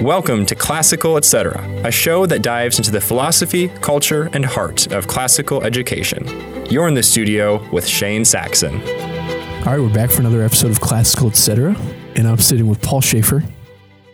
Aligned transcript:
Welcome 0.00 0.44
to 0.46 0.54
Classical 0.54 1.16
Etc., 1.16 1.58
a 1.82 1.90
show 1.90 2.26
that 2.26 2.42
dives 2.42 2.76
into 2.76 2.90
the 2.90 3.00
philosophy, 3.00 3.68
culture, 3.80 4.28
and 4.34 4.44
heart 4.44 4.92
of 4.92 5.06
classical 5.06 5.62
education. 5.62 6.26
You're 6.66 6.86
in 6.86 6.92
the 6.92 7.02
studio 7.02 7.66
with 7.70 7.86
Shane 7.86 8.26
Saxon. 8.26 8.74
All 8.74 9.72
right, 9.72 9.80
we're 9.80 9.88
back 9.88 10.10
for 10.10 10.20
another 10.20 10.42
episode 10.42 10.70
of 10.70 10.82
Classical 10.82 11.28
Etc. 11.28 11.74
And 12.14 12.28
I'm 12.28 12.36
sitting 12.36 12.66
with 12.66 12.82
Paul 12.82 13.00
Schaefer, 13.00 13.42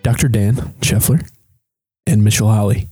Dr. 0.05 0.29
Dan 0.29 0.55
Scheffler, 0.83 1.29
and 2.07 2.23
Mitchell 2.23 2.49
Holly. 2.49 2.89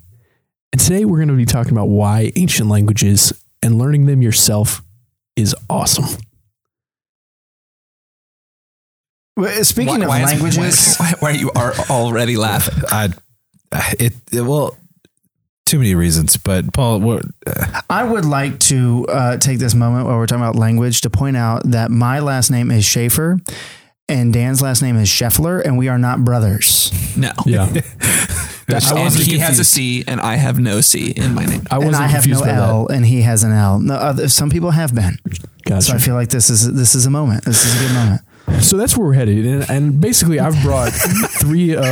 And 0.73 0.81
today 0.81 1.05
we're 1.05 1.19
going 1.19 1.29
to 1.29 1.37
be 1.37 1.47
talking 1.47 1.71
about 1.71 1.91
why 1.91 2.33
ancient 2.35 2.69
languages 2.69 3.33
and 3.63 3.79
learning 3.79 4.07
them 4.07 4.21
yourself 4.21 4.83
is 5.37 5.55
awesome. 5.69 6.19
Speaking 9.63 10.01
Why- 10.01 10.03
of 10.03 10.09
why 10.09 10.23
is- 10.23 10.31
languages, 10.31 10.97
why, 10.99 11.15
why 11.21 11.31
are 11.31 11.37
you 11.37 11.51
are 11.53 11.75
already 11.91 12.37
laughing? 12.37 12.83
I, 12.89 13.11
it, 13.99 14.15
it 14.33 14.43
well, 14.43 14.77
too 15.67 15.79
many 15.79 15.95
reasons. 15.95 16.37
But 16.37 16.73
Paul, 16.73 17.01
what? 17.01 17.25
Uh, 17.47 17.81
I 17.89 18.05
would 18.05 18.25
like 18.25 18.59
to 18.61 19.07
uh, 19.09 19.37
take 19.37 19.59
this 19.59 19.75
moment 19.75 20.07
while 20.07 20.17
we're 20.17 20.27
talking 20.27 20.43
about 20.43 20.57
language 20.57 21.03
to 21.03 21.11
point 21.11 21.37
out 21.37 21.63
that 21.71 21.91
my 21.91 22.19
last 22.21 22.51
name 22.51 22.71
is 22.71 22.85
Schaefer 22.85 23.39
and 24.11 24.33
Dan's 24.33 24.61
last 24.61 24.83
name 24.83 24.97
is 24.97 25.09
Scheffler, 25.09 25.65
and 25.65 25.79
we 25.79 25.89
are 25.89 25.99
not 25.99 26.25
brothers. 26.25 26.91
No. 27.17 27.31
Yeah. 27.47 27.67
And 27.69 27.83
I 28.85 28.95
wasn't 28.95 29.27
he 29.27 29.39
has 29.39 29.61
a 29.61 29.65
C, 29.65 30.03
and 30.07 30.21
I 30.21 30.35
have 30.35 30.59
no 30.59 30.81
C 30.81 31.13
in 31.13 31.35
my 31.35 31.45
name. 31.45 31.63
I 31.71 31.79
wasn't 31.79 31.97
I 31.97 32.09
have 32.09 32.27
no 32.27 32.35
confused 32.35 32.45
by 32.45 32.51
L, 32.51 32.89
and 32.89 33.07
he 33.07 33.23
has 33.23 33.45
an 33.45 33.53
L. 33.53 33.79
No, 33.79 33.95
other, 33.95 34.29
some 34.29 34.51
people 34.51 34.73
have 34.73 34.95
been. 34.95 35.17
Gotcha. 35.65 35.83
So 35.83 35.95
I 35.95 35.99
feel 35.99 36.15
like 36.15 36.29
this 36.29 36.51
is 36.51 36.73
this 36.75 36.95
is 36.97 37.07
a 37.07 37.11
moment. 37.11 37.45
This 37.45 37.65
is 37.65 37.77
a 37.81 37.87
good 37.87 37.95
moment. 37.95 38.23
So 38.61 38.77
that's 38.77 38.97
where 38.97 39.07
we're 39.07 39.15
headed. 39.15 39.47
And, 39.47 39.71
and 39.71 40.01
basically, 40.01 40.39
I've 40.39 40.61
brought 40.63 40.93
three 41.41 41.75
of 41.75 41.85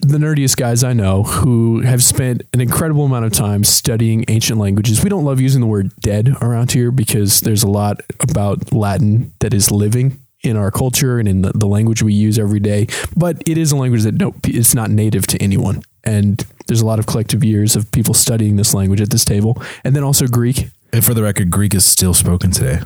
the 0.00 0.18
nerdiest 0.18 0.56
guys 0.56 0.84
I 0.84 0.92
know 0.92 1.22
who 1.22 1.80
have 1.80 2.02
spent 2.02 2.42
an 2.52 2.60
incredible 2.60 3.04
amount 3.04 3.24
of 3.24 3.32
time 3.32 3.64
studying 3.64 4.24
ancient 4.28 4.58
languages. 4.58 5.02
We 5.02 5.10
don't 5.10 5.24
love 5.24 5.40
using 5.40 5.60
the 5.60 5.66
word 5.66 5.94
dead 6.00 6.34
around 6.40 6.72
here 6.72 6.90
because 6.90 7.40
there's 7.40 7.62
a 7.62 7.70
lot 7.70 8.00
about 8.20 8.72
Latin 8.72 9.32
that 9.40 9.52
is 9.52 9.70
living 9.70 10.18
in 10.42 10.56
our 10.56 10.70
culture 10.70 11.18
and 11.18 11.28
in 11.28 11.42
the, 11.42 11.52
the 11.52 11.66
language 11.66 12.02
we 12.02 12.14
use 12.14 12.38
every 12.38 12.60
day. 12.60 12.86
But 13.16 13.42
it 13.46 13.58
is 13.58 13.72
a 13.72 13.76
language 13.76 14.02
that 14.04 14.14
no, 14.14 14.34
it's 14.44 14.74
not 14.74 14.90
native 14.90 15.26
to 15.28 15.42
anyone. 15.42 15.82
And 16.04 16.44
there's 16.66 16.80
a 16.80 16.86
lot 16.86 16.98
of 16.98 17.06
collective 17.06 17.44
years 17.44 17.76
of 17.76 17.90
people 17.92 18.14
studying 18.14 18.56
this 18.56 18.72
language 18.72 19.00
at 19.00 19.10
this 19.10 19.24
table. 19.24 19.60
And 19.84 19.94
then 19.94 20.04
also 20.04 20.26
Greek. 20.26 20.68
and 20.92 21.04
for 21.04 21.12
the 21.12 21.22
record, 21.22 21.50
Greek 21.50 21.74
is 21.74 21.84
still 21.84 22.14
spoken 22.14 22.50
today. 22.50 22.80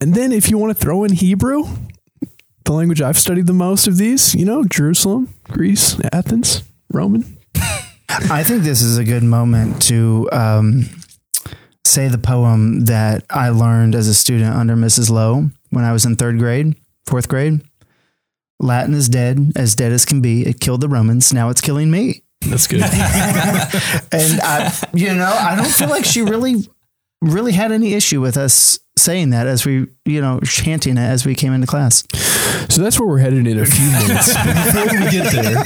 And 0.00 0.14
then 0.14 0.30
if 0.32 0.48
you 0.48 0.58
want 0.58 0.76
to 0.76 0.80
throw 0.80 1.04
in 1.04 1.12
Hebrew, 1.12 1.64
the 2.64 2.72
language 2.72 3.02
I've 3.02 3.18
studied 3.18 3.46
the 3.46 3.52
most 3.52 3.88
of 3.88 3.96
these, 3.96 4.34
you 4.34 4.44
know, 4.44 4.62
Jerusalem, 4.64 5.34
Greece, 5.44 5.98
Athens, 6.12 6.62
Roman. 6.92 7.38
I 8.08 8.44
think 8.44 8.62
this 8.62 8.80
is 8.80 8.96
a 8.96 9.04
good 9.04 9.22
moment 9.22 9.82
to 9.82 10.28
um, 10.32 10.84
say 11.84 12.08
the 12.08 12.18
poem 12.18 12.84
that 12.84 13.24
I 13.28 13.48
learned 13.48 13.94
as 13.94 14.06
a 14.06 14.14
student 14.14 14.54
under 14.54 14.76
Mrs. 14.76 15.10
Lowe 15.10 15.50
when 15.70 15.84
I 15.84 15.92
was 15.92 16.04
in 16.04 16.16
third 16.16 16.38
grade, 16.38 16.76
fourth 17.06 17.28
grade. 17.28 17.60
Latin 18.60 18.94
is 18.94 19.08
dead, 19.08 19.52
as 19.56 19.74
dead 19.74 19.92
as 19.92 20.04
can 20.04 20.20
be. 20.20 20.46
It 20.46 20.60
killed 20.60 20.80
the 20.80 20.88
Romans. 20.88 21.32
Now 21.32 21.48
it's 21.48 21.60
killing 21.60 21.90
me. 21.90 22.22
That's 22.42 22.66
good. 22.66 22.82
And 24.10 24.40
I, 24.40 24.72
you 24.94 25.14
know, 25.14 25.32
I 25.32 25.54
don't 25.56 25.66
feel 25.66 25.88
like 25.88 26.04
she 26.04 26.22
really, 26.22 26.56
really 27.20 27.52
had 27.52 27.72
any 27.72 27.94
issue 27.94 28.20
with 28.20 28.36
us 28.36 28.78
saying 29.00 29.30
that 29.30 29.46
as 29.46 29.64
we, 29.64 29.86
you 30.04 30.20
know, 30.20 30.40
chanting 30.40 30.96
it 30.96 31.00
as 31.00 31.24
we 31.26 31.34
came 31.34 31.52
into 31.52 31.66
class. 31.66 32.04
so 32.68 32.82
that's 32.82 32.98
where 32.98 33.08
we're 33.08 33.18
headed 33.18 33.46
in 33.46 33.58
a 33.58 33.64
few 33.66 33.90
minutes. 34.06 34.34
Before 34.34 34.84
we 34.84 35.10
get 35.10 35.32
there, 35.32 35.64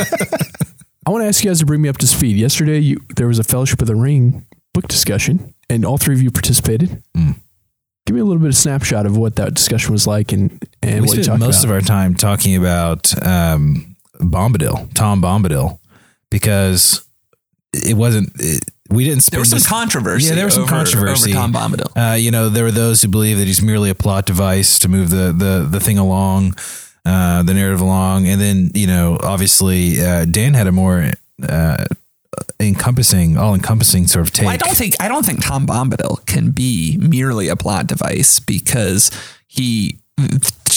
I 1.07 1.11
want 1.11 1.23
to 1.23 1.29
ask 1.29 1.43
you 1.43 1.51
guys 1.51 1.59
to 1.61 1.67
bring 1.67 1.83
me 1.83 1.89
up 1.89 1.99
to 1.99 2.07
speed. 2.07 2.37
Yesterday, 2.37 2.79
you, 2.79 2.99
there 3.17 3.27
was 3.27 3.39
a 3.39 3.45
Fellowship 3.45 3.81
of 3.81 3.89
the 3.89 3.97
Ring 3.97 4.47
book 4.73 4.87
discussion, 4.89 5.55
and 5.69 5.85
all 5.85 5.99
three 5.99 6.15
of 6.15 6.23
you 6.23 6.31
participated. 6.31 7.03
Mm. 7.17 7.37
Give 8.07 8.15
me 8.17 8.21
a 8.21 8.25
little 8.25 8.41
bit 8.41 8.49
of 8.49 8.57
snapshot 8.57 9.07
of 9.07 9.17
what 9.17 9.37
that 9.37 9.55
discussion 9.55 9.93
was 9.93 10.07
like 10.09 10.33
and, 10.33 10.61
and 10.83 10.97
we 10.97 11.01
what 11.03 11.11
spent 11.11 11.27
talked 11.27 11.41
most 11.41 11.65
about. 11.65 11.77
of 11.77 11.83
our 11.83 11.87
time 11.87 12.15
talking 12.15 12.57
about 12.57 13.15
um, 13.25 13.97
Bombadil, 14.21 14.93
Tom 14.95 15.23
Bombadil, 15.23 15.79
because 16.31 17.07
it 17.73 17.97
wasn't. 17.97 18.31
It, 18.39 18.65
we 18.91 19.05
didn't. 19.05 19.23
Spend 19.23 19.33
There 19.37 19.41
was 19.41 19.51
some 19.51 19.57
this- 19.59 19.69
controversy. 19.69 20.29
Yeah, 20.29 20.35
there 20.35 20.45
was 20.45 20.55
some 20.55 20.67
controversy. 20.67 21.33
over 21.33 21.41
Tom 21.41 21.53
Bombadil. 21.53 22.13
Uh, 22.13 22.15
you 22.15 22.31
know, 22.31 22.49
there 22.49 22.65
were 22.65 22.71
those 22.71 23.01
who 23.03 23.09
believe 23.09 23.39
that 23.39 23.47
he's 23.47 23.63
merely 23.63 23.89
a 23.91 23.95
plot 23.95 24.27
device 24.27 24.79
to 24.81 24.89
move 24.89 25.11
the 25.11 25.33
the 25.33 25.67
the 25.71 25.81
thing 25.81 25.97
along, 25.99 26.55
uh, 27.07 27.43
the 27.43 27.55
narrative 27.55 27.81
along, 27.81 28.27
and 28.29 28.41
then 28.41 28.71
you 28.75 28.87
know, 28.87 29.19
obviously, 29.23 30.01
uh, 30.01 30.25
Dan 30.27 30.53
had 30.55 30.67
a 30.67 30.73
more 30.73 31.11
uh, 31.49 31.85
encompassing, 32.61 33.37
all 33.37 33.55
encompassing 33.55 34.07
sort 34.07 34.27
of 34.27 34.33
take. 34.35 34.45
Well, 34.47 34.55
I 34.55 34.59
don't 34.59 34.77
think 34.77 34.95
I 35.01 35.09
don't 35.09 35.25
think 35.25 35.43
Tom 35.45 35.67
Bombadil 35.67 36.25
can 36.27 36.51
be 36.51 36.97
merely 36.99 37.49
a 37.49 37.57
plot 37.57 37.87
device 37.87 38.39
because 38.41 39.11
he 39.47 39.99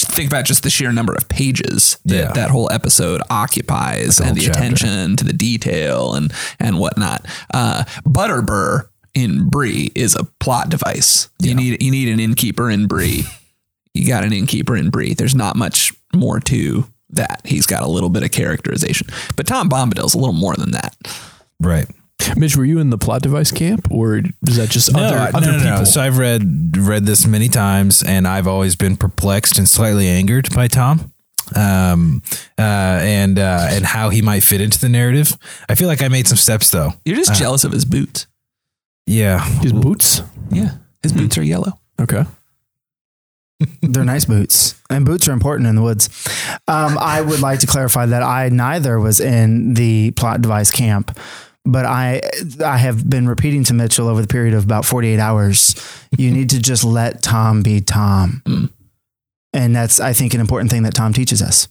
think 0.08 0.30
about 0.30 0.44
just 0.44 0.62
the 0.62 0.70
sheer 0.70 0.92
number 0.92 1.14
of 1.14 1.28
pages 1.28 1.98
that 2.04 2.16
Yeah. 2.16 2.32
that 2.32 2.50
whole 2.50 2.70
episode 2.72 3.20
occupies 3.30 4.16
the 4.16 4.24
and 4.24 4.36
the 4.36 4.42
chapter. 4.42 4.58
attention 4.58 5.16
to 5.16 5.24
the 5.24 5.32
detail 5.32 6.14
and 6.14 6.32
and 6.58 6.78
whatnot. 6.78 7.26
Uh, 7.52 7.84
Butterbur 8.06 8.88
in 9.14 9.48
Bree 9.48 9.90
is 9.94 10.14
a 10.14 10.24
plot 10.40 10.68
device. 10.68 11.28
You 11.40 11.54
need 11.54 11.82
you 11.82 11.90
need 11.90 12.08
an 12.08 12.20
innkeeper 12.20 12.70
in 12.70 12.86
Bree. 12.86 13.24
You 13.94 14.06
got 14.06 14.24
an 14.24 14.32
innkeeper 14.32 14.76
in 14.76 14.90
Bree. 14.90 15.14
There's 15.14 15.34
not 15.34 15.56
much 15.56 15.92
more 16.14 16.38
to 16.40 16.86
that. 17.10 17.40
He's 17.44 17.66
got 17.66 17.82
a 17.82 17.86
little 17.88 18.10
bit 18.10 18.22
of 18.24 18.30
characterization, 18.30 19.06
but 19.36 19.46
Tom 19.46 19.68
Bombadil's 19.70 20.14
a 20.14 20.18
little 20.18 20.34
more 20.34 20.54
than 20.56 20.72
that. 20.72 20.94
right. 21.60 21.86
Mitch, 22.36 22.56
were 22.56 22.64
you 22.64 22.78
in 22.80 22.90
the 22.90 22.98
plot 22.98 23.22
device 23.22 23.50
camp, 23.52 23.88
or 23.90 24.16
is 24.46 24.56
that 24.56 24.68
just 24.70 24.92
No, 24.92 25.00
other, 25.02 25.16
I- 25.18 25.28
other 25.30 25.52
no, 25.52 25.58
no, 25.58 25.64
no. 25.64 25.70
people? 25.70 25.86
So 25.86 26.00
I've 26.02 26.18
read 26.18 26.76
read 26.76 27.06
this 27.06 27.26
many 27.26 27.48
times, 27.48 28.02
and 28.02 28.26
I've 28.26 28.46
always 28.48 28.74
been 28.76 28.96
perplexed 28.96 29.58
and 29.58 29.68
slightly 29.68 30.08
angered 30.08 30.52
by 30.54 30.66
Tom, 30.66 31.12
um, 31.54 32.22
uh, 32.58 32.62
and 32.62 33.38
uh, 33.38 33.68
and 33.70 33.84
how 33.84 34.08
he 34.10 34.22
might 34.22 34.42
fit 34.44 34.60
into 34.60 34.78
the 34.80 34.88
narrative. 34.88 35.36
I 35.68 35.74
feel 35.76 35.88
like 35.88 36.02
I 36.02 36.08
made 36.08 36.26
some 36.26 36.36
steps 36.38 36.70
though. 36.70 36.94
You're 37.04 37.16
just 37.16 37.34
jealous 37.34 37.64
of 37.64 37.72
his 37.72 37.84
boots. 37.84 38.26
Yeah, 39.06 39.38
His 39.60 39.72
boots? 39.72 40.22
Yeah, 40.50 40.72
his 41.02 41.12
boots 41.12 41.38
are 41.38 41.42
yellow. 41.44 41.78
Okay. 42.00 42.24
They're 43.80 44.04
nice 44.04 44.24
boots, 44.26 44.74
and 44.90 45.06
boots 45.06 45.28
are 45.28 45.32
important 45.32 45.68
in 45.68 45.76
the 45.76 45.82
woods. 45.82 46.10
Um, 46.68 46.98
I 46.98 47.22
would 47.22 47.40
like 47.40 47.60
to 47.60 47.66
clarify 47.66 48.04
that 48.06 48.22
I 48.22 48.48
neither 48.50 48.98
was 49.00 49.18
in 49.20 49.72
the 49.74 50.10
plot 50.10 50.42
device 50.42 50.70
camp, 50.70 51.16
but 51.66 51.84
I 51.84 52.20
I 52.64 52.78
have 52.78 53.08
been 53.08 53.28
repeating 53.28 53.64
to 53.64 53.74
Mitchell 53.74 54.08
over 54.08 54.22
the 54.22 54.28
period 54.28 54.54
of 54.54 54.64
about 54.64 54.84
forty 54.84 55.08
eight 55.08 55.18
hours. 55.20 55.74
You 56.16 56.30
need 56.30 56.50
to 56.50 56.60
just 56.60 56.84
let 56.84 57.22
Tom 57.22 57.62
be 57.62 57.80
Tom, 57.80 58.42
Mm. 58.46 58.70
and 59.52 59.74
that's 59.76 60.00
I 60.00 60.12
think 60.12 60.32
an 60.34 60.40
important 60.40 60.70
thing 60.70 60.82
that 60.84 60.94
Tom 60.94 61.12
teaches 61.12 61.42
us. 61.42 61.68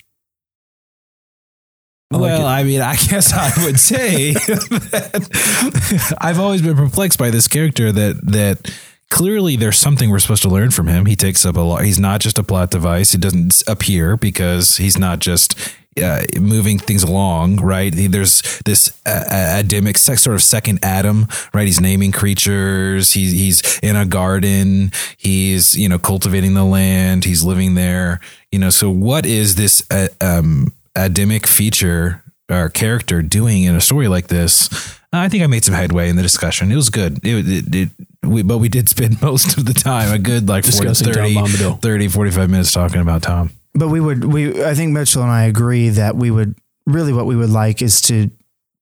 I 2.14 2.18
well, 2.18 2.42
it. 2.42 2.50
I 2.50 2.64
mean, 2.64 2.82
I 2.82 2.96
guess 2.96 3.34
I 3.34 3.52
would 3.66 3.80
say 3.80 4.34
that 4.34 6.16
I've 6.22 6.40
always 6.40 6.62
been 6.62 6.76
perplexed 6.76 7.18
by 7.18 7.30
this 7.32 7.48
character 7.48 7.92
that 7.92 8.20
that 8.32 8.72
clearly 9.10 9.56
there's 9.56 9.78
something 9.80 10.10
we're 10.10 10.20
supposed 10.20 10.44
to 10.44 10.50
learn 10.50 10.72
from 10.72 10.88
him. 10.88 11.06
He 11.08 11.16
takes 11.16 11.46
up 11.46 11.56
a 11.58 11.62
lot. 11.62 11.84
He's 11.84 12.00
not 12.00 12.22
just 12.22 12.38
a 12.38 12.44
plot 12.44 12.70
device. 12.72 13.12
He 13.12 13.18
doesn't 13.18 13.64
appear 13.68 14.18
because 14.18 14.78
he's 14.78 14.98
not 15.00 15.20
just 15.20 15.58
uh, 16.02 16.24
moving 16.40 16.78
things 16.78 17.04
along, 17.04 17.58
right? 17.58 17.94
There's 17.96 18.62
this 18.66 19.00
uh, 19.06 19.60
Adamic 19.60 19.98
sex, 19.98 20.24
sort 20.24 20.36
of 20.36 20.44
second 20.44 20.80
Adam, 20.84 21.28
right? 21.54 21.66
He's 21.66 21.80
naming 21.80 22.12
creatures. 22.12 23.14
He's 23.14 23.32
he's 23.32 23.80
in 23.80 23.96
a 23.96 24.06
garden. 24.06 24.92
He's 25.18 25.76
you 25.76 25.88
know 25.88 26.00
cultivating 26.00 26.54
the 26.54 26.66
land. 26.66 27.24
He's 27.24 27.44
living 27.44 27.76
there. 27.76 28.20
You 28.52 28.60
know, 28.60 28.70
so 28.70 28.90
what 28.90 29.26
is 29.26 29.56
this 29.56 29.86
uh, 29.90 30.08
um, 30.22 30.74
Adamic 30.96 31.48
feature 31.48 32.24
or 32.50 32.70
character 32.70 33.22
doing 33.22 33.64
in 33.64 33.76
a 33.76 33.82
story 33.82 34.08
like 34.08 34.28
this? 34.28 34.70
I 35.14 35.30
think 35.30 35.44
I 35.44 35.48
made 35.48 35.64
some 35.64 35.76
headway 35.76 36.10
in 36.10 36.18
the 36.18 36.22
discussion. 36.22 36.72
It 36.72 36.76
was 36.76 36.90
good. 36.90 37.26
It, 37.26 37.48
it, 37.48 37.76
it 37.76 37.90
we, 38.22 38.44
but 38.44 38.58
we 38.58 38.70
did 38.70 38.90
spend 38.90 39.22
most 39.22 39.58
of 39.58 39.66
the 39.66 39.74
time, 39.74 40.12
a 40.12 40.20
good 40.20 40.48
like 40.50 40.66
40, 40.66 40.94
30, 40.94 41.36
Bombadil. 41.36 41.82
30, 41.82 42.08
45 42.10 42.50
minutes 42.50 42.72
talking 42.72 43.02
about 43.02 43.22
Tom. 43.22 43.52
But 43.76 43.90
we 43.90 44.00
would 44.00 44.24
we 44.26 44.64
I 44.64 44.74
think 44.74 44.94
Mitchell 44.94 45.22
and 45.22 45.32
I 45.32 45.44
agree 45.44 45.90
that 45.90 46.16
we 46.16 46.32
would 46.32 46.56
really 46.86 47.14
what 47.14 47.26
we 47.26 47.36
would 47.36 47.50
like 47.50 47.82
is 47.82 48.02
to 48.04 48.30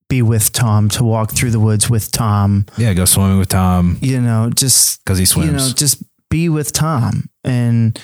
be 0.07 0.21
with 0.21 0.51
Tom 0.51 0.89
to 0.89 1.03
walk 1.03 1.31
through 1.31 1.51
the 1.51 1.59
woods 1.59 1.89
with 1.89 2.11
Tom. 2.11 2.65
Yeah, 2.77 2.93
go 2.93 3.05
swimming 3.05 3.39
with 3.39 3.49
Tom 3.49 3.97
You 4.01 4.21
know, 4.21 4.51
just 4.53 5.03
because 5.03 5.17
he 5.17 5.25
swims. 5.25 5.47
you 5.47 5.57
know, 5.57 5.69
just 5.73 6.03
be 6.29 6.49
with 6.49 6.71
Tom 6.73 7.29
and 7.43 7.99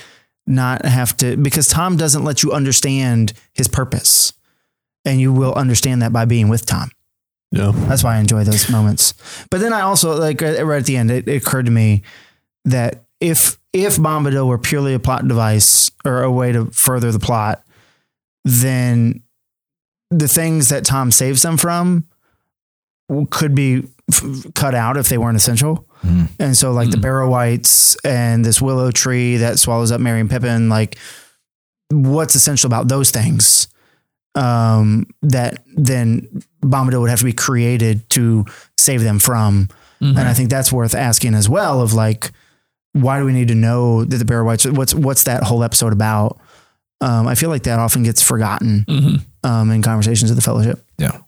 not 0.46 0.84
have 0.84 1.16
to 1.18 1.36
because 1.36 1.68
Tom 1.68 1.96
doesn't 1.96 2.24
let 2.24 2.42
you 2.42 2.52
understand 2.52 3.32
his 3.52 3.68
purpose. 3.68 4.32
And 5.04 5.20
you 5.20 5.32
will 5.32 5.54
understand 5.54 6.02
that 6.02 6.12
by 6.12 6.26
being 6.26 6.48
with 6.48 6.66
Tom. 6.66 6.90
Yeah. 7.52 7.72
That's 7.74 8.04
why 8.04 8.16
I 8.16 8.18
enjoy 8.18 8.44
those 8.44 8.68
moments. 8.70 9.14
But 9.50 9.60
then 9.60 9.72
I 9.72 9.80
also 9.82 10.16
like 10.18 10.40
right 10.40 10.62
right 10.62 10.78
at 10.78 10.86
the 10.86 10.96
end, 10.96 11.10
it, 11.10 11.26
it 11.28 11.42
occurred 11.42 11.66
to 11.66 11.72
me 11.72 12.02
that 12.64 13.04
if 13.20 13.58
if 13.72 13.96
Bombadil 13.96 14.46
were 14.46 14.58
purely 14.58 14.94
a 14.94 14.98
plot 14.98 15.26
device 15.26 15.90
or 16.04 16.22
a 16.22 16.30
way 16.30 16.52
to 16.52 16.66
further 16.66 17.12
the 17.12 17.18
plot, 17.18 17.62
then 18.44 19.22
the 20.10 20.28
things 20.28 20.70
that 20.70 20.84
Tom 20.84 21.12
saves 21.12 21.42
them 21.42 21.56
from 21.56 22.06
could 23.30 23.54
be 23.54 23.84
f- 24.10 24.54
cut 24.54 24.74
out 24.74 24.96
if 24.96 25.08
they 25.08 25.18
weren't 25.18 25.36
essential. 25.36 25.86
Hmm. 26.00 26.24
And 26.38 26.56
so, 26.56 26.72
like 26.72 26.90
the 26.90 26.96
hmm. 26.96 27.02
barrow 27.02 27.30
wights 27.30 27.96
and 28.04 28.44
this 28.44 28.60
willow 28.60 28.90
tree 28.90 29.36
that 29.36 29.58
swallows 29.58 29.92
up 29.92 30.00
Merry 30.00 30.20
and 30.20 30.30
Pippin, 30.30 30.68
like 30.68 30.98
what's 31.90 32.34
essential 32.34 32.68
about 32.68 32.88
those 32.88 33.10
things 33.10 33.68
um, 34.34 35.06
that 35.22 35.62
then 35.74 36.42
Bombadil 36.62 37.00
would 37.00 37.10
have 37.10 37.18
to 37.18 37.24
be 37.24 37.32
created 37.32 38.08
to 38.10 38.46
save 38.78 39.02
them 39.02 39.18
from. 39.18 39.68
Mm-hmm. 40.00 40.18
And 40.18 40.28
I 40.28 40.34
think 40.34 40.50
that's 40.50 40.72
worth 40.72 40.94
asking 40.94 41.34
as 41.34 41.48
well 41.48 41.80
of 41.80 41.92
like, 41.92 42.30
why 42.92 43.18
do 43.18 43.24
we 43.24 43.32
need 43.32 43.48
to 43.48 43.54
know 43.54 44.04
that 44.04 44.16
the 44.16 44.24
barrow 44.24 44.44
wights, 44.44 44.66
what's, 44.66 44.94
what's 44.94 45.24
that 45.24 45.44
whole 45.44 45.62
episode 45.62 45.92
about? 45.92 46.38
Um, 47.02 47.26
I 47.26 47.34
feel 47.34 47.48
like 47.48 47.62
that 47.62 47.78
often 47.78 48.02
gets 48.02 48.20
forgotten 48.20 48.84
um, 49.42 49.70
in 49.70 49.80
conversations 49.80 50.28
of 50.30 50.36
the 50.36 50.42
fellowship. 50.42 50.84
Yeah. 50.98 51.18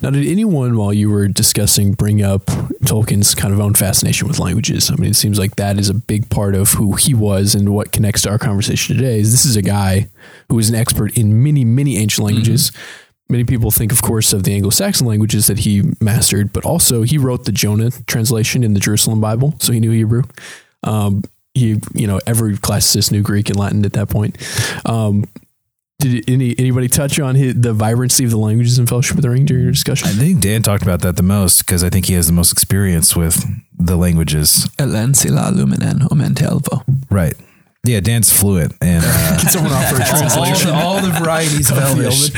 Now, 0.00 0.08
did 0.08 0.26
anyone, 0.26 0.78
while 0.78 0.94
you 0.94 1.10
were 1.10 1.28
discussing, 1.28 1.92
bring 1.92 2.22
up 2.22 2.46
Tolkien's 2.86 3.34
kind 3.34 3.52
of 3.52 3.60
own 3.60 3.74
fascination 3.74 4.28
with 4.28 4.38
languages? 4.38 4.90
I 4.90 4.94
mean, 4.94 5.10
it 5.10 5.16
seems 5.16 5.38
like 5.38 5.56
that 5.56 5.78
is 5.78 5.90
a 5.90 5.94
big 5.94 6.30
part 6.30 6.54
of 6.54 6.70
who 6.70 6.94
he 6.94 7.12
was 7.12 7.54
and 7.54 7.74
what 7.74 7.92
connects 7.92 8.22
to 8.22 8.30
our 8.30 8.38
conversation 8.38 8.96
today. 8.96 9.20
Is 9.20 9.30
this 9.30 9.44
is 9.44 9.56
a 9.56 9.62
guy 9.62 10.08
who 10.48 10.58
is 10.58 10.70
an 10.70 10.74
expert 10.74 11.18
in 11.18 11.42
many, 11.42 11.66
many 11.66 11.98
ancient 11.98 12.24
languages. 12.24 12.72
Many 13.28 13.44
people 13.44 13.70
think, 13.70 13.92
of 13.92 14.00
course, 14.00 14.32
of 14.32 14.44
the 14.44 14.54
Anglo-Saxon 14.54 15.06
languages 15.06 15.48
that 15.48 15.58
he 15.58 15.82
mastered, 16.00 16.50
but 16.50 16.64
also 16.64 17.02
he 17.02 17.18
wrote 17.18 17.44
the 17.44 17.52
Jonah 17.52 17.90
translation 18.06 18.64
in 18.64 18.72
the 18.72 18.80
Jerusalem 18.80 19.20
Bible, 19.20 19.54
so 19.58 19.74
he 19.74 19.80
knew 19.80 19.90
Hebrew. 19.90 20.22
Um, 20.82 21.22
he, 21.54 21.76
you 21.94 22.06
know, 22.06 22.20
every 22.26 22.56
classicist 22.56 23.10
knew 23.10 23.22
Greek 23.22 23.48
and 23.48 23.58
Latin 23.58 23.84
at 23.84 23.94
that 23.94 24.08
point. 24.08 24.38
Um, 24.84 25.24
did 25.98 26.30
any 26.30 26.54
anybody 26.58 26.86
touch 26.86 27.18
on 27.18 27.34
his, 27.34 27.60
the 27.60 27.72
vibrancy 27.72 28.24
of 28.24 28.30
the 28.30 28.38
languages 28.38 28.78
in 28.78 28.86
Fellowship 28.86 29.16
of 29.16 29.22
the 29.22 29.30
Ring 29.30 29.44
during 29.44 29.64
your 29.64 29.72
discussion? 29.72 30.06
I 30.08 30.12
think 30.12 30.40
Dan 30.40 30.62
talked 30.62 30.84
about 30.84 31.00
that 31.02 31.16
the 31.16 31.24
most 31.24 31.66
because 31.66 31.82
I 31.82 31.90
think 31.90 32.06
he 32.06 32.14
has 32.14 32.28
the 32.28 32.32
most 32.32 32.52
experience 32.52 33.16
with 33.16 33.44
the 33.76 33.96
languages. 33.96 34.68
Elensila 34.78 35.50
luminen 35.52 36.02
omentelvo. 36.08 36.84
Right. 37.10 37.34
Yeah, 37.84 38.00
Dan's 38.00 38.32
fluent 38.32 38.74
and 38.80 39.02
uh, 39.04 39.38
Get 39.42 39.50
someone 39.50 39.72
off 39.72 39.88
for 39.88 39.96
a 39.96 40.04
translation. 40.04 40.70
all, 40.70 40.96
all 40.96 41.00
the 41.00 41.10
varieties 41.10 41.70
of 41.70 41.78
Elvish. 41.78 42.28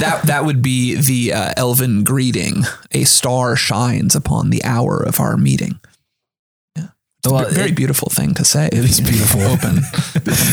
that 0.00 0.22
that 0.24 0.44
would 0.44 0.62
be 0.62 0.96
the 0.96 1.34
uh, 1.34 1.52
elven 1.56 2.02
greeting. 2.02 2.64
A 2.92 3.04
star 3.04 3.54
shines 3.56 4.16
upon 4.16 4.50
the 4.50 4.64
hour 4.64 5.00
of 5.00 5.20
our 5.20 5.36
meeting. 5.36 5.78
Well, 7.26 7.46
a 7.46 7.50
very 7.50 7.70
it- 7.70 7.76
beautiful 7.76 8.08
thing 8.10 8.34
to 8.34 8.44
say. 8.44 8.66
It 8.66 8.84
is 8.84 9.00
beautiful. 9.10 9.42
Open, 9.42 9.82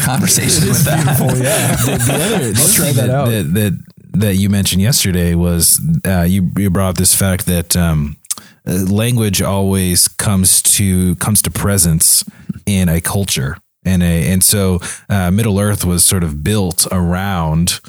conversation 0.03 0.67
with 0.67 0.83
that. 0.85 1.05
yeah. 1.37 1.75
the, 1.85 2.03
the 2.03 2.13
other, 2.13 2.51
the 2.51 2.61
other 2.61 2.73
try 2.73 2.91
that 2.91 3.07
that, 3.07 3.09
out. 3.09 3.29
That, 3.29 3.53
that 3.53 3.83
that 4.17 4.35
you 4.35 4.49
mentioned 4.49 4.81
yesterday 4.81 5.35
was 5.35 5.79
uh, 6.05 6.21
you 6.21 6.49
you 6.57 6.69
brought 6.69 6.89
up 6.91 6.97
this 6.97 7.13
fact 7.13 7.45
that 7.47 7.75
um, 7.75 8.15
uh, 8.67 8.71
language 8.89 9.41
always 9.41 10.07
comes 10.07 10.61
to 10.61 11.15
comes 11.15 11.41
to 11.43 11.51
presence 11.51 12.23
in 12.65 12.89
a 12.89 13.01
culture. 13.01 13.57
And 13.87 14.01
a, 14.01 14.31
and 14.31 14.43
so 14.43 14.79
uh, 15.09 15.29
Middle 15.29 15.59
Earth 15.59 15.85
was 15.85 16.03
sort 16.03 16.23
of 16.23 16.43
built 16.43 16.87
around 16.91 17.79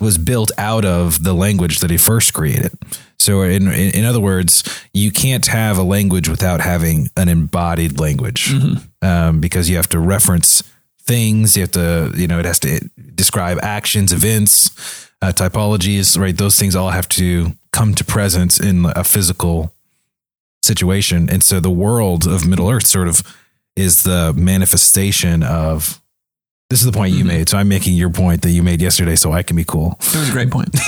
was 0.00 0.16
built 0.16 0.50
out 0.56 0.86
of 0.86 1.24
the 1.24 1.34
language 1.34 1.80
that 1.80 1.90
he 1.90 1.98
first 1.98 2.32
created. 2.32 2.72
So 3.22 3.42
in, 3.42 3.68
in 3.68 3.94
in 3.94 4.04
other 4.04 4.20
words, 4.20 4.64
you 4.92 5.10
can't 5.12 5.46
have 5.46 5.78
a 5.78 5.82
language 5.82 6.28
without 6.28 6.60
having 6.60 7.10
an 7.16 7.28
embodied 7.28 8.00
language 8.00 8.52
um, 9.00 9.40
because 9.40 9.70
you 9.70 9.76
have 9.76 9.88
to 9.90 10.00
reference 10.00 10.62
things. 11.00 11.56
You 11.56 11.62
have 11.62 11.70
to, 11.72 12.12
you 12.16 12.26
know, 12.26 12.38
it 12.38 12.44
has 12.44 12.58
to 12.60 12.88
describe 13.14 13.58
actions, 13.62 14.12
events, 14.12 14.70
uh, 15.22 15.32
typologies, 15.32 16.18
right? 16.18 16.36
Those 16.36 16.58
things 16.58 16.74
all 16.74 16.90
have 16.90 17.08
to 17.10 17.52
come 17.70 17.94
to 17.94 18.04
presence 18.04 18.60
in 18.60 18.86
a 18.96 19.04
physical 19.04 19.72
situation. 20.62 21.30
And 21.30 21.42
so 21.42 21.60
the 21.60 21.70
world 21.70 22.26
of 22.26 22.46
Middle 22.46 22.68
Earth 22.68 22.86
sort 22.86 23.08
of 23.08 23.22
is 23.76 24.02
the 24.02 24.32
manifestation 24.36 25.42
of. 25.42 26.01
This 26.72 26.80
is 26.80 26.86
the 26.86 26.92
point 26.92 27.12
you 27.12 27.26
made. 27.26 27.50
So 27.50 27.58
I'm 27.58 27.68
making 27.68 27.96
your 27.96 28.08
point 28.08 28.40
that 28.40 28.50
you 28.50 28.62
made 28.62 28.80
yesterday, 28.80 29.14
so 29.14 29.30
I 29.30 29.42
can 29.42 29.56
be 29.56 29.64
cool. 29.64 29.98
It 30.00 30.14
was 30.14 30.30
a 30.30 30.32
great 30.32 30.50
point. 30.50 30.70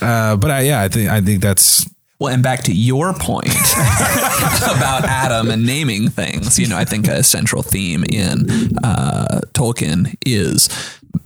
Uh, 0.00 0.36
but 0.36 0.50
I, 0.50 0.60
yeah, 0.62 0.80
I 0.80 0.88
think 0.88 1.10
I 1.10 1.20
think 1.20 1.40
that's 1.42 1.88
Well, 2.18 2.32
and 2.34 2.42
back 2.42 2.62
to 2.64 2.72
your 2.72 3.12
point 3.12 3.46
about 4.74 5.04
Adam 5.04 5.48
and 5.48 5.64
naming 5.64 6.08
things, 6.08 6.58
you 6.58 6.66
know, 6.66 6.76
I 6.76 6.84
think 6.84 7.06
a 7.06 7.22
central 7.22 7.62
theme 7.62 8.04
in 8.10 8.76
uh, 8.82 9.42
Tolkien 9.52 10.16
is 10.26 10.68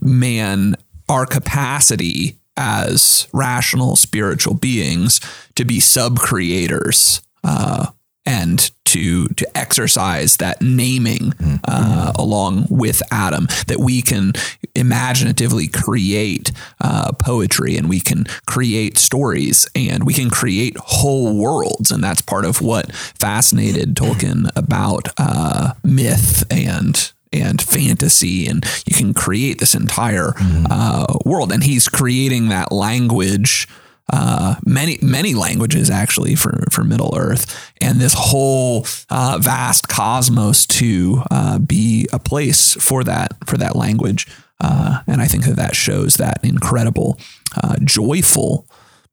man, 0.03 0.77
our 1.09 1.25
capacity 1.25 2.39
as 2.57 3.29
rational 3.33 3.97
spiritual 3.97 4.55
beings 4.55 5.21
to 5.55 5.65
be 5.65 5.81
sub 5.81 6.19
creators 6.19 7.23
uh, 7.45 7.87
and 8.27 8.71
to 8.87 9.29
to 9.29 9.47
exercise 9.57 10.37
that 10.39 10.61
naming 10.63 11.33
uh, 11.65 12.13
along 12.19 12.67
with 12.71 13.03
Adam, 13.11 13.47
that 13.67 13.79
we 13.79 14.03
can 14.03 14.33
imaginatively 14.75 15.69
create 15.69 16.53
uh, 16.81 17.13
poetry 17.13 17.77
and 17.77 17.89
we 17.89 18.01
can 18.01 18.25
create 18.47 18.99
stories 18.99 19.69
and 19.75 20.05
we 20.05 20.15
can 20.15 20.31
create 20.31 20.77
whole 20.79 21.37
worlds, 21.37 21.91
and 21.91 22.03
that's 22.03 22.21
part 22.23 22.45
of 22.45 22.61
what 22.61 22.93
fascinated 22.95 23.95
Tolkien 23.95 24.51
about 24.57 25.09
uh, 25.19 25.73
myth 25.83 26.45
and 26.51 27.13
and 27.33 27.61
fantasy, 27.61 28.47
and 28.47 28.65
you 28.87 28.97
can 28.97 29.13
create 29.13 29.59
this 29.59 29.75
entire 29.75 30.33
uh, 30.71 31.07
world. 31.25 31.53
And 31.53 31.63
he's 31.63 31.89
creating 31.89 32.49
that 32.49 32.73
language, 32.73 33.69
uh, 34.13 34.57
many 34.65 34.99
many 35.03 35.35
languages 35.35 35.91
actually 35.91 36.35
for 36.35 36.65
for 36.71 36.85
Middle 36.85 37.15
Earth, 37.17 37.73
and 37.81 38.01
this 38.01 38.15
whole 38.17 38.87
uh, 39.11 39.39
vast 39.41 39.89
cosmos 39.89 40.67
to 40.67 41.23
uh, 41.31 41.59
be 41.59 42.07
a 42.13 42.19
place 42.19 42.75
for 42.75 43.05
that 43.05 43.37
for 43.47 43.57
that 43.57 43.77
language. 43.77 44.27
Uh, 44.61 45.01
and 45.07 45.21
I 45.21 45.27
think 45.27 45.45
that 45.45 45.57
that 45.57 45.77
shows 45.77 46.15
that 46.15 46.39
incredible, 46.43 47.19
uh, 47.63 47.77
joyful, 47.85 48.67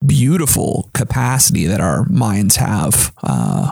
beautiful 0.05 0.89
capacity 0.93 1.65
that 1.65 1.81
our 1.81 2.05
minds 2.05 2.55
have 2.55 3.13
uh, 3.23 3.71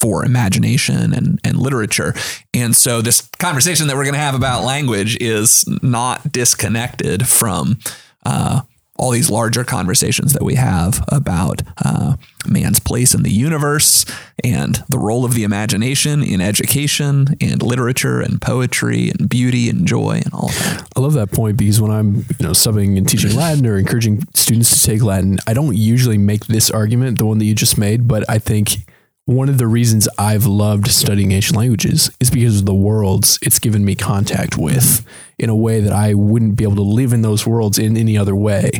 for 0.00 0.24
imagination 0.24 1.12
and, 1.12 1.40
and 1.44 1.56
literature. 1.58 2.14
And 2.52 2.74
so 2.76 3.00
this 3.00 3.22
conversation 3.38 3.86
that 3.86 3.96
we're 3.96 4.04
going 4.04 4.14
to 4.14 4.20
have 4.20 4.34
about 4.34 4.64
language 4.64 5.16
is 5.20 5.64
not 5.82 6.32
disconnected 6.32 7.28
from 7.28 7.78
uh, 8.26 8.62
all 9.02 9.10
these 9.10 9.28
larger 9.28 9.64
conversations 9.64 10.32
that 10.32 10.44
we 10.44 10.54
have 10.54 11.04
about 11.08 11.60
uh, 11.84 12.14
man's 12.46 12.78
place 12.78 13.14
in 13.14 13.24
the 13.24 13.32
universe 13.32 14.06
and 14.44 14.78
the 14.90 14.98
role 14.98 15.24
of 15.24 15.34
the 15.34 15.42
imagination 15.42 16.22
in 16.22 16.40
education 16.40 17.26
and 17.40 17.64
literature 17.64 18.20
and 18.20 18.40
poetry 18.40 19.10
and 19.10 19.28
beauty 19.28 19.68
and 19.68 19.88
joy 19.88 20.20
and 20.24 20.32
all 20.32 20.50
that. 20.50 20.88
I 20.96 21.00
love 21.00 21.14
that 21.14 21.32
point 21.32 21.56
because 21.56 21.80
when 21.80 21.90
I'm, 21.90 22.14
you 22.14 22.46
know, 22.46 22.52
subbing 22.52 22.96
and 22.96 23.08
teaching 23.08 23.34
Latin 23.34 23.66
or 23.66 23.76
encouraging 23.76 24.22
students 24.34 24.80
to 24.80 24.86
take 24.86 25.02
Latin, 25.02 25.38
I 25.48 25.52
don't 25.52 25.76
usually 25.76 26.16
make 26.16 26.46
this 26.46 26.70
argument, 26.70 27.18
the 27.18 27.26
one 27.26 27.38
that 27.38 27.44
you 27.44 27.56
just 27.56 27.76
made, 27.76 28.06
but 28.06 28.24
I 28.30 28.38
think 28.38 28.86
one 29.26 29.48
of 29.48 29.58
the 29.58 29.68
reasons 29.68 30.08
I've 30.18 30.46
loved 30.46 30.88
studying 30.88 31.30
ancient 31.30 31.56
languages 31.56 32.10
is 32.18 32.30
because 32.30 32.60
of 32.60 32.66
the 32.66 32.74
worlds 32.74 33.38
it's 33.40 33.60
given 33.60 33.84
me 33.84 33.94
contact 33.94 34.58
with 34.58 35.06
in 35.38 35.48
a 35.48 35.54
way 35.54 35.80
that 35.80 35.92
I 35.92 36.14
wouldn't 36.14 36.56
be 36.56 36.64
able 36.64 36.76
to 36.76 36.82
live 36.82 37.12
in 37.12 37.22
those 37.22 37.46
worlds 37.46 37.78
in 37.78 37.96
any 37.96 38.18
other 38.18 38.34
way. 38.34 38.70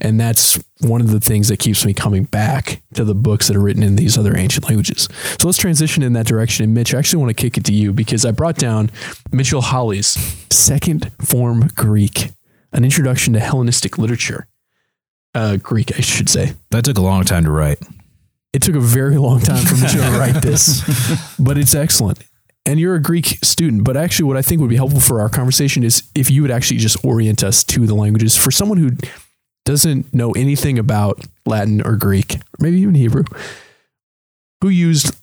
And 0.00 0.18
that's 0.20 0.58
one 0.80 1.00
of 1.00 1.10
the 1.10 1.20
things 1.20 1.48
that 1.48 1.58
keeps 1.58 1.84
me 1.84 1.92
coming 1.94 2.24
back 2.24 2.80
to 2.94 3.04
the 3.04 3.14
books 3.14 3.48
that 3.48 3.56
are 3.56 3.60
written 3.60 3.82
in 3.82 3.96
these 3.96 4.16
other 4.16 4.36
ancient 4.36 4.66
languages. 4.66 5.08
So 5.40 5.48
let's 5.48 5.58
transition 5.58 6.02
in 6.02 6.12
that 6.14 6.26
direction. 6.26 6.64
And 6.64 6.74
Mitch, 6.74 6.94
I 6.94 6.98
actually 6.98 7.22
want 7.22 7.36
to 7.36 7.40
kick 7.40 7.56
it 7.56 7.64
to 7.64 7.72
you 7.72 7.92
because 7.92 8.24
I 8.24 8.30
brought 8.30 8.56
down 8.56 8.90
Mitchell 9.32 9.60
Holly's 9.60 10.16
second 10.50 11.10
form 11.20 11.68
Greek, 11.74 12.30
an 12.72 12.84
introduction 12.84 13.34
to 13.34 13.40
Hellenistic 13.40 13.98
literature. 13.98 14.46
Uh, 15.34 15.56
Greek, 15.56 15.96
I 15.96 16.00
should 16.00 16.28
say. 16.28 16.54
that 16.70 16.84
took 16.84 16.98
a 16.98 17.02
long 17.02 17.24
time 17.24 17.44
to 17.44 17.50
write. 17.50 17.78
It 18.52 18.62
took 18.62 18.74
a 18.74 18.80
very 18.80 19.18
long 19.18 19.40
time 19.40 19.64
for 19.64 19.76
Mitchell 19.76 20.02
to 20.02 20.10
write 20.18 20.42
this, 20.42 20.82
but 21.38 21.58
it's 21.58 21.74
excellent. 21.74 22.20
And 22.64 22.78
you're 22.78 22.94
a 22.94 23.02
Greek 23.02 23.26
student, 23.42 23.84
but 23.84 23.96
actually, 23.96 24.26
what 24.26 24.36
I 24.36 24.42
think 24.42 24.60
would 24.60 24.70
be 24.70 24.76
helpful 24.76 25.00
for 25.00 25.20
our 25.20 25.28
conversation 25.28 25.82
is 25.84 26.08
if 26.14 26.30
you 26.30 26.42
would 26.42 26.50
actually 26.50 26.78
just 26.78 27.02
orient 27.04 27.42
us 27.42 27.64
to 27.64 27.86
the 27.86 27.94
languages 27.94 28.36
for 28.36 28.50
someone 28.50 28.78
who 28.78 28.90
doesn't 29.64 30.12
know 30.14 30.32
anything 30.32 30.78
about 30.78 31.26
Latin 31.46 31.82
or 31.82 31.96
Greek, 31.96 32.36
or 32.36 32.58
maybe 32.60 32.78
even 32.80 32.94
Hebrew, 32.94 33.24
who 34.62 34.68
used 34.68 35.14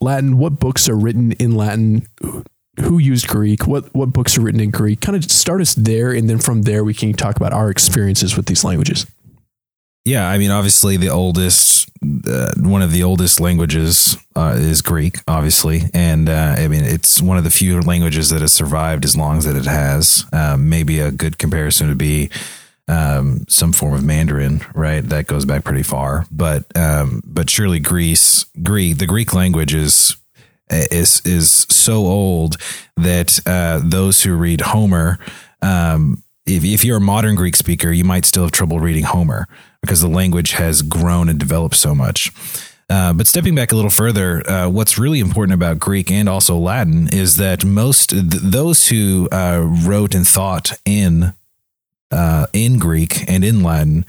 Latin, 0.00 0.38
what 0.38 0.58
books 0.58 0.88
are 0.88 0.96
written 0.96 1.32
in 1.32 1.54
Latin, 1.56 2.06
who 2.80 2.98
used 2.98 3.28
Greek, 3.28 3.66
what, 3.66 3.94
what 3.94 4.12
books 4.12 4.36
are 4.36 4.40
written 4.40 4.60
in 4.60 4.70
Greek. 4.70 5.00
Kind 5.00 5.16
of 5.16 5.30
start 5.30 5.60
us 5.60 5.74
there, 5.74 6.10
and 6.10 6.28
then 6.28 6.38
from 6.38 6.62
there, 6.62 6.84
we 6.84 6.94
can 6.94 7.12
talk 7.12 7.36
about 7.36 7.52
our 7.52 7.70
experiences 7.70 8.36
with 8.36 8.46
these 8.46 8.64
languages. 8.64 9.06
Yeah, 10.04 10.28
I 10.28 10.38
mean, 10.38 10.50
obviously, 10.50 10.96
the 10.96 11.10
oldest, 11.10 11.81
uh, 12.26 12.52
one 12.58 12.82
of 12.82 12.92
the 12.92 13.02
oldest 13.02 13.40
languages 13.40 14.16
uh, 14.34 14.56
is 14.56 14.82
Greek, 14.82 15.18
obviously, 15.28 15.82
and 15.94 16.28
uh, 16.28 16.56
I 16.58 16.68
mean, 16.68 16.84
it's 16.84 17.22
one 17.22 17.38
of 17.38 17.44
the 17.44 17.50
few 17.50 17.80
languages 17.80 18.30
that 18.30 18.40
has 18.40 18.52
survived 18.52 19.04
as 19.04 19.16
long 19.16 19.38
as 19.38 19.44
that 19.44 19.56
it 19.56 19.66
has. 19.66 20.24
Um, 20.32 20.68
maybe 20.68 21.00
a 21.00 21.10
good 21.10 21.38
comparison 21.38 21.88
would 21.88 21.98
be 21.98 22.30
um, 22.88 23.44
some 23.48 23.72
form 23.72 23.94
of 23.94 24.04
Mandarin, 24.04 24.62
right? 24.74 25.00
That 25.00 25.26
goes 25.26 25.44
back 25.44 25.64
pretty 25.64 25.82
far, 25.82 26.26
but 26.30 26.64
um, 26.76 27.22
but 27.24 27.48
surely 27.48 27.78
Greece, 27.78 28.46
Greek, 28.62 28.98
the 28.98 29.06
Greek 29.06 29.32
language 29.32 29.74
is 29.74 30.16
is 30.70 31.22
is 31.24 31.66
so 31.70 32.06
old 32.06 32.56
that 32.96 33.38
uh, 33.46 33.80
those 33.82 34.22
who 34.22 34.34
read 34.34 34.60
Homer, 34.60 35.18
um, 35.60 36.22
if 36.46 36.64
if 36.64 36.84
you're 36.84 36.98
a 36.98 37.00
modern 37.00 37.34
Greek 37.34 37.56
speaker, 37.56 37.90
you 37.90 38.04
might 38.04 38.24
still 38.24 38.42
have 38.42 38.52
trouble 38.52 38.80
reading 38.80 39.04
Homer 39.04 39.46
because 39.80 40.00
the 40.00 40.08
language 40.08 40.52
has 40.52 40.82
grown 40.82 41.28
and 41.28 41.38
developed 41.38 41.76
so 41.76 41.94
much. 41.94 42.30
Uh, 42.90 43.12
but 43.12 43.26
stepping 43.26 43.54
back 43.54 43.72
a 43.72 43.76
little 43.76 43.90
further, 43.90 44.48
uh, 44.50 44.68
what's 44.68 44.98
really 44.98 45.20
important 45.20 45.54
about 45.54 45.78
Greek 45.78 46.10
and 46.10 46.28
also 46.28 46.56
Latin 46.56 47.08
is 47.12 47.36
that 47.36 47.64
most 47.64 48.10
th- 48.10 48.24
those 48.26 48.88
who 48.88 49.28
uh, 49.32 49.64
wrote 49.84 50.14
and 50.14 50.26
thought 50.26 50.72
in 50.84 51.32
uh, 52.10 52.46
in 52.52 52.78
Greek 52.78 53.28
and 53.30 53.44
in 53.44 53.62
Latin 53.62 54.04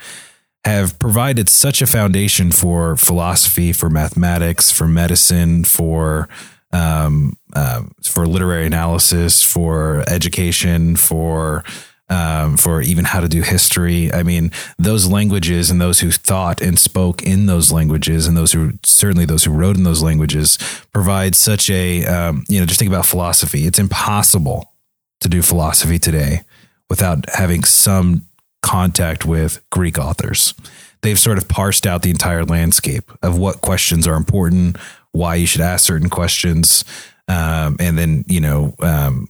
have 0.66 0.98
provided 0.98 1.50
such 1.50 1.82
a 1.82 1.88
foundation 1.88 2.52
for 2.52 2.96
philosophy, 2.96 3.74
for 3.74 3.90
mathematics, 3.90 4.72
for 4.72 4.88
medicine, 4.88 5.64
for 5.64 6.28
um, 6.72 7.38
uh, 7.54 7.84
for 8.02 8.26
literary 8.26 8.66
analysis, 8.66 9.44
for 9.44 10.04
education, 10.08 10.96
for 10.96 11.64
um, 12.10 12.58
for 12.58 12.82
even 12.82 13.06
how 13.06 13.22
to 13.22 13.28
do 13.28 13.42
history. 13.42 14.14
I 14.14 14.24
mean, 14.24 14.52
those 14.78 15.08
languages 15.08 15.72
and 15.72 15.80
those 15.80 16.00
who 16.00 16.12
thought 16.12 16.62
and 16.62 16.78
spoke 16.78 17.24
in 17.24 17.46
those 17.46 17.72
languages, 17.72 18.28
and 18.28 18.36
those 18.38 18.52
who 18.52 18.74
certainly 18.86 19.26
those 19.26 19.44
who 19.44 19.52
wrote 19.52 19.78
in 19.78 19.84
those 19.84 20.04
languages, 20.04 20.58
provide 20.94 21.36
such 21.36 21.70
a 21.70 22.06
um, 22.06 22.44
you 22.50 22.60
know 22.60 22.66
just 22.66 22.80
think 22.80 22.90
about 22.90 23.06
philosophy. 23.06 23.66
It's 23.66 23.80
impossible 23.80 24.74
to 25.22 25.30
do 25.30 25.42
philosophy 25.42 26.00
today 26.00 26.42
without 26.90 27.30
having 27.30 27.64
some 27.64 28.28
contact 28.62 29.26
with 29.26 29.64
Greek 29.72 29.98
authors. 29.98 30.54
They've 31.02 31.20
sort 31.20 31.38
of 31.38 31.48
parsed 31.48 31.86
out 31.86 32.02
the 32.02 32.10
entire 32.10 32.46
landscape 32.46 33.12
of 33.22 33.38
what 33.38 33.62
questions 33.62 34.08
are 34.08 34.16
important, 34.16 34.78
why 35.12 35.36
you 35.36 35.48
should 35.48 35.62
ask 35.62 35.86
certain 35.86 36.10
questions, 36.10 36.84
um, 37.28 37.78
and 37.80 37.98
then 37.98 38.26
you 38.28 38.42
know 38.42 38.76
um, 38.80 39.28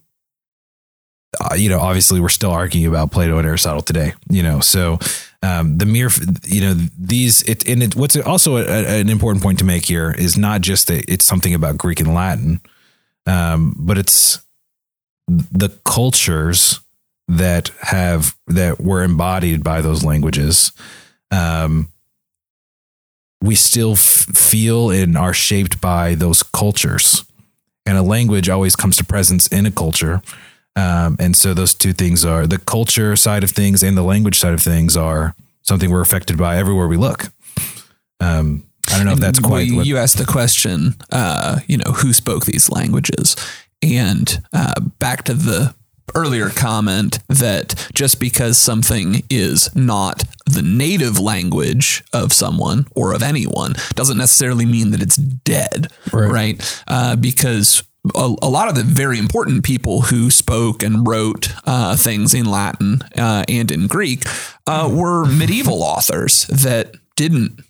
uh, 1.40 1.56
you 1.56 1.70
know, 1.70 1.80
obviously 1.80 2.20
we're 2.20 2.30
still 2.30 2.52
arguing 2.52 2.88
about 2.88 3.12
Plato 3.12 3.38
and 3.38 3.48
Aristotle 3.48 3.82
today, 3.82 4.13
you 4.30 4.44
know, 4.44 4.60
so 4.60 5.00
um, 5.42 5.78
the 5.78 5.86
mere, 5.86 6.10
you 6.44 6.62
know, 6.62 6.74
these, 6.98 7.42
it, 7.44 7.68
and 7.68 7.84
it, 7.84 7.96
what's 7.96 8.16
also 8.18 8.58
a, 8.58 8.63
a, 8.63 9.00
an 9.02 9.10
important 9.10 9.44
point 9.44 9.60
to 9.60 9.66
make 9.66 9.86
here 9.86 10.12
is 10.12 10.38
not 10.38 10.62
just 10.62 10.88
that 10.88 11.06
it's 11.08 11.25
something 11.25 11.54
about 11.54 11.78
Greek 11.78 12.00
and 12.00 12.13
Latin, 12.13 12.62
um, 13.25 13.75
but 13.78 13.98
it's 13.98 14.40
the 15.28 15.70
cultures 15.86 16.80
that 17.28 17.72
have, 17.82 18.36
that 18.48 18.80
were 18.80 19.04
embodied 19.04 19.63
by 19.63 19.82
those 19.82 20.04
languages. 20.04 20.72
Um, 21.32 21.90
we 23.42 23.56
still 23.56 23.94
f- 23.94 24.00
feel 24.00 24.92
and 24.92 25.18
are 25.18 25.34
shaped 25.34 25.82
by 25.82 26.16
those 26.16 26.44
cultures. 26.44 27.25
And 27.86 27.98
a 27.98 28.02
language 28.02 28.48
always 28.48 28.78
comes 28.78 28.96
to 28.98 29.04
presence 29.04 29.48
in 29.48 29.66
a 29.66 29.72
culture 29.72 30.22
um, 30.75 31.18
and 31.20 31.36
so 31.36 31.53
those 31.53 31.74
two 31.74 31.94
things 31.94 32.25
are 32.25 32.48
the 32.48 32.58
culture 32.58 33.15
side 33.15 33.44
of 33.44 33.51
things 33.51 33.84
and 33.84 33.96
the 33.96 34.03
language 34.03 34.39
side 34.39 34.53
of 34.53 34.62
things 34.62 34.98
are 34.98 35.36
something 35.62 35.92
we're 35.92 36.01
affected 36.01 36.38
by 36.38 36.58
everywhere 36.58 36.88
we 36.88 36.98
look. 36.98 37.25
Um, 38.20 38.65
I 38.89 38.98
don't 38.98 39.06
know 39.06 39.13
if 39.13 39.20
that's 39.20 39.39
quite. 39.39 39.72
Well, 39.72 39.86
you 39.86 39.98
asked 39.98 40.18
the 40.18 40.25
question, 40.25 40.96
uh, 41.12 41.60
you 41.68 41.77
know, 41.77 41.92
who 41.92 42.12
spoke 42.12 42.46
these 42.46 42.70
languages, 42.70 43.36
and 43.82 44.42
uh, 44.51 44.80
back 45.00 45.24
to 45.25 45.34
the 45.34 45.74
earlier 46.15 46.50
comment 46.50 47.20
that 47.27 47.89
just 47.94 48.20
because 48.20 48.58
something 48.58 49.24
is 49.30 49.74
not 49.75 50.24
the 50.46 50.62
native 50.62 51.20
language 51.20 52.03
of 52.13 52.34
someone 52.34 52.86
or 52.96 53.13
of 53.13 53.24
anyone 53.24 53.74
doesn't 53.96 54.18
necessarily 54.18 54.65
mean 54.65 54.92
that 54.92 55.01
it's 55.01 55.15
dead, 55.15 55.88
right? 56.12 56.30
right? 56.30 56.84
Uh, 56.88 57.15
because 57.15 57.84
a, 58.16 58.36
a, 58.42 58.50
lot 58.50 58.68
of 58.68 58.76
the 58.76 58.84
very 58.84 59.18
important 59.18 59.64
people 59.64 60.02
who 60.02 60.30
spoke 60.30 60.84
and 60.84 61.08
wrote 61.08 61.54
uh, 61.66 61.96
things 61.96 62.34
in 62.34 62.46
Latin 62.46 63.02
uh, 63.18 63.44
and 63.48 63.72
in 63.72 63.88
Greek 63.88 64.24
uh, 64.68 64.90
were 64.92 65.26
medieval 65.26 65.82
authors 65.84 66.46
that 66.48 66.96
didn't 67.16 67.62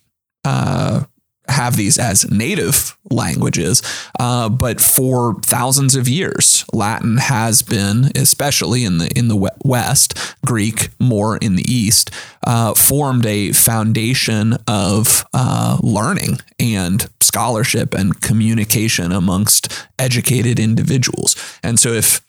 uh, 0.44 1.04
have 1.47 1.75
these 1.75 1.97
as 1.97 2.29
native 2.31 2.97
languages, 3.09 3.81
uh, 4.19 4.50
but 4.50 4.79
for 4.79 5.35
thousands 5.41 5.95
of 5.95 6.07
years, 6.07 6.65
Latin 6.73 7.17
has 7.17 7.62
been, 7.62 8.12
especially 8.15 8.85
in 8.85 8.97
the 8.97 9.09
in 9.17 9.27
the 9.27 9.51
West, 9.63 10.35
Greek 10.45 10.89
more 11.00 11.38
in 11.38 11.55
the 11.55 11.65
East, 11.69 12.12
uh, 12.45 12.73
formed 12.73 13.25
a 13.25 13.51
foundation 13.51 14.57
of 14.67 15.25
uh, 15.33 15.77
learning 15.81 16.39
and 16.59 17.09
scholarship 17.19 17.93
and 17.93 18.21
communication 18.21 19.12
amongst 19.12 19.88
educated 20.00 20.59
individuals. 20.59 21.35
And 21.62 21.79
so, 21.79 21.89
if 21.89 22.21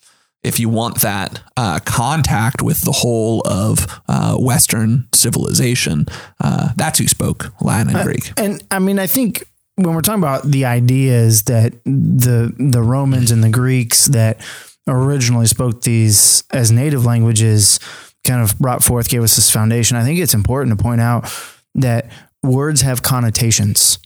if 0.45 0.61
you 0.61 0.69
want 0.69 1.01
that 1.01 1.43
uh, 1.57 1.81
contact 1.85 2.63
with 2.63 2.83
the 2.83 2.93
whole 2.93 3.43
of 3.47 3.87
uh, 4.09 4.37
Western 4.37 5.09
civilization, 5.13 6.07
uh, 6.41 6.69
that's 6.77 6.99
who 6.99 7.09
spoke 7.09 7.53
Latin 7.61 7.89
and 7.89 7.97
uh, 7.97 8.05
Greek. 8.05 8.33
and 8.37 8.63
I 8.71 8.79
mean, 8.79 8.99
I 8.99 9.07
think 9.07 9.45
when 9.77 9.95
we're 9.95 10.03
talking 10.03 10.23
about 10.23 10.45
the 10.45 10.67
ideas 10.67 11.45
that 11.45 11.73
the 11.85 12.55
the 12.59 12.83
Romans 12.83 13.31
and 13.31 13.43
the 13.43 13.49
Greeks 13.49 14.07
that 14.07 14.41
originally 14.87 15.47
spoke 15.47 15.81
these 15.81 16.45
as 16.51 16.71
native 16.71 17.05
languages 17.05 17.81
kind 18.25 18.43
of 18.43 18.59
brought 18.59 18.83
forth, 18.83 19.09
gave 19.09 19.23
us 19.23 19.37
this 19.37 19.51
foundation. 19.51 19.97
I 19.97 20.05
think 20.05 20.21
it's 20.21 20.35
important 20.35 20.77
to 20.77 20.83
point 20.83 21.01
out 21.01 21.33
that 21.75 22.11
words 22.43 22.83
have 22.83 23.03
connotations 23.03 23.99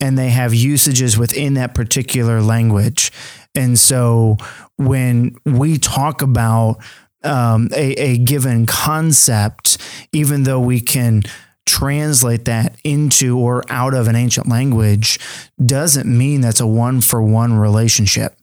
and 0.00 0.18
they 0.18 0.30
have 0.30 0.52
usages 0.52 1.16
within 1.16 1.54
that 1.54 1.74
particular 1.74 2.40
language. 2.40 3.12
And 3.54 3.78
so 3.78 4.36
when 4.76 5.36
we 5.44 5.78
talk 5.78 6.22
about 6.22 6.78
um, 7.22 7.68
a, 7.74 7.92
a 7.92 8.18
given 8.18 8.66
concept, 8.66 9.78
even 10.12 10.42
though 10.42 10.60
we 10.60 10.80
can 10.80 11.22
translate 11.66 12.44
that 12.44 12.76
into 12.84 13.38
or 13.38 13.62
out 13.68 13.94
of 13.94 14.08
an 14.08 14.16
ancient 14.16 14.48
language, 14.48 15.18
doesn't 15.64 16.06
mean 16.06 16.40
that's 16.40 16.60
a 16.60 16.66
one 16.66 17.00
for 17.00 17.22
one 17.22 17.54
relationship, 17.54 18.36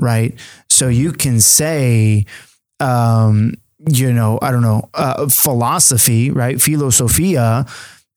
right? 0.00 0.34
So 0.68 0.88
you 0.88 1.12
can 1.12 1.40
say, 1.40 2.26
um, 2.80 3.54
you 3.88 4.12
know, 4.12 4.38
I 4.42 4.50
don't 4.50 4.62
know, 4.62 4.88
uh, 4.94 5.28
philosophy, 5.28 6.30
right? 6.30 6.60
Philosophia 6.60 7.66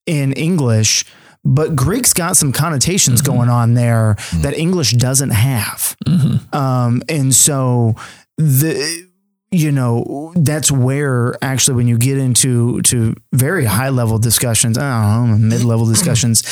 in 0.05 0.33
English 0.33 1.05
but 1.47 1.75
Greek's 1.77 2.11
got 2.11 2.35
some 2.35 2.51
connotations 2.51 3.21
mm-hmm. 3.21 3.33
going 3.33 3.49
on 3.49 3.73
there 3.73 4.15
mm-hmm. 4.17 4.41
that 4.41 4.57
English 4.57 4.91
doesn't 4.91 5.29
have. 5.29 5.95
Mm-hmm. 6.05 6.53
Um, 6.55 7.01
and 7.07 7.33
so 7.33 7.95
the 8.37 9.07
you 9.49 9.71
know 9.71 10.33
that's 10.35 10.69
where 10.69 11.37
actually 11.41 11.77
when 11.77 11.87
you 11.87 11.97
get 11.97 12.17
into 12.17 12.81
to 12.81 13.15
very 13.31 13.63
high 13.63 13.89
level 13.89 14.19
discussions, 14.19 14.77
I 14.77 15.17
don't 15.19 15.31
know, 15.31 15.37
mid 15.37 15.63
level 15.63 15.85
discussions, 15.85 16.43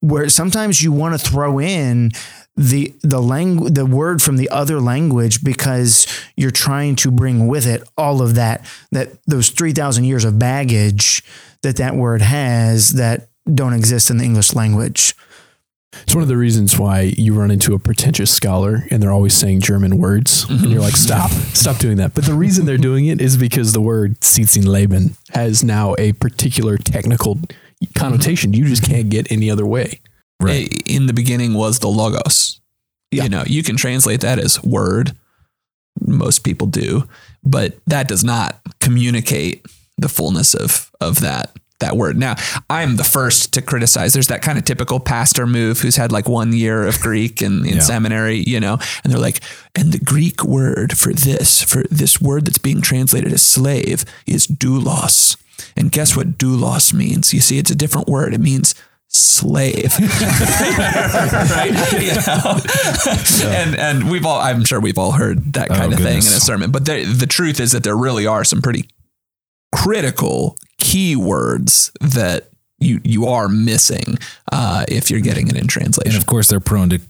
where 0.00 0.30
sometimes 0.30 0.82
you 0.82 0.92
want 0.92 1.20
to 1.20 1.30
throw 1.30 1.60
in 1.60 2.12
the 2.56 2.94
the 3.02 3.20
language 3.20 3.74
the 3.74 3.84
word 3.84 4.22
from 4.22 4.38
the 4.38 4.48
other 4.48 4.80
language 4.80 5.44
because 5.44 6.06
you're 6.36 6.50
trying 6.50 6.96
to 6.96 7.10
bring 7.10 7.46
with 7.46 7.66
it 7.66 7.86
all 7.98 8.22
of 8.22 8.34
that 8.34 8.66
that 8.92 9.10
those 9.26 9.50
3000 9.50 10.04
years 10.04 10.24
of 10.24 10.38
baggage 10.38 11.22
that 11.62 11.76
that 11.76 11.94
word 11.94 12.22
has 12.22 12.90
that 12.90 13.27
don't 13.52 13.72
exist 13.72 14.10
in 14.10 14.18
the 14.18 14.24
English 14.24 14.54
language. 14.54 15.14
It's 16.02 16.14
one 16.14 16.22
of 16.22 16.28
the 16.28 16.36
reasons 16.36 16.78
why 16.78 17.12
you 17.16 17.34
run 17.34 17.50
into 17.50 17.74
a 17.74 17.78
pretentious 17.78 18.30
scholar 18.30 18.86
and 18.90 19.02
they're 19.02 19.12
always 19.12 19.34
saying 19.34 19.60
German 19.60 19.98
words. 19.98 20.44
Mm-hmm. 20.44 20.64
And 20.64 20.72
you're 20.72 20.82
like, 20.82 20.96
stop, 20.96 21.30
stop 21.30 21.78
doing 21.78 21.96
that. 21.96 22.14
But 22.14 22.24
the 22.24 22.34
reason 22.34 22.66
they're 22.66 22.76
doing 22.76 23.06
it 23.06 23.20
is 23.20 23.36
because 23.36 23.72
the 23.72 23.80
word 23.80 24.16
Leben 24.56 25.16
has 25.30 25.64
now 25.64 25.94
a 25.98 26.12
particular 26.12 26.76
technical 26.76 27.38
connotation 27.94 28.52
you 28.52 28.64
just 28.64 28.84
can't 28.84 29.08
get 29.08 29.30
any 29.30 29.50
other 29.50 29.66
way. 29.66 30.00
Right. 30.40 30.68
In 30.86 31.06
the 31.06 31.12
beginning 31.12 31.54
was 31.54 31.78
the 31.78 31.88
logos. 31.88 32.60
Yeah. 33.10 33.24
You 33.24 33.28
know, 33.30 33.44
you 33.46 33.62
can 33.62 33.76
translate 33.76 34.20
that 34.20 34.38
as 34.38 34.62
word. 34.62 35.16
Most 36.00 36.44
people 36.44 36.66
do, 36.66 37.08
but 37.42 37.78
that 37.86 38.06
does 38.06 38.22
not 38.22 38.60
communicate 38.80 39.66
the 39.96 40.08
fullness 40.08 40.54
of 40.54 40.92
of 41.00 41.20
that 41.20 41.50
that 41.80 41.96
word. 41.96 42.16
Now, 42.16 42.34
I'm 42.68 42.96
the 42.96 43.04
first 43.04 43.54
to 43.54 43.62
criticize. 43.62 44.12
There's 44.12 44.28
that 44.28 44.42
kind 44.42 44.58
of 44.58 44.64
typical 44.64 45.00
pastor 45.00 45.46
move 45.46 45.80
who's 45.80 45.96
had 45.96 46.12
like 46.12 46.28
one 46.28 46.52
year 46.52 46.86
of 46.86 47.00
Greek 47.00 47.40
in, 47.40 47.64
in 47.64 47.76
yeah. 47.76 47.80
seminary, 47.80 48.42
you 48.46 48.60
know, 48.60 48.78
and 49.04 49.12
they're 49.12 49.20
like, 49.20 49.40
and 49.74 49.92
the 49.92 49.98
Greek 49.98 50.44
word 50.44 50.96
for 50.98 51.12
this, 51.12 51.62
for 51.62 51.84
this 51.90 52.20
word 52.20 52.46
that's 52.46 52.58
being 52.58 52.80
translated 52.80 53.32
as 53.32 53.42
slave 53.42 54.04
is 54.26 54.46
doulos. 54.46 55.36
And 55.76 55.92
guess 55.92 56.16
what 56.16 56.38
doulos 56.38 56.92
means? 56.92 57.32
You 57.32 57.40
see, 57.40 57.58
it's 57.58 57.70
a 57.70 57.76
different 57.76 58.08
word. 58.08 58.34
It 58.34 58.40
means 58.40 58.74
slave 59.10 59.98
right 61.50 61.72
you 61.98 62.12
know? 62.26 62.60
yeah. 63.40 63.62
and 63.62 63.74
and 63.74 64.10
we've 64.10 64.26
all 64.26 64.38
i'm 64.38 64.62
sure 64.66 64.78
we've 64.80 64.98
all 64.98 65.12
heard 65.12 65.54
that 65.54 65.68
kind 65.68 65.80
oh, 65.80 65.86
of 65.86 65.90
goodness. 65.96 66.26
thing 66.26 66.30
in 66.30 66.36
a 66.36 66.40
sermon 66.40 66.70
but 66.70 66.84
the 66.84 67.26
truth 67.26 67.58
is 67.58 67.72
that 67.72 67.82
there 67.82 67.96
really 67.96 68.26
are 68.26 68.44
some 68.44 68.60
pretty 68.60 68.86
critical 69.74 70.58
key 70.78 71.16
words 71.16 71.90
that 72.00 72.48
you 72.78 73.00
you 73.04 73.26
are 73.26 73.48
missing 73.48 74.18
uh, 74.52 74.84
if 74.88 75.10
you're 75.10 75.20
getting 75.20 75.48
it 75.48 75.56
in 75.56 75.66
translation. 75.66 76.12
And 76.14 76.20
of 76.20 76.26
course, 76.26 76.48
they're 76.48 76.60
prone 76.60 76.90
to 76.90 77.00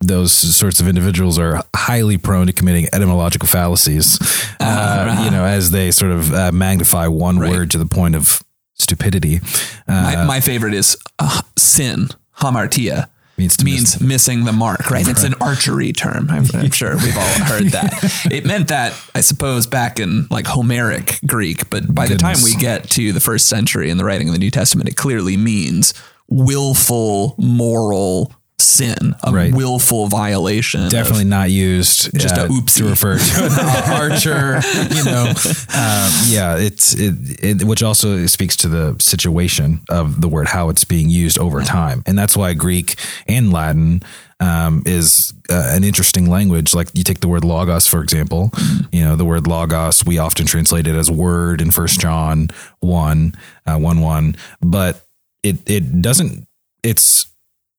those 0.00 0.32
sorts 0.32 0.80
of 0.80 0.88
individuals 0.88 1.38
are 1.38 1.62
highly 1.76 2.18
prone 2.18 2.46
to 2.48 2.52
committing 2.52 2.88
etymological 2.92 3.46
fallacies. 3.48 4.18
Uh, 4.58 5.22
you 5.24 5.30
know, 5.30 5.44
as 5.44 5.70
they 5.70 5.90
sort 5.92 6.10
of 6.10 6.32
uh, 6.34 6.50
magnify 6.52 7.06
one 7.06 7.38
Right. 7.38 7.50
word 7.52 7.70
to 7.72 7.78
the 7.78 7.86
point 7.86 8.14
of 8.16 8.42
stupidity. 8.74 9.40
Uh, 9.86 10.02
my, 10.16 10.24
my 10.24 10.40
favorite 10.40 10.74
is 10.74 10.96
uh, 11.20 11.42
sin, 11.56 12.08
hamartia. 12.38 13.08
Means 13.36 13.64
means 13.64 14.00
missing 14.00 14.44
the 14.44 14.52
mark, 14.52 14.90
right? 14.90 15.08
It's 15.08 15.24
an 15.24 15.34
archery 15.40 15.92
term. 15.92 16.28
I'm, 16.30 16.44
I'm 16.54 16.70
sure 16.72 16.96
we've 16.96 17.16
all 17.16 17.44
heard 17.44 17.68
that. 17.68 18.28
It 18.30 18.44
meant 18.44 18.68
that, 18.68 18.94
I 19.14 19.20
suppose, 19.22 19.66
back 19.66 19.98
in 19.98 20.26
like 20.30 20.46
Homeric 20.46 21.18
Greek, 21.26 21.68
but 21.70 21.92
by 21.92 22.06
the 22.06 22.16
time 22.16 22.36
we 22.44 22.54
get 22.56 22.90
to 22.90 23.12
the 23.12 23.20
first 23.20 23.48
century 23.48 23.90
in 23.90 23.96
the 23.96 24.04
writing 24.04 24.28
of 24.28 24.34
the 24.34 24.38
New 24.38 24.50
Testament, 24.50 24.88
it 24.88 24.96
clearly 24.96 25.36
means 25.36 25.94
willful 26.28 27.34
moral 27.38 28.32
sin, 28.62 29.14
a 29.22 29.32
Right. 29.32 29.52
willful 29.54 30.06
violation. 30.08 30.88
definitely 30.88 31.24
not 31.24 31.50
used 31.50 32.10
Just 32.18 32.36
a 32.36 32.44
uh, 32.44 32.48
oopsie. 32.48 32.76
to 32.78 32.84
refer 32.88 33.18
to 33.18 33.44
an 33.44 33.92
archer 34.02 34.60
you 34.94 35.04
know 35.04 35.26
um, 35.74 36.10
yeah 36.26 36.56
it's 36.56 36.94
it, 36.94 37.14
it 37.42 37.64
which 37.64 37.82
also 37.82 38.26
speaks 38.26 38.56
to 38.58 38.68
the 38.68 38.96
situation 39.00 39.80
of 39.88 40.20
the 40.20 40.28
word 40.28 40.46
how 40.48 40.68
it's 40.68 40.84
being 40.84 41.08
used 41.10 41.38
over 41.38 41.62
time 41.62 42.02
and 42.06 42.16
that's 42.18 42.36
why 42.36 42.54
greek 42.54 42.94
and 43.28 43.52
latin 43.52 44.02
um, 44.40 44.82
is 44.86 45.32
uh, 45.50 45.70
an 45.76 45.84
interesting 45.84 46.28
language 46.28 46.74
like 46.74 46.88
you 46.94 47.04
take 47.04 47.20
the 47.20 47.28
word 47.28 47.44
logos 47.44 47.86
for 47.86 48.02
example 48.02 48.50
you 48.92 49.02
know 49.04 49.14
the 49.16 49.24
word 49.24 49.46
logos 49.46 50.04
we 50.04 50.18
often 50.18 50.46
translate 50.46 50.86
it 50.86 50.94
as 50.96 51.10
word 51.10 51.60
in 51.60 51.70
first 51.70 52.00
john 52.00 52.48
1 52.80 53.34
uh, 53.66 53.76
1 53.78 54.00
1 54.00 54.36
but 54.60 55.04
it 55.42 55.56
it 55.68 56.02
doesn't 56.02 56.46
it's 56.82 57.26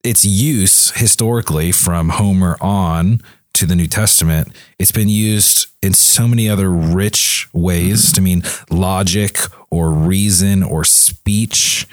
its 0.04 0.26
use 0.26 0.92
historically 0.92 1.72
from 1.72 2.10
Homer 2.10 2.58
on 2.60 3.22
to 3.54 3.66
the 3.66 3.76
New 3.76 3.88
Testament, 3.88 4.50
it's 4.80 4.92
been 4.92 5.10
used 5.10 5.68
in 5.82 5.94
so 5.94 6.28
many 6.28 6.50
other 6.50 6.72
rich 6.72 7.48
ways. 7.54 8.12
To 8.14 8.22
mean 8.22 8.44
logic 8.70 9.38
or 9.70 9.92
reason 9.92 10.64
or 10.64 10.84
speech, 10.84 11.88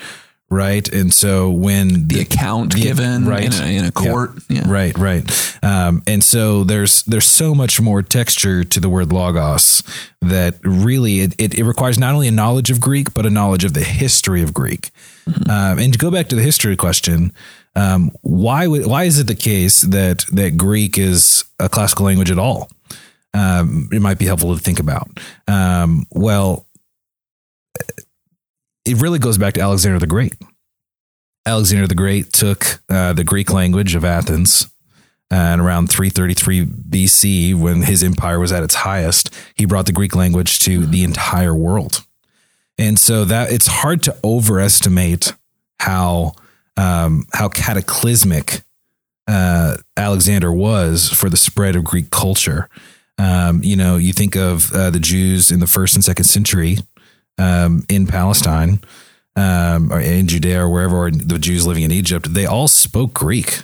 right? 0.50 0.88
And 0.92 1.14
so 1.14 1.49
when 1.50 2.09
the 2.09 2.21
account 2.21 2.75
Yeah, 2.76 2.85
given 2.85 3.25
right. 3.25 3.45
in, 3.45 3.52
a, 3.62 3.78
in 3.78 3.85
a 3.85 3.92
court. 3.92 4.33
Yeah. 4.49 4.64
Right, 4.66 4.97
right. 4.99 5.25
Um, 5.62 6.02
and 6.07 6.25
so 6.25 6.64
there's 6.64 7.02
there's 7.04 7.26
so 7.26 7.54
much 7.54 7.80
more 7.80 8.02
texture 8.02 8.64
to 8.64 8.80
the 8.80 8.88
word 8.88 9.12
logos 9.12 9.83
that 10.21 10.57
really 10.62 11.21
it, 11.21 11.35
it, 11.38 11.54
it 11.54 11.64
requires 11.64 11.99
not 11.99 12.14
only 12.14 12.28
a 12.28 12.33
knowledge 12.33 12.71
of 12.71 12.80
Greek 12.80 13.14
but 13.14 13.26
a 13.26 13.30
knowledge 13.30 13.64
of 13.64 13.75
the 13.75 13.85
history 13.85 14.42
of 14.42 14.52
Greek. 14.52 14.90
Um, 15.49 15.78
and 15.78 15.92
to 15.92 15.99
go 15.99 16.11
back 16.11 16.28
to 16.28 16.37
the 16.37 16.42
history 16.42 16.76
question, 16.76 17.33
um, 17.76 18.11
why 18.23 18.66
would, 18.66 18.87
why 18.87 19.04
is 19.04 19.19
it 19.21 19.28
the 19.28 19.37
case 19.37 19.83
that 19.83 20.25
that 20.33 20.57
Greek 20.57 20.99
is 20.99 21.45
a 21.61 21.69
classical 21.69 22.07
language 22.07 22.30
at 22.30 22.38
all? 22.38 22.69
Um, 23.33 23.88
it 23.92 24.02
might 24.02 24.19
be 24.19 24.26
helpful 24.26 24.57
to 24.57 24.61
think 24.61 24.80
about. 24.80 25.21
Um, 25.47 26.07
well, 26.11 26.66
it 28.90 29.00
really 29.00 29.18
goes 29.18 29.38
back 29.38 29.54
to 29.54 29.61
Alexander 29.61 29.99
the 29.99 30.06
Great. 30.06 30.35
Alexander 31.47 31.87
the 31.87 31.94
Great 31.94 32.32
took 32.32 32.82
uh, 32.88 33.12
the 33.12 33.25
Greek 33.25 33.52
language 33.52 33.94
of 33.94 34.04
Athens, 34.04 34.68
and 35.30 35.61
around 35.61 35.88
333 35.88 36.66
BC, 36.66 37.54
when 37.54 37.82
his 37.82 38.02
empire 38.02 38.40
was 38.40 38.52
at 38.52 38.64
its 38.64 38.75
highest, 38.75 39.30
he 39.54 39.64
brought 39.64 39.87
the 39.87 39.92
Greek 39.92 40.16
language 40.16 40.59
to 40.61 40.87
the 40.87 41.04
entire 41.04 41.54
world. 41.54 42.04
And 42.78 42.99
so 42.99 43.25
that 43.25 43.52
it's 43.52 43.68
hard 43.68 44.02
to 44.04 44.16
overestimate 44.25 45.35
how 45.78 46.32
um, 46.76 47.26
how 47.32 47.49
cataclysmic 47.49 48.62
uh, 49.28 49.76
Alexander 49.97 50.50
was 50.50 51.08
for 51.08 51.28
the 51.30 51.36
spread 51.36 51.76
of 51.76 51.84
Greek 51.84 52.10
culture. 52.10 52.69
Um, 53.19 53.62
you 53.62 53.76
know, 53.76 53.97
you 53.97 54.12
think 54.12 54.34
of 54.34 54.73
uh, 54.73 54.91
the 54.91 54.99
Jews 54.99 55.50
in 55.50 55.60
the 55.60 55.67
first 55.67 55.95
and 55.95 56.02
second 56.02 56.25
century 56.25 56.78
um, 57.40 57.84
in 57.88 58.06
Palestine 58.06 58.80
um, 59.36 59.92
or 59.92 60.00
in 60.00 60.26
Judea 60.28 60.60
or 60.60 60.68
wherever, 60.68 60.96
or 60.96 61.10
the 61.10 61.38
Jews 61.38 61.66
living 61.66 61.82
in 61.82 61.92
Egypt, 61.92 62.32
they 62.34 62.46
all 62.46 62.68
spoke 62.68 63.14
Greek. 63.14 63.62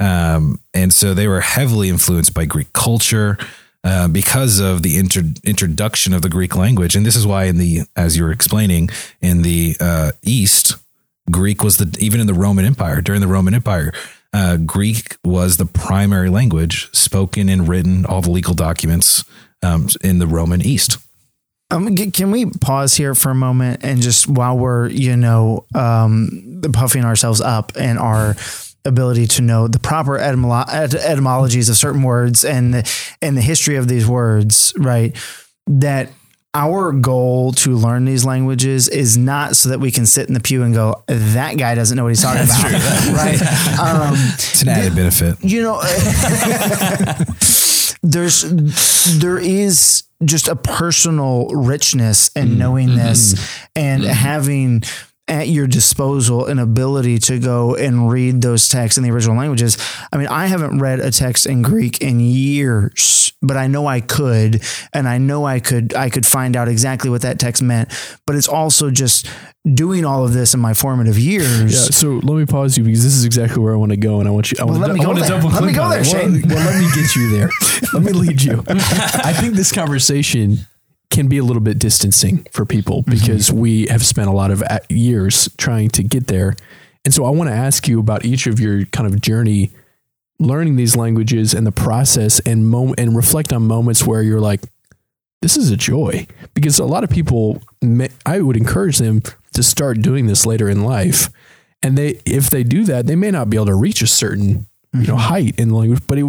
Um, 0.00 0.60
and 0.74 0.92
so 0.92 1.14
they 1.14 1.28
were 1.28 1.40
heavily 1.40 1.88
influenced 1.88 2.34
by 2.34 2.44
Greek 2.44 2.72
culture 2.72 3.38
uh, 3.84 4.08
because 4.08 4.60
of 4.60 4.82
the 4.82 4.96
intro- 4.96 5.22
introduction 5.44 6.12
of 6.12 6.22
the 6.22 6.28
Greek 6.28 6.56
language. 6.56 6.96
And 6.96 7.06
this 7.06 7.16
is 7.16 7.26
why, 7.26 7.44
in 7.44 7.58
the, 7.58 7.82
as 7.94 8.16
you 8.16 8.24
were 8.24 8.32
explaining, 8.32 8.90
in 9.20 9.42
the 9.42 9.76
uh, 9.80 10.12
East, 10.22 10.76
Greek 11.30 11.62
was 11.62 11.78
the, 11.78 11.96
even 12.00 12.20
in 12.20 12.26
the 12.26 12.34
Roman 12.34 12.64
Empire, 12.64 13.00
during 13.00 13.20
the 13.20 13.26
Roman 13.26 13.54
Empire, 13.54 13.92
uh, 14.32 14.56
Greek 14.58 15.16
was 15.24 15.56
the 15.56 15.66
primary 15.66 16.28
language 16.28 16.90
spoken 16.92 17.48
and 17.48 17.68
written, 17.68 18.04
all 18.04 18.20
the 18.20 18.30
legal 18.30 18.54
documents 18.54 19.24
um, 19.62 19.88
in 20.02 20.18
the 20.18 20.26
Roman 20.26 20.60
East. 20.60 20.98
Um, 21.70 21.96
can 21.96 22.30
we 22.30 22.46
pause 22.46 22.94
here 22.94 23.14
for 23.16 23.30
a 23.30 23.34
moment 23.34 23.82
and 23.82 24.00
just 24.00 24.28
while 24.28 24.56
we're 24.56 24.88
you 24.88 25.16
know 25.16 25.66
um, 25.74 26.60
puffing 26.72 27.04
ourselves 27.04 27.40
up 27.40 27.72
and 27.76 27.98
our 27.98 28.36
ability 28.84 29.26
to 29.26 29.42
know 29.42 29.66
the 29.66 29.80
proper 29.80 30.16
etymolo- 30.16 30.64
et- 30.68 30.94
etymologies 30.94 31.68
of 31.68 31.76
certain 31.76 32.02
words 32.04 32.44
and 32.44 32.72
the, 32.72 33.06
and 33.20 33.36
the 33.36 33.42
history 33.42 33.74
of 33.74 33.88
these 33.88 34.06
words, 34.06 34.72
right? 34.78 35.16
That 35.66 36.10
our 36.54 36.92
goal 36.92 37.50
to 37.52 37.74
learn 37.74 38.04
these 38.04 38.24
languages 38.24 38.88
is 38.88 39.18
not 39.18 39.56
so 39.56 39.68
that 39.70 39.80
we 39.80 39.90
can 39.90 40.06
sit 40.06 40.28
in 40.28 40.34
the 40.34 40.40
pew 40.40 40.62
and 40.62 40.72
go, 40.72 41.02
that 41.08 41.58
guy 41.58 41.74
doesn't 41.74 41.96
know 41.96 42.04
what 42.04 42.10
he's 42.10 42.22
talking 42.22 42.44
about, 42.44 42.62
right? 43.12 43.40
Um, 43.80 44.14
It's 44.34 44.62
an 44.62 44.68
added 44.68 44.94
benefit. 44.94 45.36
you 45.42 45.62
know 45.62 45.80
there's 48.02 48.42
there 49.18 49.38
is 49.38 50.04
just 50.24 50.48
a 50.48 50.56
personal 50.56 51.48
richness 51.48 52.28
in 52.34 52.48
mm. 52.48 52.56
knowing 52.56 52.88
mm-hmm. 52.88 52.98
this 52.98 53.34
mm-hmm. 53.34 53.66
and 53.76 54.02
mm-hmm. 54.02 54.12
having 54.12 54.82
at 55.28 55.48
your 55.48 55.66
disposal 55.66 56.46
an 56.46 56.58
ability 56.58 57.18
to 57.18 57.38
go 57.38 57.74
and 57.74 58.10
read 58.10 58.42
those 58.42 58.68
texts 58.68 58.96
in 58.96 59.02
the 59.02 59.10
original 59.10 59.36
languages. 59.36 59.76
I 60.12 60.18
mean, 60.18 60.28
I 60.28 60.46
haven't 60.46 60.78
read 60.78 61.00
a 61.00 61.10
text 61.10 61.46
in 61.46 61.62
Greek 61.62 62.00
in 62.00 62.20
years, 62.20 63.32
but 63.42 63.56
I 63.56 63.66
know 63.66 63.86
I 63.86 64.00
could, 64.00 64.62
and 64.92 65.08
I 65.08 65.18
know 65.18 65.44
I 65.44 65.58
could 65.60 65.94
I 65.94 66.10
could 66.10 66.24
find 66.24 66.56
out 66.56 66.68
exactly 66.68 67.10
what 67.10 67.22
that 67.22 67.38
text 67.40 67.60
meant. 67.60 67.90
But 68.26 68.36
it's 68.36 68.48
also 68.48 68.90
just 68.90 69.28
doing 69.74 70.04
all 70.04 70.24
of 70.24 70.32
this 70.32 70.54
in 70.54 70.60
my 70.60 70.74
formative 70.74 71.18
years. 71.18 71.72
Yeah, 71.72 71.90
so 71.90 72.08
let 72.22 72.36
me 72.38 72.46
pause 72.46 72.78
you 72.78 72.84
because 72.84 73.02
this 73.02 73.14
is 73.14 73.24
exactly 73.24 73.60
where 73.62 73.74
I 73.74 73.76
want 73.76 73.90
to 73.90 73.96
go, 73.96 74.20
and 74.20 74.28
I 74.28 74.30
want 74.30 74.52
you. 74.52 74.58
I 74.60 74.64
want 74.64 74.78
let 74.80 74.88
to, 74.88 74.94
me 74.94 75.00
I 75.00 75.02
go 75.02 75.08
want 75.10 75.18
to 75.24 75.24
there. 75.28 75.40
double 75.40 75.50
Let 75.50 75.64
me 75.64 75.72
go 75.72 75.88
there, 75.90 76.00
it. 76.00 76.06
Well, 76.06 76.22
Shane. 76.22 76.48
well, 76.48 76.64
let 76.64 76.80
me 76.80 76.88
get 76.94 77.16
you 77.16 77.30
there. 77.30 77.50
let 77.92 78.02
me 78.02 78.12
lead 78.12 78.42
you. 78.42 78.62
I 78.68 79.32
think 79.32 79.54
this 79.54 79.72
conversation 79.72 80.58
can 81.10 81.28
be 81.28 81.38
a 81.38 81.44
little 81.44 81.62
bit 81.62 81.78
distancing 81.78 82.46
for 82.52 82.64
people 82.64 83.02
Mm-hmm. 83.02 83.12
because 83.12 83.52
we 83.52 83.86
have 83.86 84.04
spent 84.04 84.28
a 84.28 84.32
lot 84.32 84.50
of 84.50 84.62
uh, 84.62 84.78
years 84.88 85.48
trying 85.56 85.88
to 85.90 86.02
get 86.02 86.26
there, 86.26 86.54
and 87.04 87.14
so 87.14 87.24
I 87.24 87.30
want 87.30 87.50
to 87.50 87.54
ask 87.54 87.86
you 87.88 88.00
about 88.00 88.24
each 88.24 88.46
of 88.46 88.58
your 88.58 88.84
kind 88.86 89.06
of 89.06 89.20
journey 89.20 89.70
learning 90.38 90.76
these 90.76 90.96
languages 90.96 91.54
and 91.54 91.66
the 91.66 91.72
process 91.72 92.40
and 92.40 92.68
moment 92.68 93.00
and 93.00 93.16
reflect 93.16 93.52
on 93.52 93.62
moments 93.66 94.06
where 94.06 94.22
you're 94.22 94.40
like 94.40 94.60
this 95.42 95.56
is 95.56 95.70
a 95.70 95.76
joy. 95.76 96.26
Because 96.54 96.78
a 96.78 96.84
lot 96.84 97.04
of 97.04 97.10
people 97.10 97.62
may, 97.80 98.08
i 98.24 98.40
would 98.40 98.56
encourage 98.56 98.98
them 98.98 99.22
to 99.54 99.62
start 99.62 100.00
doing 100.00 100.26
this 100.26 100.44
later 100.44 100.68
in 100.68 100.82
life. 100.82 101.28
And 101.82 101.96
they 101.96 102.20
if 102.24 102.50
they 102.50 102.64
do 102.64 102.84
that 102.84 103.06
they 103.06 103.16
may 103.16 103.30
not 103.30 103.48
be 103.48 103.56
able 103.56 103.66
to 103.66 103.74
reach 103.74 104.02
a 104.02 104.06
certain 104.06 104.66
you 104.92 105.06
know 105.06 105.14
mm-hmm. 105.14 105.28
height 105.28 105.58
in 105.58 105.68
the 105.68 105.74
language 105.74 106.02
but 106.06 106.18
it 106.18 106.24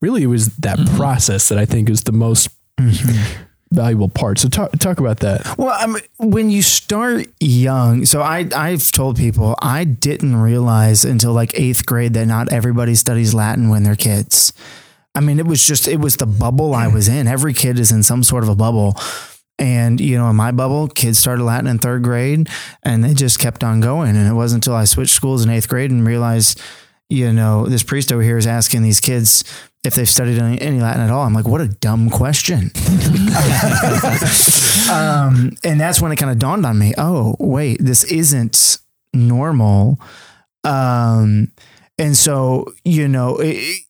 really 0.00 0.22
it 0.22 0.26
was 0.26 0.54
that 0.56 0.78
mm-hmm. 0.78 0.96
process 0.96 1.48
that 1.48 1.58
i 1.58 1.64
think 1.64 1.88
is 1.88 2.04
the 2.04 2.12
most 2.12 2.50
mm-hmm. 2.78 3.43
Valuable 3.74 4.08
part 4.08 4.38
so 4.38 4.48
talk 4.48 4.70
talk 4.78 4.98
about 4.98 5.20
that 5.20 5.58
Well, 5.58 5.76
I 5.78 5.86
mean, 5.86 6.02
when 6.18 6.50
you 6.50 6.62
start 6.62 7.26
young, 7.40 8.06
so 8.06 8.22
I 8.22 8.48
I've 8.54 8.90
told 8.92 9.16
people 9.16 9.54
I 9.60 9.84
didn't 9.84 10.36
realize 10.36 11.04
until 11.04 11.32
like 11.32 11.58
eighth 11.58 11.84
grade 11.86 12.14
that 12.14 12.26
not 12.26 12.52
everybody 12.52 12.94
studies 12.94 13.34
Latin 13.34 13.68
when 13.68 13.82
they're 13.82 13.96
kids. 13.96 14.52
I 15.14 15.20
mean, 15.20 15.38
it 15.38 15.46
was 15.46 15.64
just 15.64 15.86
it 15.86 16.00
was 16.00 16.16
the 16.16 16.26
bubble 16.26 16.74
I 16.74 16.88
was 16.88 17.08
in. 17.08 17.26
Every 17.28 17.54
kid 17.54 17.78
is 17.78 17.92
in 17.92 18.02
some 18.02 18.22
sort 18.22 18.42
of 18.42 18.48
a 18.48 18.54
bubble. 18.54 18.96
And 19.58 20.00
you 20.00 20.18
know, 20.18 20.28
in 20.30 20.36
my 20.36 20.50
bubble, 20.50 20.88
kids 20.88 21.18
started 21.18 21.44
Latin 21.44 21.68
in 21.68 21.78
third 21.78 22.02
grade, 22.02 22.48
and 22.82 23.04
they 23.04 23.14
just 23.14 23.38
kept 23.38 23.62
on 23.62 23.80
going. 23.80 24.16
And 24.16 24.28
it 24.28 24.34
wasn't 24.34 24.64
until 24.66 24.76
I 24.76 24.84
switched 24.84 25.14
schools 25.14 25.44
in 25.44 25.50
eighth 25.50 25.68
grade 25.68 25.92
and 25.92 26.04
realized, 26.04 26.60
you 27.14 27.32
know, 27.32 27.66
this 27.66 27.82
priest 27.82 28.12
over 28.12 28.22
here 28.22 28.36
is 28.36 28.46
asking 28.46 28.82
these 28.82 29.00
kids 29.00 29.44
if 29.84 29.94
they've 29.94 30.08
studied 30.08 30.38
any, 30.38 30.80
Latin 30.80 31.02
at 31.02 31.10
all. 31.10 31.24
I'm 31.24 31.34
like, 31.34 31.46
what 31.46 31.60
a 31.60 31.68
dumb 31.68 32.10
question. 32.10 32.72
um, 34.90 35.52
and 35.62 35.78
that's 35.78 36.00
when 36.00 36.10
it 36.10 36.16
kind 36.16 36.32
of 36.32 36.38
dawned 36.38 36.64
on 36.64 36.78
me. 36.78 36.94
Oh, 36.96 37.36
wait, 37.38 37.78
this 37.80 38.02
isn't 38.04 38.78
normal. 39.12 40.00
Um, 40.64 41.52
and 41.98 42.16
so 42.16 42.72
you 42.84 43.06
know 43.06 43.36
it, 43.38 43.84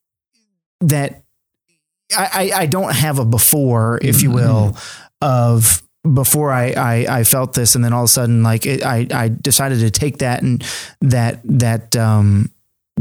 that 0.81 1.23
I, 2.17 2.29
I 2.33 2.51
I 2.61 2.67
don't 2.67 2.93
have 2.93 3.19
a 3.19 3.25
before, 3.25 3.99
if 4.03 4.23
you 4.23 4.31
will, 4.31 4.77
of 5.23 5.83
before 6.13 6.53
I, 6.53 6.73
I 6.73 7.19
I 7.21 7.25
felt 7.25 7.55
this, 7.55 7.75
and 7.75 7.85
then 7.85 7.93
all 7.93 8.03
of 8.03 8.09
a 8.09 8.13
sudden, 8.13 8.43
like 8.43 8.67
it, 8.67 8.85
I 8.85 9.07
I 9.11 9.29
decided 9.29 9.81
to 9.81 9.91
take 9.91 10.19
that 10.19 10.43
and 10.43 10.63
that 11.01 11.41
that 11.45 11.97
um 11.97 12.51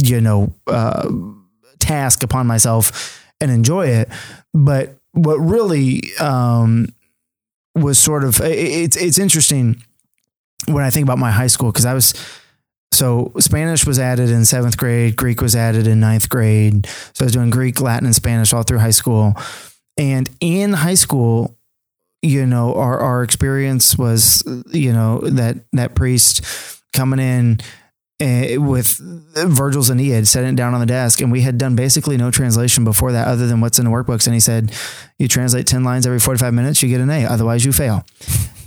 you 0.02 0.22
know 0.22 0.54
uh, 0.68 1.10
task 1.80 2.24
upon 2.24 2.48
myself 2.48 3.22
and 3.40 3.52
enjoy 3.52 3.88
it. 3.88 4.10
But 4.54 4.98
what 5.12 5.36
really 5.36 6.02
um 6.20 6.88
was 7.76 8.00
sort 8.00 8.24
of 8.24 8.40
it, 8.42 8.58
it's 8.58 8.98
it's 8.98 9.18
interesting 9.18 9.84
when 10.68 10.84
I 10.84 10.90
think 10.90 11.04
about 11.06 11.20
my 11.20 11.32
high 11.32 11.48
school 11.48 11.72
because 11.72 11.86
I 11.86 11.94
was 11.94 12.14
so 12.94 13.32
Spanish 13.40 13.86
was 13.86 14.00
added 14.00 14.30
in 14.30 14.46
seventh 14.46 14.78
grade, 14.78 15.16
Greek 15.16 15.42
was 15.42 15.56
added 15.56 15.88
in 15.88 16.00
ninth 16.00 16.30
grade. 16.30 16.88
So 17.14 17.24
I 17.24 17.26
was 17.26 17.34
doing 17.34 17.50
Greek, 17.50 17.82
Latin, 17.82 18.06
and 18.06 18.16
Spanish 18.16 18.54
all 18.54 18.64
through 18.64 18.80
high 18.80 18.92
school. 18.92 19.34
And 19.98 20.30
in 20.40 20.74
high 20.74 20.94
school, 20.94 21.58
you 22.22 22.46
know, 22.46 22.76
our, 22.76 23.00
our 23.00 23.24
experience 23.24 23.98
was, 23.98 24.44
you 24.72 24.94
know, 24.94 25.20
that 25.22 25.58
that 25.74 25.96
priest 25.96 26.44
coming 26.94 27.20
in 27.20 27.60
Eh, 28.20 28.58
with 28.58 29.00
Virgil's 29.00 29.90
Aeneid, 29.90 30.28
setting 30.28 30.52
it 30.52 30.56
down 30.56 30.76
on 30.76 30.80
the 30.80 30.86
desk, 30.86 31.20
and 31.20 31.32
we 31.32 31.42
had 31.42 31.58
done 31.58 31.76
basically 31.76 32.16
no 32.16 32.30
translation 32.30 32.84
before 32.84 33.12
that, 33.12 33.28
other 33.28 33.48
than 33.48 33.60
what's 33.60 33.80
in 33.80 33.86
the 33.86 33.92
workbooks. 33.92 34.28
And 34.28 34.36
he 34.36 34.40
said, 34.40 34.72
"You 35.18 35.28
translate 35.28 35.66
ten 35.66 35.84
lines 35.84 36.06
every 36.06 36.20
forty-five 36.20 36.54
minutes, 36.54 36.84
you 36.84 36.90
get 36.90 37.02
an 37.02 37.10
A. 37.10 37.26
Otherwise, 37.26 37.66
you 37.66 37.74
fail." 37.74 38.06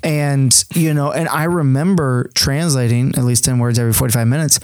And 0.03 0.53
you 0.75 0.93
know, 0.93 1.13
and 1.13 1.29
I 1.29 1.45
remember 1.45 2.31
translating 2.35 3.15
at 3.17 3.23
least 3.23 3.45
ten 3.45 3.61
words 3.61 3.79
every 3.79 3.93
forty-five 3.93 4.27
minutes, 4.27 4.59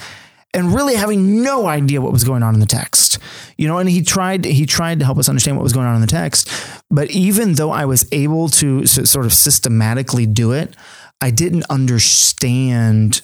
and 0.52 0.74
really 0.74 0.96
having 0.96 1.42
no 1.42 1.68
idea 1.68 2.00
what 2.00 2.12
was 2.12 2.24
going 2.24 2.42
on 2.42 2.52
in 2.52 2.60
the 2.60 2.66
text. 2.66 3.18
You 3.56 3.68
know, 3.68 3.78
and 3.78 3.88
he 3.88 4.02
tried 4.02 4.44
he 4.44 4.66
tried 4.66 4.98
to 4.98 5.04
help 5.04 5.16
us 5.16 5.28
understand 5.28 5.56
what 5.56 5.62
was 5.62 5.72
going 5.72 5.86
on 5.86 5.94
in 5.94 6.00
the 6.00 6.08
text, 6.08 6.50
but 6.90 7.08
even 7.12 7.54
though 7.54 7.70
I 7.70 7.84
was 7.84 8.04
able 8.10 8.48
to 8.48 8.84
sort 8.86 9.26
of 9.26 9.32
systematically 9.32 10.26
do 10.26 10.50
it, 10.50 10.74
I 11.20 11.30
didn't 11.30 11.64
understand 11.70 13.22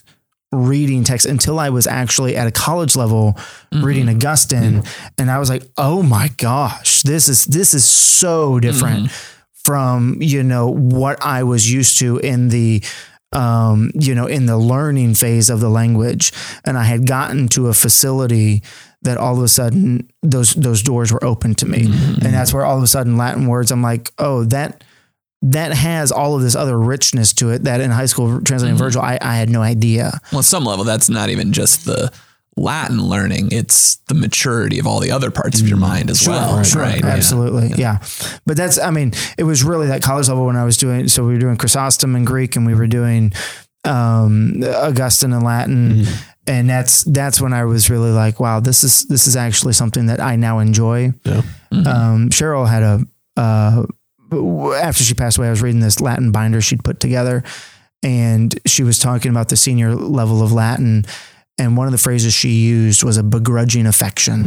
reading 0.53 1.05
text 1.05 1.27
until 1.27 1.59
I 1.59 1.71
was 1.71 1.87
actually 1.87 2.37
at 2.37 2.47
a 2.47 2.51
college 2.51 2.97
level 2.97 3.35
mm-hmm. 3.35 3.85
reading 3.85 4.07
mm-hmm. 4.07 4.17
Augustine. 4.17 4.83
And 5.19 5.31
I 5.31 5.39
was 5.39 5.51
like, 5.51 5.65
"Oh 5.77 6.03
my 6.03 6.29
gosh, 6.37 7.03
this 7.03 7.29
is 7.29 7.45
this 7.45 7.75
is 7.75 7.85
so 7.85 8.59
different 8.61 9.07
mm-hmm. 9.07 9.63
from, 9.65 10.19
you 10.21 10.43
know, 10.43 10.69
what 10.69 11.23
I 11.25 11.43
was 11.43 11.71
used 11.71 11.99
to 11.99 12.19
in 12.19 12.49
the 12.49 12.83
um, 13.33 13.91
you 13.95 14.15
know, 14.15 14.27
in 14.27 14.47
the 14.47 14.57
learning 14.57 15.15
phase 15.15 15.51
of 15.51 15.61
the 15.61 15.69
language. 15.69 16.33
And 16.65 16.79
I 16.79 16.85
had 16.85 17.07
gotten 17.07 17.49
to 17.49 17.69
a 17.69 17.75
facility 17.75 18.63
that 19.03 19.19
all 19.19 19.37
of 19.37 19.43
a 19.43 19.49
sudden 19.49 20.11
those 20.23 20.55
those 20.55 20.83
doors 20.83 21.13
were 21.13 21.23
open 21.23 21.55
to 21.57 21.67
me. 21.67 21.85
And 21.85 22.35
that's 22.35 22.53
where 22.53 22.65
all 22.65 22.79
of 22.79 22.83
a 22.83 22.87
sudden 22.87 23.17
Latin 23.17 23.47
words, 23.47 23.71
I'm 23.71 23.83
like, 23.83 24.11
oh, 24.19 24.45
that 24.45 24.83
that 25.43 25.73
has 25.73 26.11
all 26.11 26.35
of 26.35 26.43
this 26.43 26.57
other 26.57 26.79
richness 26.79 27.33
to 27.35 27.51
it 27.51 27.65
that 27.65 27.81
in 27.81 27.91
high 27.91 28.07
school 28.07 28.41
translating 28.43 28.77
Virgil, 28.77 29.01
I, 29.01 29.19
I 29.21 29.37
had 29.37 29.49
no 29.49 29.63
idea. 29.63 30.19
Well, 30.33 30.41
at 30.41 30.45
some 30.45 30.65
level, 30.65 30.85
that's 30.85 31.09
not 31.09 31.29
even 31.31 31.53
just 31.53 31.85
the 31.85 32.13
Latin 32.57 33.01
learning; 33.01 33.51
it's 33.53 33.97
the 34.09 34.15
maturity 34.15 34.81
of 34.81 34.87
all 34.87 34.99
the 34.99 35.13
other 35.13 35.31
parts 35.31 35.61
of 35.61 35.69
your 35.69 35.77
mind 35.77 36.11
as 36.11 36.27
well. 36.27 36.63
Sure, 36.65 36.83
right? 36.83 37.05
Absolutely, 37.05 37.71
yeah. 37.77 37.99
But 38.47 38.57
that's, 38.57 38.81
I 38.81 38.91
mean, 38.91 39.13
it 39.37 39.45
was 39.45 39.63
really 39.63 39.87
that 39.87 40.03
college 40.03 40.29
level 40.29 40.45
when 40.47 40.57
I 40.57 40.65
was 40.65 40.77
doing. 40.77 41.07
So 41.07 41.25
we 41.25 41.35
were 41.35 41.39
doing 41.39 41.57
Chrysostom 41.57 42.17
in 42.17 42.25
Greek, 42.25 42.57
and 42.57 42.67
we 42.67 42.75
were 42.75 42.89
doing 42.89 43.33
um, 43.85 44.61
Augustine 44.65 45.33
in 45.33 45.43
Latin, 45.43 46.05
and 46.49 46.69
that's 46.69 47.05
that's 47.05 47.41
when 47.41 47.53
I 47.53 47.65
was 47.65 47.91
really 47.91 48.11
like, 48.11 48.41
wow, 48.41 48.59
this 48.59 48.83
is 48.83 49.05
this 49.05 49.29
is 49.29 49.37
actually 49.37 49.75
something 49.75 50.07
that 50.07 50.19
I 50.19 50.35
now 50.35 50.59
enjoy. 50.59 51.13
Yeah. 51.25 51.43
Um, 51.71 52.29
Cheryl 52.31 52.69
had 52.69 52.83
a 52.83 53.01
uh, 53.37 53.87
after 54.33 55.05
she 55.05 55.15
passed 55.15 55.39
away, 55.39 55.49
I 55.49 55.51
was 55.51 55.63
reading 55.63 55.81
this 55.81 56.01
Latin 56.01 56.33
binder 56.33 56.61
she'd 56.61 56.85
put 56.85 57.01
together, 57.01 57.43
and 58.03 58.59
she 58.67 58.83
was 58.83 58.99
talking 58.99 59.31
about 59.31 59.49
the 59.49 59.57
senior 59.57 59.95
level 59.95 60.43
of 60.43 60.53
Latin. 60.53 61.05
And 61.61 61.77
one 61.77 61.89
of 61.89 61.93
the 61.93 61.99
phrases 61.99 62.33
she 62.33 62.51
used 62.51 63.03
was 63.03 63.17
a 63.17 63.23
begrudging 63.25 63.87
affection. 63.87 64.45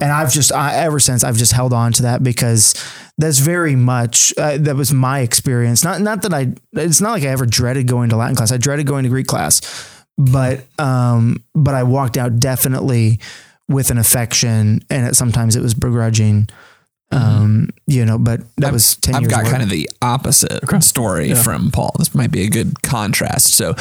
And 0.00 0.04
I've 0.04 0.32
just, 0.32 0.50
I, 0.52 0.74
ever 0.76 0.98
since, 0.98 1.22
I've 1.22 1.36
just 1.36 1.52
held 1.52 1.74
on 1.74 1.92
to 1.92 2.02
that 2.04 2.22
because 2.22 2.74
that's 3.18 3.40
very 3.40 3.76
much, 3.76 4.32
uh, 4.38 4.56
that 4.56 4.74
was 4.74 4.90
my 4.90 5.20
experience. 5.20 5.84
Not, 5.84 6.00
not 6.00 6.22
that 6.22 6.32
I, 6.32 6.54
it's 6.72 7.02
not 7.02 7.10
like 7.10 7.24
I 7.24 7.26
ever 7.26 7.44
dreaded 7.44 7.86
going 7.86 8.08
to 8.08 8.16
Latin 8.16 8.36
class. 8.36 8.52
I 8.52 8.56
dreaded 8.56 8.86
going 8.86 9.02
to 9.02 9.10
Greek 9.10 9.26
class, 9.26 9.60
but, 10.16 10.64
um, 10.78 11.44
but 11.54 11.74
I 11.74 11.82
walked 11.82 12.16
out 12.16 12.40
definitely 12.40 13.20
with 13.68 13.90
an 13.90 13.98
affection 13.98 14.82
and 14.88 15.08
it, 15.08 15.14
sometimes 15.14 15.56
it 15.56 15.60
was 15.60 15.74
begrudging. 15.74 16.48
Um, 17.12 17.70
you 17.86 18.04
know, 18.04 18.18
but 18.18 18.40
that 18.56 18.72
was 18.72 18.96
10 18.96 19.14
I've 19.14 19.22
years 19.22 19.30
got 19.30 19.44
work. 19.44 19.52
kind 19.52 19.62
of 19.62 19.70
the 19.70 19.88
opposite 20.02 20.82
story 20.82 21.34
from 21.34 21.70
Paul. 21.70 21.92
This 21.98 22.14
might 22.14 22.32
be 22.32 22.42
a 22.42 22.50
good 22.50 22.82
contrast. 22.82 23.54
So, 23.54 23.74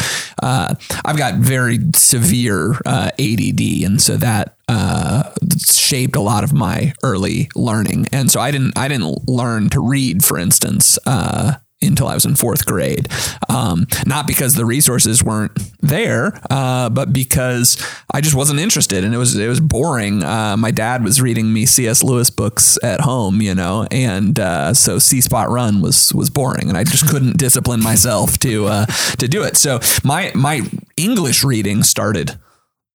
uh, 0.44 0.76
I've 1.04 1.18
got 1.18 1.36
very 1.36 1.80
severe 1.96 2.80
uh, 2.86 3.10
ADD, 3.20 3.84
and 3.84 4.00
so 4.00 4.16
that 4.18 4.56
uh, 4.68 5.32
shaped 5.58 6.16
a 6.16 6.22
lot 6.22 6.44
of 6.44 6.54
my 6.54 6.94
early 7.04 7.50
learning. 7.56 8.08
And 8.12 8.30
so 8.32 8.40
I 8.40 8.52
didn't 8.52 8.78
I 8.78 8.88
didn't 8.88 9.28
learn 9.28 9.70
to 9.70 9.80
read, 9.80 10.24
for 10.24 10.38
instance. 10.38 11.00
Uh, 11.06 11.54
until 11.82 12.08
I 12.08 12.14
was 12.14 12.26
in 12.26 12.36
fourth 12.36 12.66
grade, 12.66 13.08
um, 13.50 13.88
not 14.06 14.28
because 14.28 14.56
the 14.56 14.66
resources 14.66 15.24
weren't 15.24 15.52
there, 15.82 16.40
uh, 16.50 16.90
but 16.90 17.14
because 17.14 17.82
I 18.12 18.22
just 18.22 18.36
wasn't 18.36 18.60
interested, 18.60 19.04
and 19.04 19.14
it 19.14 19.18
was 19.18 19.38
it 19.38 19.48
was 19.48 19.60
boring. 19.60 20.24
Uh, 20.24 20.58
my 20.58 20.72
dad 20.72 21.04
was 21.04 21.22
reading 21.22 21.52
me 21.52 21.66
C.S. 21.66 22.04
Lewis 22.04 22.30
books 22.30 22.78
at 22.84 23.02
home, 23.02 23.42
you 23.42 23.54
know, 23.54 23.88
and 23.92 24.40
uh, 24.40 24.74
so 24.74 25.00
See 25.00 25.22
Spot 25.22 25.50
Run 25.50 25.82
was 25.82 26.14
was 26.14 26.30
boring, 26.30 26.70
and 26.70 26.78
I 26.78 26.84
just 26.84 27.08
couldn't 27.08 27.38
discipline 27.38 27.84
myself 27.84 28.38
to 28.40 28.66
uh, 28.66 28.86
to 29.20 29.28
do 29.28 29.44
it. 29.44 29.58
So 29.58 29.80
my 30.04 30.32
my 30.34 30.62
English 30.98 31.44
reading 31.44 31.84
started 31.84 32.40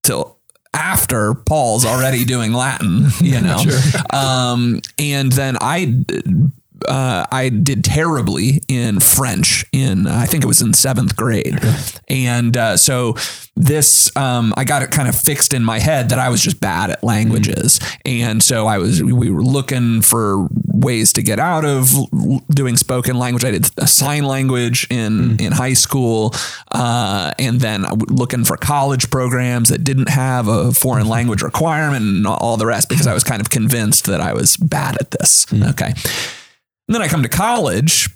till 0.03 0.39
after 0.73 1.35
Paul's 1.35 1.85
already 1.85 2.25
doing 2.25 2.53
Latin, 2.53 3.09
you 3.21 3.41
know, 3.41 3.63
um, 4.13 4.81
and 4.99 5.33
then 5.33 5.57
I. 5.61 6.05
Uh, 6.89 7.27
I 7.31 7.49
did 7.49 7.85
terribly 7.85 8.63
in 8.69 9.01
French 9.01 9.65
in 9.73 10.07
I 10.07 10.27
think 10.27 10.45
it 10.45 10.47
was 10.47 10.63
in 10.63 10.75
seventh 10.75 11.17
grade, 11.17 11.59
and 12.09 12.57
uh, 12.57 12.77
so 12.77 13.15
this 13.57 14.15
um, 14.17 14.55
I 14.57 14.65
got 14.65 14.83
it 14.83 14.91
kind 14.91 15.09
of 15.09 15.15
fixed 15.15 15.53
in 15.53 15.65
my 15.65 15.79
head 15.79 16.09
that 16.11 16.19
I 16.19 16.29
was 16.29 16.43
just 16.43 16.61
bad 16.61 16.91
at 16.91 17.05
languages, 17.05 17.81
and 18.05 18.43
so 18.43 18.67
I 18.67 18.79
was 18.79 19.03
we 19.03 19.31
were 19.31 19.43
looking 19.43 20.03
for 20.03 20.49
ways 20.73 21.13
to 21.13 21.23
get 21.23 21.39
out 21.39 21.65
of 21.65 21.91
doing 22.49 22.77
spoken 22.77 23.19
language. 23.19 23.45
I 23.45 23.51
did 23.51 23.71
a 23.77 23.87
sign 23.87 24.25
language 24.25 24.87
in 24.91 25.37
in 25.39 25.53
high 25.53 25.75
school, 25.75 26.35
uh, 26.73 27.33
and 27.39 27.61
then 27.61 27.85
looking 28.09 28.45
for 28.45 28.57
college 28.57 29.11
programs 29.11 29.69
that 29.69 29.85
didn't 29.85 30.09
have 30.09 30.49
a 30.49 30.73
foreign 30.73 31.09
language 31.09 31.43
requirement 31.43 32.05
and 32.05 32.27
all 32.27 32.57
the 32.57 32.67
rest 32.67 32.89
because 32.89 33.07
I 33.07 33.15
was 33.15 33.25
kind 33.25 33.41
of 33.41 33.51
convinced 33.51 34.07
that 34.07 34.21
I 34.21 34.33
was 34.33 34.57
bad 34.57 34.97
at 35.01 35.11
this. 35.11 35.47
Okay. 35.53 35.93
And 36.91 36.97
then 36.97 37.03
I 37.03 37.07
come 37.07 37.23
to 37.23 37.29
college, 37.29 38.11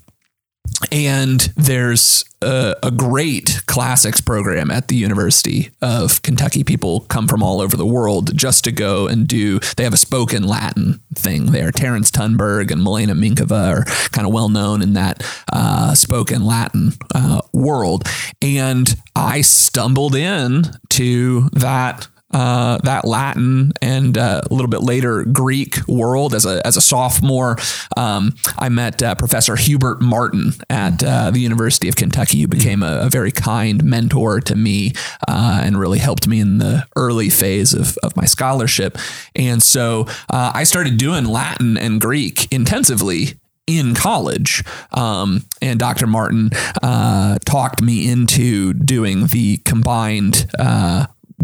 and 0.91 1.39
there's 1.57 2.25
a, 2.43 2.75
a 2.83 2.91
great 2.91 3.63
classics 3.67 4.21
program 4.21 4.69
at 4.69 4.89
the 4.89 4.97
University 4.97 5.71
of 5.81 6.23
Kentucky. 6.23 6.65
People 6.65 7.03
come 7.03 7.29
from 7.29 7.41
all 7.41 7.61
over 7.61 7.77
the 7.77 7.87
world 7.87 8.37
just 8.37 8.65
to 8.65 8.73
go 8.73 9.07
and 9.07 9.29
do. 9.29 9.61
They 9.77 9.85
have 9.85 9.93
a 9.95 9.97
spoken 9.97 10.43
Latin 10.43 11.01
thing 11.15 11.53
there. 11.53 11.71
Terence 11.71 12.11
Tunberg 12.11 12.73
and 12.73 12.83
Milena 12.83 13.15
Minkova 13.15 13.77
are 13.77 13.85
kind 14.11 14.27
of 14.27 14.35
well 14.35 14.49
known 14.49 14.83
in 14.83 14.95
that 14.95 15.23
uh, 15.53 15.95
spoken 15.95 16.45
Latin 16.45 16.95
uh, 17.15 17.43
world. 17.53 18.09
And 18.43 18.93
I 19.15 19.43
stumbled 19.43 20.17
in 20.17 20.65
to 20.89 21.49
that 21.53 22.09
uh, 22.35 22.79
that 22.83 23.05
Latin 23.05 23.73
and 23.81 24.19
uh, 24.19 24.43
a 24.45 24.53
little 24.53 24.69
bit 24.69 24.83
later 24.83 25.25
Greek 25.25 25.77
world 25.87 26.35
as 26.35 26.45
a 26.45 26.65
as 26.67 26.77
a 26.77 26.81
sophomore. 26.81 27.57
Um, 27.97 28.35
I 28.59 28.69
met 28.69 29.03
uh, 29.03 29.15
Professor 29.15 29.57
Hubert 29.57 30.03
Martin 30.03 30.53
at 30.69 31.03
uh, 31.03 31.31
the 31.31 31.41
University 31.41 31.89
of 31.89 31.97
Kentucky, 31.97 32.41
who 32.41 32.49
became 32.49 32.83
a, 32.83 33.03
a 33.03 33.09
very 33.09 33.31
kind 33.31 33.85
mentor 33.85 34.41
to 34.41 34.57
me 34.57 34.93
uh, 35.29 35.61
and 35.63 35.79
really 35.79 36.01
helped 36.01 36.27
me 36.27 36.41
in 36.41 36.59
the 36.59 36.87
early 36.97 37.31
phase 37.31 37.73
of, 37.73 37.97
of 38.03 38.17
my 38.17 38.25
scholarship. 38.25 38.99
And 39.37 39.63
so 39.63 40.07
uh, 40.29 40.51
I 40.55 40.65
started 40.65 40.97
doing 40.97 41.25
Latin 41.25 41.79
and 41.79 42.01
Greek 42.01 42.53
intensively 42.53 43.39
in 43.67 43.95
college. 43.95 44.63
Um, 44.93 45.45
and 45.63 45.79
Dr. 45.79 46.07
Martin 46.07 46.51
uh, 46.83 47.39
talked 47.45 47.81
me 47.81 48.11
into 48.11 48.75
doing 48.75 49.29
the 49.29 49.59
combined 49.59 50.51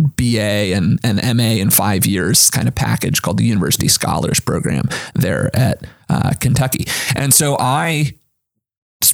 BA 0.01 0.75
and, 0.75 0.99
and 1.05 1.37
MA 1.37 1.61
in 1.61 1.71
five 1.71 2.07
years 2.07 2.51
kind 2.51 2.69
of 2.69 2.75
package 2.75 3.23
called 3.23 3.39
the 3.39 3.45
University 3.45 3.89
Scholars 3.89 4.41
Program 4.41 4.89
there 5.15 5.51
at 5.55 5.85
uh, 6.09 6.33
Kentucky. 6.41 6.87
And 7.15 7.33
so 7.35 7.57
I 7.59 8.15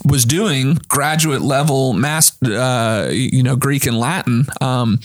was 0.04 0.24
doing 0.24 0.78
graduate 0.88 1.42
level 1.42 1.92
mass, 1.92 2.40
uh, 2.42 3.10
you 3.12 3.42
know, 3.42 3.56
Greek 3.56 3.86
and 3.86 3.98
Latin 3.98 4.46
um, 4.60 5.00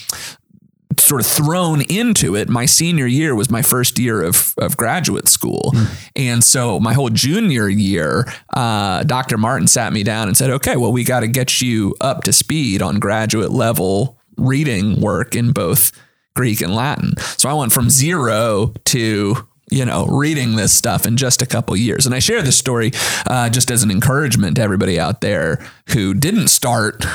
sort 0.97 1.21
of 1.21 1.27
thrown 1.27 1.81
into 1.81 2.35
it. 2.35 2.49
My 2.49 2.65
senior 2.65 3.05
year 3.05 3.35
was 3.35 3.49
my 3.49 3.61
first 3.61 3.99
year 3.99 4.23
of, 4.23 4.53
of 4.57 4.77
graduate 4.77 5.27
school. 5.27 5.73
And 6.15 6.43
so 6.43 6.79
my 6.79 6.93
whole 6.93 7.09
junior 7.09 7.67
year, 7.69 8.31
uh, 8.53 9.03
Dr. 9.03 9.37
Martin 9.37 9.67
sat 9.67 9.93
me 9.93 10.03
down 10.03 10.27
and 10.27 10.37
said, 10.37 10.49
okay, 10.51 10.77
well, 10.77 10.91
we 10.91 11.03
got 11.03 11.21
to 11.21 11.27
get 11.27 11.61
you 11.61 11.95
up 12.01 12.23
to 12.25 12.33
speed 12.33 12.81
on 12.81 12.99
graduate 12.99 13.51
level 13.51 14.17
reading 14.41 14.99
work 14.99 15.35
in 15.35 15.51
both 15.51 15.91
Greek 16.33 16.61
and 16.61 16.75
Latin. 16.75 17.13
So 17.37 17.49
I 17.49 17.53
went 17.53 17.71
from 17.71 17.89
zero 17.89 18.73
to 18.85 19.47
you 19.71 19.85
know, 19.85 20.05
reading 20.05 20.57
this 20.57 20.73
stuff 20.73 21.05
in 21.05 21.15
just 21.15 21.41
a 21.41 21.45
couple 21.45 21.75
years. 21.77 22.05
And 22.05 22.13
I 22.13 22.19
share 22.19 22.41
this 22.41 22.57
story 22.57 22.91
uh, 23.25 23.49
just 23.49 23.71
as 23.71 23.83
an 23.83 23.89
encouragement 23.89 24.57
to 24.57 24.61
everybody 24.61 24.99
out 24.99 25.21
there 25.21 25.65
who 25.93 26.13
didn't 26.13 26.49
start 26.49 27.05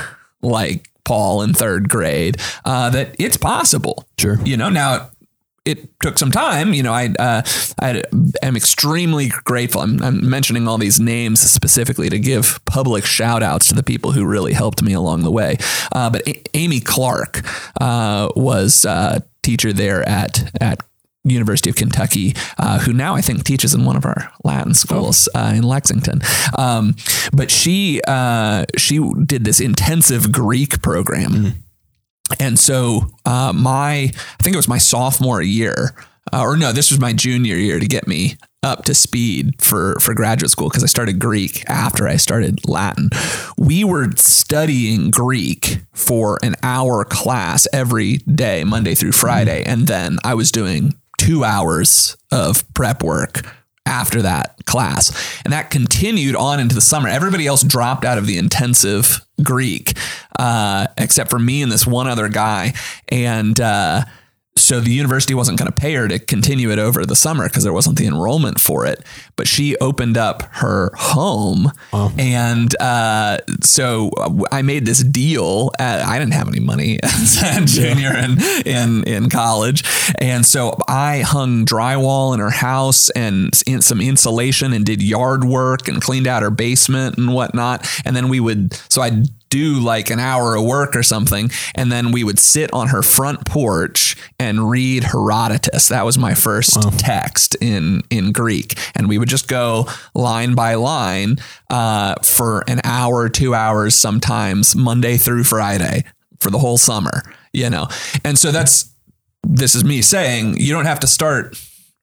like 0.40 0.88
Paul 1.04 1.42
in 1.42 1.52
third 1.52 1.88
grade, 1.90 2.38
uh, 2.64 2.88
that 2.90 3.14
it's 3.18 3.36
possible. 3.36 4.06
Sure. 4.18 4.40
You 4.42 4.56
know, 4.56 4.70
now 4.70 5.10
it 5.66 6.00
took 6.00 6.18
some 6.18 6.30
time. 6.30 6.72
You 6.72 6.82
know, 6.82 6.92
I 6.92 7.14
uh, 7.18 7.42
I 7.80 8.02
am 8.42 8.56
extremely 8.56 9.28
grateful. 9.44 9.82
I'm, 9.82 10.02
I'm, 10.02 10.28
mentioning 10.28 10.66
all 10.68 10.78
these 10.78 10.98
names 10.98 11.40
specifically 11.40 12.08
to 12.08 12.18
give 12.18 12.60
public 12.64 13.04
shout 13.04 13.42
outs 13.42 13.68
to 13.68 13.74
the 13.74 13.82
people 13.82 14.12
who 14.12 14.24
really 14.24 14.52
helped 14.52 14.82
me 14.82 14.92
along 14.92 15.22
the 15.22 15.30
way. 15.30 15.56
Uh, 15.92 16.10
but 16.10 16.26
a- 16.28 16.56
Amy 16.56 16.80
Clark 16.80 17.42
uh, 17.80 18.28
was 18.36 18.84
a 18.84 19.22
teacher 19.42 19.72
there 19.72 20.06
at 20.08 20.50
at 20.60 20.80
University 21.24 21.70
of 21.70 21.76
Kentucky, 21.76 22.34
uh, 22.58 22.78
who 22.78 22.92
now 22.92 23.14
I 23.14 23.20
think 23.20 23.44
teaches 23.44 23.74
in 23.74 23.84
one 23.84 23.96
of 23.96 24.04
our 24.04 24.30
Latin 24.44 24.74
schools 24.74 25.28
uh, 25.34 25.52
in 25.56 25.64
Lexington. 25.64 26.20
Um, 26.56 26.96
but 27.32 27.50
she 27.50 28.00
uh, 28.06 28.66
she 28.76 28.98
did 29.26 29.44
this 29.44 29.60
intensive 29.60 30.32
Greek 30.32 30.82
program. 30.82 31.64
And 32.40 32.58
so 32.58 33.10
uh, 33.24 33.52
my, 33.54 33.92
I 34.12 34.42
think 34.42 34.54
it 34.54 34.58
was 34.58 34.68
my 34.68 34.78
sophomore 34.78 35.42
year, 35.42 35.94
uh, 36.32 36.42
or 36.42 36.56
no, 36.56 36.72
this 36.72 36.90
was 36.90 37.00
my 37.00 37.12
junior 37.12 37.56
year 37.56 37.78
to 37.78 37.86
get 37.86 38.06
me 38.06 38.36
up 38.62 38.84
to 38.84 38.94
speed 38.94 39.54
for 39.62 39.96
for 40.00 40.12
graduate 40.12 40.50
school 40.50 40.68
because 40.68 40.82
I 40.82 40.88
started 40.88 41.20
Greek 41.20 41.62
after 41.68 42.08
I 42.08 42.16
started 42.16 42.68
Latin. 42.68 43.10
We 43.56 43.84
were 43.84 44.10
studying 44.16 45.10
Greek 45.10 45.78
for 45.92 46.38
an 46.42 46.56
hour 46.64 47.04
class 47.04 47.68
every 47.72 48.16
day, 48.18 48.64
Monday 48.64 48.96
through 48.96 49.12
Friday, 49.12 49.62
and 49.64 49.86
then 49.86 50.18
I 50.24 50.34
was 50.34 50.50
doing 50.50 50.94
two 51.16 51.44
hours 51.44 52.16
of 52.32 52.64
prep 52.74 53.04
work 53.04 53.42
after 53.86 54.22
that 54.22 54.64
class. 54.66 55.40
And 55.44 55.52
that 55.52 55.70
continued 55.70 56.36
on 56.36 56.60
into 56.60 56.74
the 56.74 56.80
summer. 56.80 57.08
Everybody 57.08 57.46
else 57.46 57.62
dropped 57.62 58.04
out 58.04 58.18
of 58.18 58.26
the 58.26 58.38
intensive 58.38 59.24
Greek, 59.42 59.96
uh, 60.38 60.86
except 60.98 61.30
for 61.30 61.38
me 61.38 61.62
and 61.62 61.70
this 61.70 61.86
one 61.86 62.06
other 62.08 62.28
guy. 62.28 62.74
And, 63.08 63.58
uh, 63.60 64.04
so 64.66 64.80
the 64.80 64.90
university 64.90 65.32
wasn't 65.32 65.58
going 65.60 65.70
to 65.70 65.80
pay 65.80 65.94
her 65.94 66.08
to 66.08 66.18
continue 66.18 66.72
it 66.72 66.80
over 66.80 67.06
the 67.06 67.14
summer 67.14 67.48
because 67.48 67.62
there 67.62 67.72
wasn't 67.72 67.96
the 67.96 68.06
enrollment 68.06 68.60
for 68.60 68.84
it. 68.84 69.00
But 69.36 69.46
she 69.46 69.76
opened 69.76 70.18
up 70.18 70.42
her 70.54 70.90
home, 70.96 71.70
and 72.18 72.74
uh, 72.80 73.38
so 73.62 74.10
I 74.50 74.62
made 74.62 74.84
this 74.84 75.04
deal. 75.04 75.70
At, 75.78 76.00
I 76.04 76.18
didn't 76.18 76.34
have 76.34 76.48
any 76.48 76.58
money 76.58 76.98
as 77.04 77.40
a 77.40 77.64
junior 77.64 78.12
in, 78.16 78.42
in 78.66 79.04
in 79.04 79.28
college, 79.30 79.84
and 80.20 80.44
so 80.44 80.76
I 80.88 81.20
hung 81.20 81.64
drywall 81.64 82.34
in 82.34 82.40
her 82.40 82.50
house 82.50 83.08
and 83.10 83.62
in 83.68 83.82
some 83.82 84.00
insulation 84.00 84.72
and 84.72 84.84
did 84.84 85.00
yard 85.00 85.44
work 85.44 85.86
and 85.86 86.02
cleaned 86.02 86.26
out 86.26 86.42
her 86.42 86.50
basement 86.50 87.18
and 87.18 87.32
whatnot. 87.32 87.88
And 88.04 88.16
then 88.16 88.28
we 88.28 88.40
would 88.40 88.74
so 88.88 89.00
I 89.00 89.10
would 89.10 89.28
do 89.48 89.80
like 89.80 90.10
an 90.10 90.18
hour 90.18 90.56
of 90.56 90.64
work 90.64 90.96
or 90.96 91.02
something. 91.02 91.50
And 91.74 91.90
then 91.90 92.12
we 92.12 92.24
would 92.24 92.38
sit 92.38 92.72
on 92.72 92.88
her 92.88 93.02
front 93.02 93.46
porch 93.46 94.16
and 94.38 94.68
read 94.68 95.04
Herodotus. 95.04 95.88
That 95.88 96.04
was 96.04 96.18
my 96.18 96.34
first 96.34 96.76
text 96.98 97.56
in, 97.60 98.02
in 98.10 98.32
Greek. 98.32 98.78
And 98.94 99.08
we 99.08 99.18
would 99.18 99.28
just 99.28 99.48
go 99.48 99.88
line 100.14 100.54
by 100.54 100.74
line 100.74 101.36
uh, 101.70 102.16
for 102.22 102.64
an 102.68 102.80
hour, 102.84 103.28
two 103.28 103.54
hours, 103.54 103.94
sometimes 103.94 104.74
Monday 104.74 105.16
through 105.16 105.44
Friday 105.44 106.04
for 106.40 106.50
the 106.50 106.58
whole 106.58 106.78
summer, 106.78 107.22
you 107.52 107.70
know? 107.70 107.88
And 108.24 108.38
so 108.38 108.52
that's, 108.52 108.92
this 109.42 109.74
is 109.74 109.84
me 109.84 110.02
saying 110.02 110.58
you 110.58 110.72
don't 110.72 110.86
have 110.86 111.00
to 111.00 111.06
start 111.06 111.56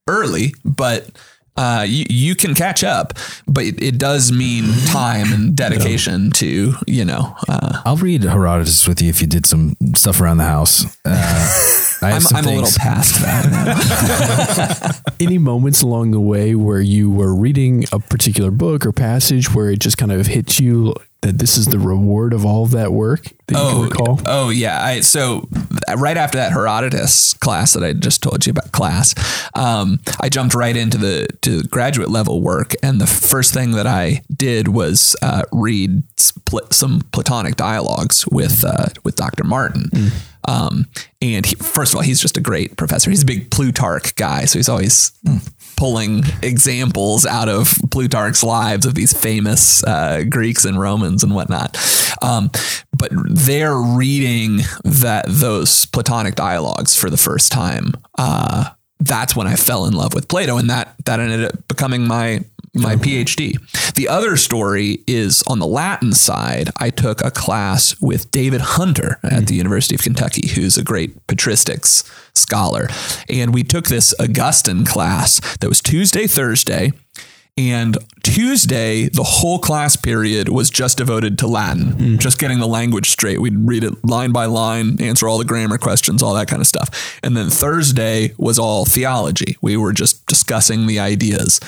early, 0.08 0.54
but 0.64 1.10
uh, 1.56 1.86
you, 1.88 2.06
you 2.10 2.36
can 2.36 2.56
catch 2.56 2.84
up, 2.84 3.14
but 3.48 3.64
it, 3.64 3.82
it 3.82 3.98
does 3.98 4.32
mean 4.32 4.66
time 4.88 5.32
and 5.32 5.56
dedication 5.56 6.32
to, 6.32 6.74
you 6.88 7.06
know, 7.06 7.36
uh, 7.48 7.82
I'll 7.86 7.98
read 7.98 8.24
Herodotus 8.24 8.88
with 8.88 9.02
you 9.02 9.10
if 9.10 9.22
you 9.22 9.28
did 9.28 9.46
some 9.46 9.76
stuff 9.96 10.20
around 10.20 10.38
the 10.38 10.46
house. 10.46 10.86
Uh, 11.06 11.70
I 12.02 12.10
have 12.10 12.16
I'm, 12.16 12.22
some 12.22 12.38
I'm 12.38 12.46
a 12.46 12.56
little 12.56 12.80
past 12.80 13.22
that. 13.22 15.02
Any 15.20 15.38
moments 15.38 15.82
along 15.82 16.12
the 16.12 16.20
way 16.20 16.56
where 16.56 16.82
you 16.82 17.10
were 17.10 17.34
reading 17.34 17.86
a 17.92 18.00
particular 18.00 18.52
book 18.52 18.86
or 18.86 18.92
passage 18.92 19.54
where 19.54 19.70
it 19.70 19.80
just 19.80 19.98
kind 19.98 20.12
of 20.12 20.28
hits 20.28 20.60
you 20.60 20.94
that 21.24 21.38
this 21.40 21.58
is 21.58 21.66
the 21.68 21.80
reward 21.80 22.34
of 22.34 22.46
all 22.46 22.64
of 22.64 22.72
that 22.72 22.92
work 22.94 23.24
that 23.48 23.56
you 23.56 23.56
can 23.56 23.76
Oh, 23.76 23.84
recall? 23.86 24.22
oh 24.26 24.50
yeah. 24.50 24.84
I, 24.84 25.00
so 25.00 25.48
right 25.98 26.18
after 26.18 26.38
that 26.38 26.52
Herodotus 26.52 27.34
class 27.34 27.74
that 27.74 27.84
I 27.84 27.94
just 27.94 28.22
told 28.22 28.46
you 28.46 28.52
about 28.52 28.72
class, 28.72 29.16
um, 29.56 30.00
I 30.20 30.30
jumped 30.30 30.54
right 30.54 30.76
into 30.76 30.98
the 30.98 31.28
to 31.42 31.64
graduate 31.64 32.10
level 32.10 32.42
work, 32.42 32.74
and 32.84 33.00
the 33.02 33.08
first 33.08 33.54
thing 33.54 33.72
that 33.72 33.88
I 33.88 34.22
did 34.34 34.68
was 34.68 35.16
uh, 35.22 35.44
read 35.52 36.04
some 36.72 37.02
Platonic 37.12 37.56
dialogues 37.56 38.28
with 38.28 38.64
uh, 38.64 38.86
with 39.04 39.16
Dr. 39.16 39.44
Martin. 39.44 39.90
Um, 40.46 40.88
and 41.22 41.46
he, 41.46 41.56
first 41.56 41.94
of 41.94 41.98
all, 41.98 42.02
he's 42.04 42.20
just 42.20 42.36
a 42.38 42.42
great 42.42 42.76
professor. 42.76 43.10
He's 43.10 43.24
a 43.24 43.26
big 43.26 43.50
Plutarch 43.50 44.16
guy, 44.16 44.44
so 44.46 44.60
he's 44.60 44.68
always 44.70 45.14
pulling 45.84 46.24
examples 46.42 47.26
out 47.26 47.50
of 47.50 47.76
Plutarch's 47.92 48.42
lives 48.42 48.86
of 48.86 48.96
these 48.96 49.12
famous 49.12 49.84
uh, 49.84 50.24
Greeks 50.30 50.64
and 50.64 50.80
Romans 50.80 51.26
and 51.26 51.36
whatnot. 51.36 51.78
Um, 52.22 52.52
but 52.98 53.12
they're 53.12 53.76
reading 53.76 54.60
that 54.86 55.26
those 55.28 55.84
Platonic 55.88 56.36
dialogues 56.36 56.96
for 56.96 57.10
the 57.10 57.18
first 57.18 57.52
time. 57.52 57.96
Uh, 58.18 58.70
that's 59.02 59.36
when 59.36 59.46
I 59.46 59.58
fell 59.58 59.84
in 59.84 59.94
love 59.94 60.14
with 60.14 60.30
Plato, 60.30 60.58
and 60.58 60.70
that 60.70 60.96
that 61.04 61.20
ended 61.20 61.44
up 61.52 61.68
becoming 61.68 62.08
my 62.08 62.46
my 62.74 62.96
PhD. 62.96 63.56
The 63.94 64.10
other 64.10 64.36
story 64.36 65.04
is 65.06 65.44
on 65.48 65.60
the 65.60 65.68
Latin 65.68 66.14
side. 66.14 66.72
I 66.78 66.90
took 66.90 67.24
a 67.24 67.30
class 67.30 68.00
with 68.02 68.32
David 68.32 68.62
Hunter 68.62 69.20
at 69.24 69.32
mm-hmm. 69.32 69.46
the 69.46 69.56
University 69.56 69.96
of 69.96 70.02
Kentucky, 70.02 70.50
who's 70.50 70.78
a 70.78 70.84
great 70.84 71.28
patristics 71.28 72.04
scholar. 72.36 72.88
And 73.30 73.54
we 73.54 73.64
took 73.64 73.88
this 73.88 74.14
Augustine 74.20 74.86
class 74.86 75.40
that 75.58 75.70
was 75.70 75.82
Tuesday, 75.82 76.26
Thursday. 76.26 76.94
And 77.56 77.98
Tuesday, 78.24 79.10
the 79.10 79.24
whole 79.24 79.60
class 79.60 79.96
period 79.96 80.50
was 80.50 80.72
just 80.72 80.98
devoted 80.98 81.38
to 81.38 81.48
Latin, 81.48 81.94
mm. 81.94 82.18
just 82.18 82.40
getting 82.40 82.60
the 82.60 82.68
language 82.68 83.12
straight. 83.12 83.40
We'd 83.40 83.68
read 83.68 83.84
it 83.84 84.04
line 84.04 84.32
by 84.32 84.46
line, 84.46 85.00
answer 85.00 85.28
all 85.28 85.38
the 85.38 85.46
grammar 85.46 85.78
questions, 85.78 86.24
all 86.24 86.34
that 86.34 86.48
kind 86.48 86.62
of 86.62 86.68
stuff. 86.68 87.20
And 87.22 87.38
then 87.38 87.52
Thursday 87.52 88.34
was 88.38 88.58
all 88.58 88.86
theology. 88.86 89.58
We 89.62 89.78
were 89.78 89.94
just 89.94 90.26
discussing 90.26 90.88
the 90.88 91.00
ideas. 91.00 91.60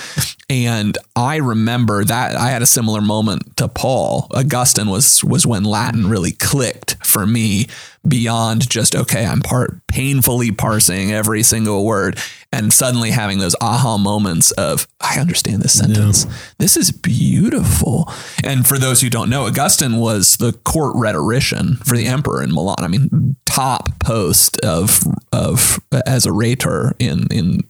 And 0.49 0.97
I 1.15 1.35
remember 1.37 2.03
that 2.03 2.35
I 2.35 2.49
had 2.49 2.63
a 2.63 2.67
similar 2.67 3.01
moment 3.01 3.55
to 3.57 3.67
Paul. 3.67 4.27
Augustine 4.31 4.89
was 4.89 5.23
was 5.23 5.45
when 5.45 5.63
Latin 5.63 6.07
really 6.07 6.31
clicked 6.31 6.95
for 7.05 7.27
me 7.27 7.67
beyond 8.07 8.69
just 8.69 8.95
okay, 8.95 9.25
I'm 9.25 9.41
part 9.41 9.85
painfully 9.87 10.51
parsing 10.51 11.11
every 11.11 11.43
single 11.43 11.85
word 11.85 12.17
and 12.51 12.71
suddenly 12.71 13.11
having 13.11 13.39
those 13.39 13.55
aha 13.61 13.97
moments 13.97 14.51
of 14.51 14.87
I 15.01 15.19
understand 15.19 15.61
this 15.61 15.77
sentence. 15.77 16.25
This 16.57 16.77
is 16.77 16.91
beautiful. 16.91 18.11
And 18.43 18.67
for 18.67 18.77
those 18.77 19.01
who 19.01 19.09
don't 19.09 19.29
know, 19.29 19.45
Augustine 19.45 19.97
was 19.97 20.37
the 20.37 20.53
court 20.53 20.95
rhetorician 20.95 21.75
for 21.77 21.97
the 21.97 22.05
emperor 22.05 22.41
in 22.43 22.53
Milan. 22.53 22.77
I 22.79 22.87
mean, 22.87 23.35
top 23.45 23.99
post 23.99 24.59
of 24.61 25.03
of 25.31 25.79
as 26.05 26.25
a 26.25 26.31
rhetor 26.31 26.93
in 26.99 27.27
in 27.31 27.61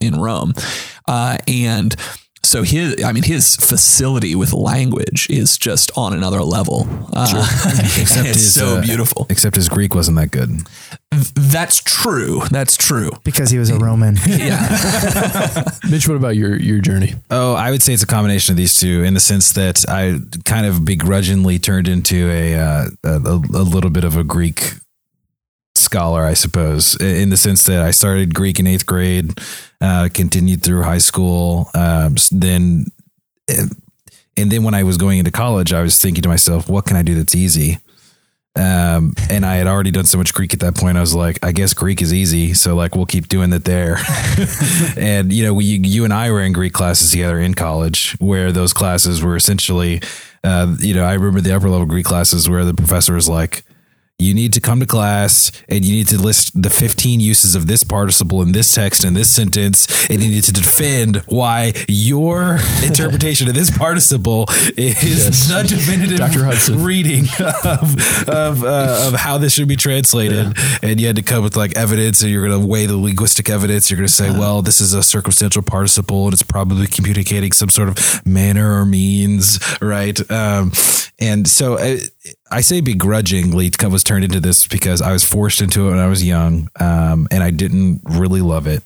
in 0.00 0.20
Rome, 0.20 0.54
uh, 1.06 1.38
and. 1.46 1.94
So 2.44 2.64
his, 2.64 3.02
I 3.04 3.12
mean, 3.12 3.22
his 3.22 3.56
facility 3.56 4.34
with 4.34 4.52
language 4.52 5.28
is 5.30 5.56
just 5.56 5.90
on 5.96 6.12
another 6.12 6.42
level. 6.42 6.86
Uh, 7.12 7.46
Except 8.00 8.26
it's 8.28 8.38
his, 8.40 8.54
so 8.54 8.78
uh, 8.78 8.82
beautiful. 8.82 9.26
Except 9.30 9.54
his 9.56 9.68
Greek 9.68 9.94
wasn't 9.94 10.18
that 10.18 10.30
good. 10.32 10.50
That's 11.34 11.80
true. 11.82 12.42
That's 12.50 12.76
true. 12.76 13.10
because 13.22 13.50
he 13.50 13.58
was 13.58 13.70
a 13.70 13.78
Roman. 13.78 14.16
Yeah. 14.26 15.64
Mitch, 15.90 16.08
what 16.08 16.16
about 16.16 16.36
your 16.36 16.56
your 16.56 16.80
journey? 16.80 17.14
Oh, 17.30 17.54
I 17.54 17.70
would 17.70 17.82
say 17.82 17.92
it's 17.92 18.02
a 18.02 18.06
combination 18.06 18.52
of 18.54 18.56
these 18.56 18.74
two 18.74 19.04
in 19.04 19.14
the 19.14 19.20
sense 19.20 19.52
that 19.52 19.84
I 19.88 20.18
kind 20.44 20.66
of 20.66 20.84
begrudgingly 20.84 21.58
turned 21.58 21.86
into 21.86 22.28
a 22.30 22.54
uh, 22.56 22.86
a, 23.04 23.16
a 23.18 23.36
little 23.36 23.90
bit 23.90 24.04
of 24.04 24.16
a 24.16 24.24
Greek 24.24 24.72
scholar, 25.92 26.24
I 26.24 26.32
suppose, 26.32 26.96
in 27.00 27.28
the 27.28 27.36
sense 27.36 27.64
that 27.64 27.82
I 27.82 27.90
started 27.90 28.34
Greek 28.34 28.58
in 28.58 28.66
eighth 28.66 28.86
grade, 28.86 29.38
uh, 29.82 30.08
continued 30.14 30.62
through 30.62 30.84
high 30.84 31.04
school, 31.10 31.68
um, 31.74 32.16
then, 32.30 32.86
and 33.46 34.50
then 34.50 34.62
when 34.62 34.72
I 34.72 34.84
was 34.84 34.96
going 34.96 35.18
into 35.18 35.30
college, 35.30 35.74
I 35.74 35.82
was 35.82 36.00
thinking 36.00 36.22
to 36.22 36.30
myself, 36.30 36.66
what 36.66 36.86
can 36.86 36.96
I 36.96 37.02
do 37.02 37.14
that's 37.14 37.34
easy? 37.34 37.78
Um, 38.56 39.14
and 39.28 39.44
I 39.44 39.56
had 39.56 39.66
already 39.66 39.90
done 39.90 40.06
so 40.06 40.16
much 40.16 40.32
Greek 40.32 40.54
at 40.54 40.60
that 40.60 40.76
point. 40.76 40.96
I 40.96 41.00
was 41.00 41.14
like, 41.14 41.38
I 41.42 41.52
guess 41.52 41.74
Greek 41.74 42.00
is 42.00 42.14
easy. 42.14 42.54
So 42.54 42.74
like, 42.74 42.96
we'll 42.96 43.06
keep 43.06 43.28
doing 43.28 43.52
it 43.52 43.64
there. 43.64 43.98
and 44.96 45.30
you 45.30 45.44
know, 45.44 45.52
we, 45.52 45.64
you 45.64 46.04
and 46.04 46.12
I 46.12 46.30
were 46.30 46.40
in 46.40 46.54
Greek 46.54 46.72
classes 46.72 47.10
together 47.10 47.38
in 47.38 47.52
college 47.52 48.16
where 48.18 48.50
those 48.50 48.72
classes 48.72 49.22
were 49.22 49.36
essentially, 49.36 50.00
uh, 50.42 50.74
you 50.80 50.94
know, 50.94 51.04
I 51.04 51.14
remember 51.14 51.42
the 51.42 51.54
upper 51.54 51.68
level 51.68 51.86
Greek 51.86 52.06
classes 52.06 52.48
where 52.48 52.64
the 52.64 52.74
professor 52.74 53.12
was 53.12 53.28
like, 53.28 53.64
you 54.18 54.34
need 54.34 54.52
to 54.52 54.60
come 54.60 54.78
to 54.80 54.86
class 54.86 55.50
and 55.68 55.84
you 55.84 55.96
need 55.96 56.06
to 56.08 56.20
list 56.20 56.60
the 56.60 56.70
15 56.70 57.20
uses 57.20 57.54
of 57.54 57.66
this 57.66 57.82
participle 57.82 58.40
in 58.42 58.52
this 58.52 58.72
text 58.72 59.04
and 59.04 59.16
this 59.16 59.30
sentence 59.30 60.08
and 60.08 60.22
you 60.22 60.28
need 60.28 60.44
to 60.44 60.52
defend 60.52 61.16
why 61.26 61.72
your 61.88 62.58
interpretation 62.84 63.48
of 63.48 63.54
this 63.54 63.70
participle 63.76 64.46
is 64.76 65.48
the 65.48 65.64
definitive 65.66 66.18
Dr. 66.18 66.44
Hudson. 66.44 66.82
reading 66.82 67.24
of 67.64 68.28
of, 68.28 68.64
uh, 68.64 69.08
of 69.08 69.14
how 69.14 69.38
this 69.38 69.54
should 69.54 69.68
be 69.68 69.76
translated. 69.76 70.56
And 70.82 71.00
you 71.00 71.06
had 71.06 71.16
to 71.16 71.22
come 71.22 71.42
with 71.42 71.56
like 71.56 71.76
evidence 71.76 72.22
and 72.22 72.30
you're 72.30 72.46
going 72.46 72.60
to 72.60 72.66
weigh 72.66 72.86
the 72.86 72.96
linguistic 72.96 73.50
evidence. 73.50 73.90
You're 73.90 73.98
going 73.98 74.08
to 74.08 74.12
say 74.12 74.30
well 74.30 74.62
this 74.62 74.80
is 74.80 74.94
a 74.94 75.02
circumstantial 75.02 75.62
participle 75.62 76.24
and 76.24 76.32
it's 76.32 76.42
probably 76.42 76.86
communicating 76.86 77.52
some 77.52 77.68
sort 77.68 77.88
of 77.88 78.24
manner 78.24 78.78
or 78.78 78.86
means 78.86 79.58
right? 79.80 80.18
Um, 80.30 80.72
and 81.18 81.48
so 81.48 81.74
uh, 81.74 81.98
I 82.52 82.60
say 82.60 82.82
begrudgingly 82.82 83.70
was 83.90 84.04
turned 84.04 84.24
into 84.24 84.38
this 84.38 84.66
because 84.66 85.00
I 85.00 85.12
was 85.12 85.24
forced 85.24 85.62
into 85.62 85.88
it 85.88 85.90
when 85.90 85.98
I 85.98 86.06
was 86.06 86.22
young, 86.22 86.68
um, 86.78 87.26
and 87.30 87.42
I 87.42 87.50
didn't 87.50 88.02
really 88.04 88.42
love 88.42 88.66
it. 88.66 88.82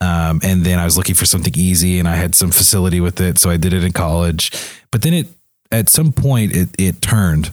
Um, 0.00 0.40
and 0.42 0.64
then 0.64 0.78
I 0.80 0.84
was 0.84 0.98
looking 0.98 1.14
for 1.14 1.24
something 1.24 1.52
easy, 1.56 2.00
and 2.00 2.08
I 2.08 2.16
had 2.16 2.34
some 2.34 2.50
facility 2.50 3.00
with 3.00 3.20
it, 3.20 3.38
so 3.38 3.50
I 3.50 3.56
did 3.56 3.72
it 3.72 3.84
in 3.84 3.92
college. 3.92 4.50
But 4.90 5.02
then 5.02 5.14
it, 5.14 5.28
at 5.70 5.88
some 5.88 6.12
point, 6.12 6.54
it 6.54 6.68
it 6.76 7.00
turned 7.00 7.52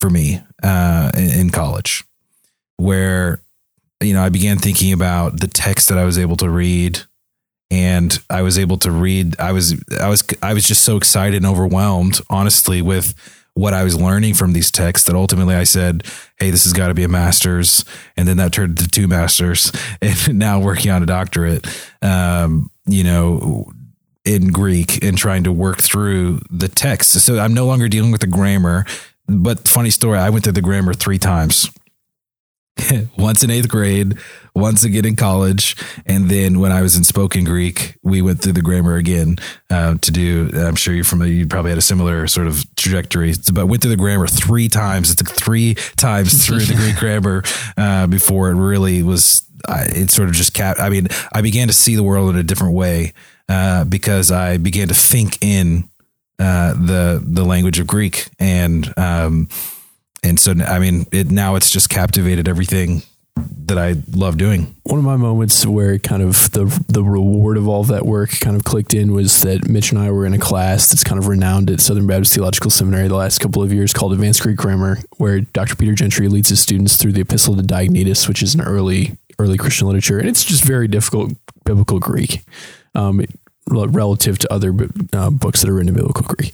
for 0.00 0.10
me 0.10 0.40
uh, 0.62 1.12
in, 1.16 1.40
in 1.40 1.50
college, 1.50 2.02
where 2.76 3.40
you 4.02 4.12
know 4.12 4.22
I 4.22 4.28
began 4.28 4.58
thinking 4.58 4.92
about 4.92 5.40
the 5.40 5.48
text 5.48 5.88
that 5.88 5.98
I 5.98 6.04
was 6.04 6.18
able 6.18 6.36
to 6.38 6.50
read, 6.50 7.00
and 7.70 8.18
I 8.28 8.42
was 8.42 8.58
able 8.58 8.78
to 8.78 8.90
read. 8.90 9.38
I 9.38 9.52
was 9.52 9.80
I 10.00 10.08
was 10.08 10.24
I 10.42 10.52
was 10.52 10.66
just 10.66 10.82
so 10.82 10.96
excited 10.96 11.36
and 11.36 11.46
overwhelmed, 11.46 12.20
honestly, 12.28 12.82
with 12.82 13.14
what 13.54 13.72
I 13.72 13.84
was 13.84 13.98
learning 13.98 14.34
from 14.34 14.52
these 14.52 14.70
texts 14.70 15.06
that 15.06 15.14
ultimately 15.14 15.54
I 15.54 15.64
said, 15.64 16.04
Hey, 16.38 16.50
this 16.50 16.64
has 16.64 16.72
got 16.72 16.88
to 16.88 16.94
be 16.94 17.04
a 17.04 17.08
master's. 17.08 17.84
And 18.16 18.26
then 18.26 18.36
that 18.38 18.52
turned 18.52 18.78
into 18.78 18.88
two 18.88 19.08
masters 19.08 19.72
and 20.02 20.38
now 20.38 20.60
working 20.60 20.90
on 20.90 21.02
a 21.02 21.06
doctorate, 21.06 21.66
um, 22.02 22.70
you 22.86 23.04
know, 23.04 23.72
in 24.24 24.48
Greek 24.48 25.04
and 25.04 25.16
trying 25.16 25.44
to 25.44 25.52
work 25.52 25.80
through 25.80 26.40
the 26.50 26.68
text. 26.68 27.12
So 27.12 27.38
I'm 27.38 27.54
no 27.54 27.66
longer 27.66 27.88
dealing 27.88 28.10
with 28.10 28.22
the 28.22 28.26
grammar. 28.26 28.86
But 29.26 29.68
funny 29.68 29.90
story, 29.90 30.18
I 30.18 30.30
went 30.30 30.44
through 30.44 30.54
the 30.54 30.62
grammar 30.62 30.94
three 30.94 31.18
times. 31.18 31.70
once 33.18 33.42
in 33.44 33.50
eighth 33.50 33.68
grade, 33.68 34.18
once 34.54 34.84
again 34.84 35.04
in 35.04 35.16
college, 35.16 35.76
and 36.06 36.28
then 36.28 36.58
when 36.58 36.72
I 36.72 36.82
was 36.82 36.96
in 36.96 37.04
spoken 37.04 37.44
Greek, 37.44 37.96
we 38.02 38.20
went 38.20 38.40
through 38.40 38.54
the 38.54 38.62
grammar 38.62 38.96
again 38.96 39.36
uh, 39.70 39.94
to 40.00 40.10
do. 40.10 40.50
I'm 40.54 40.74
sure 40.74 40.94
you're 40.94 41.04
familiar. 41.04 41.32
You 41.32 41.46
probably 41.46 41.70
had 41.70 41.78
a 41.78 41.82
similar 41.82 42.26
sort 42.26 42.46
of 42.46 42.64
trajectory, 42.76 43.34
but 43.52 43.66
went 43.66 43.82
through 43.82 43.92
the 43.92 43.96
grammar 43.96 44.26
three 44.26 44.68
times. 44.68 45.10
It 45.10 45.18
took 45.18 45.30
three 45.30 45.74
times 45.96 46.46
through 46.46 46.60
the 46.60 46.74
Greek 46.74 46.96
grammar 46.98 47.42
uh, 47.76 48.06
before 48.06 48.50
it 48.50 48.54
really 48.54 49.02
was. 49.02 49.48
I, 49.66 49.84
it 49.84 50.10
sort 50.10 50.28
of 50.28 50.34
just 50.34 50.52
cap. 50.52 50.76
I 50.78 50.90
mean, 50.90 51.08
I 51.32 51.42
began 51.42 51.68
to 51.68 51.74
see 51.74 51.94
the 51.94 52.02
world 52.02 52.30
in 52.30 52.36
a 52.36 52.42
different 52.42 52.74
way 52.74 53.14
uh, 53.48 53.84
because 53.84 54.30
I 54.30 54.58
began 54.58 54.88
to 54.88 54.94
think 54.94 55.42
in 55.42 55.88
uh, 56.38 56.74
the 56.74 57.22
the 57.24 57.44
language 57.44 57.78
of 57.78 57.86
Greek 57.86 58.28
and. 58.38 58.92
Um, 58.98 59.48
and 60.24 60.40
so 60.40 60.54
I 60.66 60.78
mean, 60.78 61.06
it 61.12 61.30
now 61.30 61.54
it's 61.54 61.70
just 61.70 61.90
captivated 61.90 62.48
everything 62.48 63.02
that 63.66 63.78
I 63.78 63.94
love 64.12 64.38
doing. 64.38 64.76
One 64.84 64.98
of 64.98 65.04
my 65.04 65.16
moments 65.16 65.66
where 65.66 65.98
kind 65.98 66.22
of 66.22 66.50
the 66.52 66.64
the 66.88 67.02
reward 67.02 67.56
of 67.56 67.68
all 67.68 67.84
that 67.84 68.06
work 68.06 68.30
kind 68.40 68.56
of 68.56 68.64
clicked 68.64 68.94
in 68.94 69.12
was 69.12 69.42
that 69.42 69.68
Mitch 69.68 69.90
and 69.90 70.00
I 70.00 70.10
were 70.10 70.26
in 70.26 70.34
a 70.34 70.38
class 70.38 70.88
that's 70.88 71.04
kind 71.04 71.18
of 71.18 71.28
renowned 71.28 71.70
at 71.70 71.80
Southern 71.80 72.06
Baptist 72.06 72.34
Theological 72.34 72.70
Seminary 72.70 73.08
the 73.08 73.16
last 73.16 73.40
couple 73.40 73.62
of 73.62 73.72
years 73.72 73.92
called 73.92 74.12
Advanced 74.12 74.42
Greek 74.42 74.56
Grammar, 74.56 74.98
where 75.16 75.40
Dr. 75.40 75.76
Peter 75.76 75.94
Gentry 75.94 76.28
leads 76.28 76.48
his 76.48 76.60
students 76.60 76.96
through 76.96 77.12
the 77.12 77.20
Epistle 77.20 77.56
to 77.56 77.62
Diognetus, 77.62 78.28
which 78.28 78.42
is 78.42 78.54
an 78.54 78.62
early 78.62 79.16
early 79.38 79.56
Christian 79.56 79.86
literature, 79.88 80.18
and 80.18 80.28
it's 80.28 80.44
just 80.44 80.64
very 80.64 80.88
difficult 80.88 81.32
biblical 81.64 81.98
Greek. 81.98 82.42
Um, 82.94 83.20
relative 83.68 84.38
to 84.38 84.52
other 84.52 84.74
uh, 85.12 85.30
books 85.30 85.62
that 85.62 85.70
are 85.70 85.74
written 85.74 85.88
in 85.88 85.94
biblical 85.94 86.24
Greek. 86.26 86.52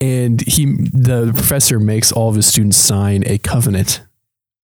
And 0.00 0.40
he, 0.42 0.66
the 0.92 1.32
professor 1.34 1.78
makes 1.78 2.12
all 2.12 2.28
of 2.28 2.36
his 2.36 2.46
students 2.46 2.76
sign 2.76 3.24
a 3.26 3.38
covenant 3.38 4.00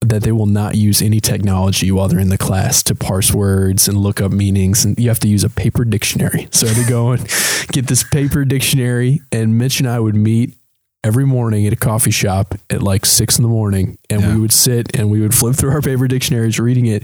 that 0.01 0.21
they 0.21 0.31
will 0.31 0.45
not 0.45 0.75
use 0.75 1.01
any 1.01 1.19
technology 1.19 1.91
while 1.91 2.07
they're 2.07 2.19
in 2.19 2.29
the 2.29 2.37
class 2.37 2.83
to 2.83 2.93
parse 2.93 3.33
words 3.33 3.87
and 3.87 3.97
look 3.97 4.21
up 4.21 4.31
meanings. 4.31 4.85
And 4.85 4.97
you 4.99 5.09
have 5.09 5.19
to 5.21 5.27
use 5.27 5.43
a 5.43 5.49
paper 5.49 5.83
dictionary. 5.85 6.47
So 6.51 6.67
to 6.67 6.85
go 6.87 7.11
and 7.11 7.27
get 7.71 7.87
this 7.87 8.03
paper 8.03 8.45
dictionary, 8.45 9.21
and 9.31 9.57
Mitch 9.57 9.79
and 9.79 9.89
I 9.89 9.99
would 9.99 10.15
meet 10.15 10.55
every 11.03 11.25
morning 11.25 11.65
at 11.67 11.73
a 11.73 11.77
coffee 11.77 12.11
shop 12.11 12.55
at 12.69 12.81
like 12.81 13.05
six 13.05 13.37
in 13.37 13.43
the 13.43 13.49
morning 13.49 13.97
and 14.09 14.21
Yeah. 14.21 14.33
we 14.35 14.41
would 14.41 14.51
sit 14.51 14.95
and 14.97 15.09
we 15.09 15.21
would 15.21 15.33
flip 15.33 15.55
through 15.55 15.71
our 15.71 15.81
paper 15.81 16.07
dictionaries 16.07 16.59
reading 16.59 16.85
it. 16.87 17.03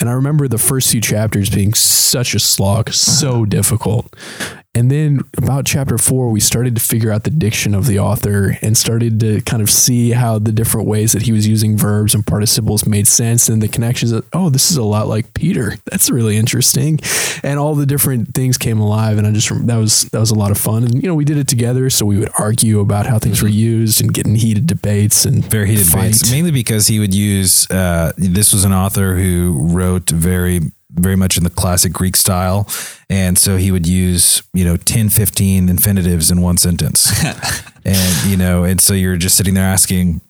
And 0.00 0.08
i 0.08 0.12
remember 0.12 0.48
the 0.48 0.58
first 0.58 0.90
few 0.90 1.00
chapters 1.00 1.50
being 1.50 1.74
such 1.74 2.34
a 2.34 2.38
slog 2.38 2.92
so 2.92 3.30
uh-huh. 3.30 3.44
difficult 3.46 4.14
and 4.74 4.90
then 4.90 5.20
about 5.36 5.64
chapter 5.66 5.98
four 5.98 6.30
we 6.30 6.40
started 6.40 6.74
to 6.74 6.80
figure 6.80 7.10
out 7.12 7.24
the 7.24 7.30
diction 7.30 7.74
of 7.74 7.86
the 7.86 7.98
author 7.98 8.56
and 8.62 8.76
started 8.76 9.20
to 9.20 9.40
kind 9.42 9.62
of 9.62 9.68
see 9.68 10.10
how 10.12 10.38
the 10.38 10.52
different 10.52 10.86
ways 10.86 11.12
that 11.12 11.22
he 11.22 11.32
was 11.32 11.46
using 11.46 11.76
verbs 11.76 12.14
and 12.14 12.26
participles 12.26 12.86
made 12.86 13.06
sense 13.06 13.48
and 13.48 13.60
the 13.62 13.68
connections 13.68 14.10
that 14.10 14.24
oh 14.32 14.48
this 14.50 14.70
is 14.70 14.76
a 14.76 14.82
lot 14.82 15.08
like 15.08 15.32
peter 15.34 15.74
that's 15.84 16.10
really 16.10 16.36
interesting 16.36 16.98
and 17.42 17.58
all 17.58 17.74
the 17.74 17.86
different 17.86 18.34
things 18.34 18.56
came 18.56 18.78
alive 18.80 19.18
and 19.18 19.26
i 19.26 19.30
just 19.32 19.48
that 19.66 19.76
was 19.76 20.02
that 20.04 20.18
was 20.20 20.30
a 20.30 20.34
lot 20.34 20.50
of 20.50 20.58
fun 20.58 20.84
and 20.84 21.02
you 21.02 21.08
know 21.08 21.14
we 21.14 21.24
did 21.24 21.36
it 21.36 21.48
together 21.48 21.90
so 21.90 22.06
we 22.06 22.16
would 22.18 22.30
argue 22.38 22.80
about 22.80 23.06
how 23.06 23.18
things 23.18 23.42
were 23.42 23.48
used 23.48 24.00
and 24.00 24.14
get 24.14 24.26
in 24.26 24.34
heated 24.34 24.66
debates 24.66 25.24
and 25.24 25.44
Very 25.44 25.68
heated 25.68 25.86
fight. 25.86 26.12
debates, 26.12 26.30
mainly 26.30 26.50
because 26.50 26.86
he 26.86 26.98
would 26.98 27.14
use. 27.14 27.70
Uh, 27.70 28.12
this 28.16 28.52
was 28.52 28.64
an 28.64 28.72
author 28.72 29.16
who 29.16 29.52
wrote 29.68 30.08
very, 30.10 30.60
very 30.94 31.16
much 31.16 31.36
in 31.36 31.44
the 31.44 31.50
classic 31.50 31.92
Greek 31.92 32.16
style, 32.16 32.68
and 33.08 33.38
so 33.38 33.56
he 33.56 33.70
would 33.70 33.86
use 33.86 34.42
you 34.52 34.64
know 34.64 34.76
10, 34.76 35.08
15 35.08 35.68
infinitives 35.68 36.30
in 36.30 36.40
one 36.40 36.56
sentence, 36.56 37.12
and 37.84 38.30
you 38.30 38.36
know, 38.36 38.64
and 38.64 38.80
so 38.80 38.94
you're 38.94 39.16
just 39.16 39.36
sitting 39.36 39.54
there 39.54 39.64
asking. 39.64 40.20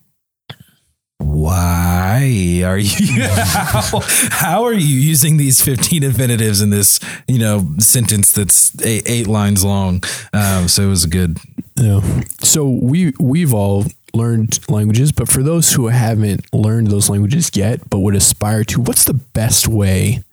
Why 1.19 2.63
are 2.65 2.77
you 2.77 3.23
how, 3.29 3.99
how 4.29 4.63
are 4.65 4.73
you 4.73 4.99
using 4.99 5.37
these 5.37 5.61
15 5.61 6.03
infinitives 6.03 6.61
in 6.61 6.69
this 6.69 6.99
you 7.29 7.39
know 7.39 7.75
sentence 7.79 8.33
that's 8.33 8.75
eight, 8.83 9.03
eight 9.05 9.27
lines 9.27 9.63
long 9.63 10.03
um, 10.33 10.67
so 10.67 10.83
it 10.83 10.87
was 10.87 11.05
a 11.05 11.07
good 11.07 11.37
Yeah. 11.75 12.01
So 12.41 12.65
we 12.67 13.13
we've 13.19 13.53
all 13.53 13.85
learned 14.13 14.59
languages, 14.69 15.11
but 15.11 15.27
for 15.27 15.41
those 15.41 15.73
who 15.73 15.87
haven't 15.87 16.53
learned 16.53 16.87
those 16.87 17.09
languages 17.09 17.51
yet, 17.55 17.89
but 17.89 17.99
would 17.99 18.15
aspire 18.15 18.63
to, 18.65 18.81
what's 18.81 19.05
the 19.05 19.13
best 19.13 19.67
way 19.67 20.23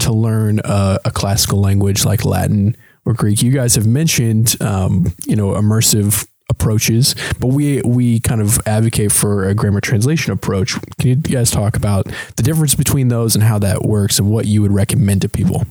to 0.00 0.12
learn 0.12 0.60
a, 0.64 0.98
a 1.04 1.10
classical 1.10 1.60
language 1.60 2.04
like 2.04 2.24
Latin 2.24 2.76
or 3.04 3.14
Greek? 3.14 3.42
You 3.42 3.52
guys 3.52 3.74
have 3.74 3.86
mentioned, 3.86 4.56
um, 4.60 5.14
you 5.26 5.36
know, 5.36 5.52
immersive 5.52 6.26
approaches, 6.48 7.16
but 7.40 7.48
we 7.48 7.82
we 7.82 8.20
kind 8.20 8.40
of 8.40 8.58
advocate 8.66 9.10
for 9.10 9.48
a 9.48 9.54
grammar 9.54 9.80
translation 9.80 10.32
approach. 10.32 10.76
Can 10.98 11.08
you 11.08 11.16
guys 11.16 11.50
talk 11.50 11.76
about 11.76 12.06
the 12.36 12.42
difference 12.42 12.74
between 12.74 13.08
those 13.08 13.34
and 13.34 13.42
how 13.42 13.58
that 13.58 13.82
works 13.82 14.18
and 14.18 14.30
what 14.30 14.46
you 14.46 14.62
would 14.62 14.72
recommend 14.72 15.22
to 15.22 15.28
people? 15.28 15.64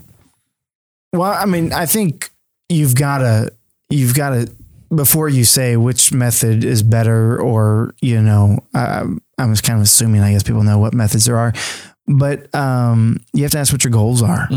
Well, 1.14 1.32
I 1.32 1.46
mean, 1.46 1.72
I 1.72 1.86
think 1.86 2.30
you've 2.68 2.94
got 2.94 3.20
to, 3.20 3.54
you've 3.90 4.16
got 4.16 4.32
to, 4.32 4.52
before 4.94 5.30
you 5.30 5.46
say 5.46 5.78
which 5.78 6.12
method 6.12 6.66
is 6.66 6.84
better, 6.84 7.42
or, 7.42 7.96
you 8.02 8.22
know, 8.22 8.60
I, 8.74 9.06
I 9.38 9.46
was 9.46 9.62
kind 9.62 9.80
of 9.80 9.84
assuming, 9.84 10.22
I 10.22 10.34
guess 10.34 10.44
people 10.44 10.64
know 10.64 10.78
what 10.78 10.94
methods 10.94 11.26
there 11.26 11.38
are, 11.38 11.54
but 12.08 12.54
um, 12.54 13.18
you 13.34 13.44
have 13.44 13.52
to 13.52 13.58
ask 13.58 13.72
what 13.72 13.84
your 13.84 13.92
goals 13.92 14.22
are, 14.22 14.48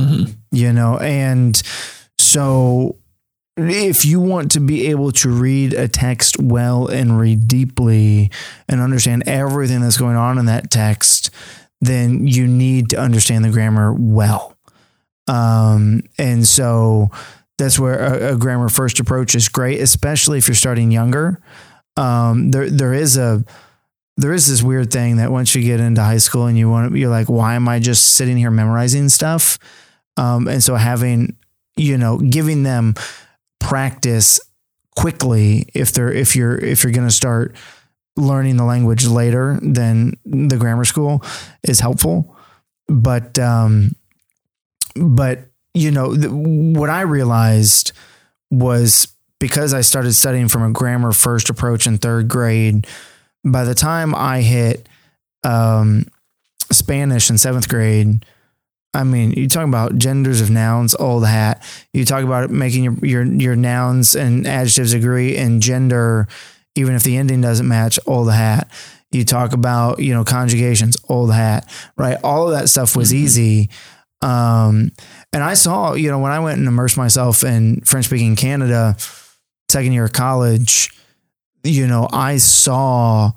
you 0.50 0.72
know, 0.72 0.98
and 0.98 1.60
so 2.18 2.96
if 3.56 4.04
you 4.04 4.20
want 4.20 4.52
to 4.52 4.60
be 4.60 4.86
able 4.88 5.10
to 5.10 5.30
read 5.30 5.72
a 5.72 5.88
text 5.88 6.38
well 6.40 6.86
and 6.86 7.18
read 7.18 7.48
deeply 7.48 8.30
and 8.68 8.80
understand 8.80 9.24
everything 9.26 9.80
that's 9.80 9.96
going 9.98 10.16
on 10.16 10.38
in 10.38 10.46
that 10.46 10.70
text, 10.70 11.30
then 11.80 12.26
you 12.26 12.46
need 12.46 12.90
to 12.90 12.98
understand 12.98 13.44
the 13.44 13.50
grammar 13.50 13.92
well. 13.92 14.56
Um, 15.26 16.02
and 16.18 16.46
so 16.46 17.10
that's 17.56 17.78
where 17.78 17.98
a, 17.98 18.34
a 18.34 18.36
grammar 18.36 18.68
first 18.68 19.00
approach 19.00 19.34
is 19.34 19.48
great, 19.48 19.80
especially 19.80 20.38
if 20.38 20.46
you're 20.48 20.54
starting 20.54 20.90
younger. 20.90 21.40
Um, 21.96 22.52
there, 22.52 22.70
there 22.70 22.94
is 22.94 23.16
a, 23.16 23.44
there 24.18 24.32
is 24.32 24.48
this 24.48 24.62
weird 24.62 24.92
thing 24.92 25.16
that 25.18 25.30
once 25.30 25.54
you 25.54 25.62
get 25.62 25.78
into 25.78 26.02
high 26.02 26.18
school 26.18 26.46
and 26.46 26.58
you 26.58 26.68
want 26.68 26.92
to, 26.92 26.98
you're 26.98 27.08
like, 27.08 27.28
why 27.28 27.54
am 27.54 27.68
I 27.68 27.78
just 27.78 28.16
sitting 28.16 28.36
here 28.36 28.50
memorizing 28.50 29.08
stuff? 29.08 29.60
Um, 30.16 30.48
and 30.48 30.62
so 30.62 30.74
having, 30.74 31.36
you 31.76 31.96
know, 31.96 32.18
giving 32.18 32.64
them 32.64 32.96
practice 33.60 34.40
quickly 34.96 35.68
if 35.72 35.92
they're, 35.92 36.12
if 36.12 36.34
you're, 36.34 36.58
if 36.58 36.82
you're 36.82 36.92
going 36.92 37.06
to 37.06 37.14
start 37.14 37.54
learning 38.16 38.56
the 38.56 38.64
language 38.64 39.06
later 39.06 39.56
than 39.62 40.14
the 40.24 40.56
grammar 40.56 40.84
school 40.84 41.22
is 41.62 41.78
helpful. 41.78 42.36
But, 42.88 43.38
um, 43.38 43.94
but 44.96 45.44
you 45.74 45.92
know, 45.92 46.16
th- 46.16 46.32
what 46.32 46.90
I 46.90 47.02
realized 47.02 47.92
was 48.50 49.14
because 49.38 49.72
I 49.72 49.82
started 49.82 50.14
studying 50.14 50.48
from 50.48 50.64
a 50.64 50.72
grammar 50.72 51.12
first 51.12 51.50
approach 51.50 51.86
in 51.86 51.98
third 51.98 52.26
grade, 52.26 52.84
by 53.44 53.64
the 53.64 53.74
time 53.74 54.14
I 54.14 54.40
hit 54.40 54.88
um, 55.44 56.06
Spanish 56.70 57.30
in 57.30 57.38
seventh 57.38 57.68
grade, 57.68 58.24
I 58.94 59.04
mean, 59.04 59.32
you 59.32 59.48
talk 59.48 59.66
about 59.66 59.98
genders 59.98 60.40
of 60.40 60.50
nouns, 60.50 60.94
old 60.94 61.26
hat. 61.26 61.62
You 61.92 62.04
talk 62.04 62.24
about 62.24 62.50
making 62.50 62.84
your, 62.84 62.94
your, 63.02 63.24
your 63.24 63.56
nouns 63.56 64.16
and 64.16 64.46
adjectives 64.46 64.94
agree 64.94 65.36
in 65.36 65.60
gender, 65.60 66.26
even 66.74 66.94
if 66.94 67.02
the 67.02 67.16
ending 67.16 67.40
doesn't 67.40 67.68
match, 67.68 67.98
old 68.06 68.32
hat. 68.32 68.70
You 69.10 69.24
talk 69.24 69.52
about, 69.52 70.00
you 70.00 70.12
know, 70.14 70.24
conjugations, 70.24 70.96
old 71.08 71.32
hat, 71.32 71.68
right? 71.96 72.18
All 72.24 72.46
of 72.46 72.58
that 72.58 72.68
stuff 72.68 72.96
was 72.96 73.12
easy. 73.12 73.70
Um, 74.20 74.90
and 75.32 75.44
I 75.44 75.54
saw, 75.54 75.94
you 75.94 76.10
know, 76.10 76.18
when 76.18 76.32
I 76.32 76.40
went 76.40 76.58
and 76.58 76.66
immersed 76.66 76.96
myself 76.96 77.44
in 77.44 77.82
French 77.82 78.06
speaking 78.06 78.36
Canada, 78.36 78.96
second 79.68 79.92
year 79.92 80.06
of 80.06 80.12
college, 80.12 80.90
you 81.64 81.86
know, 81.86 82.08
I 82.12 82.38
saw 82.38 83.32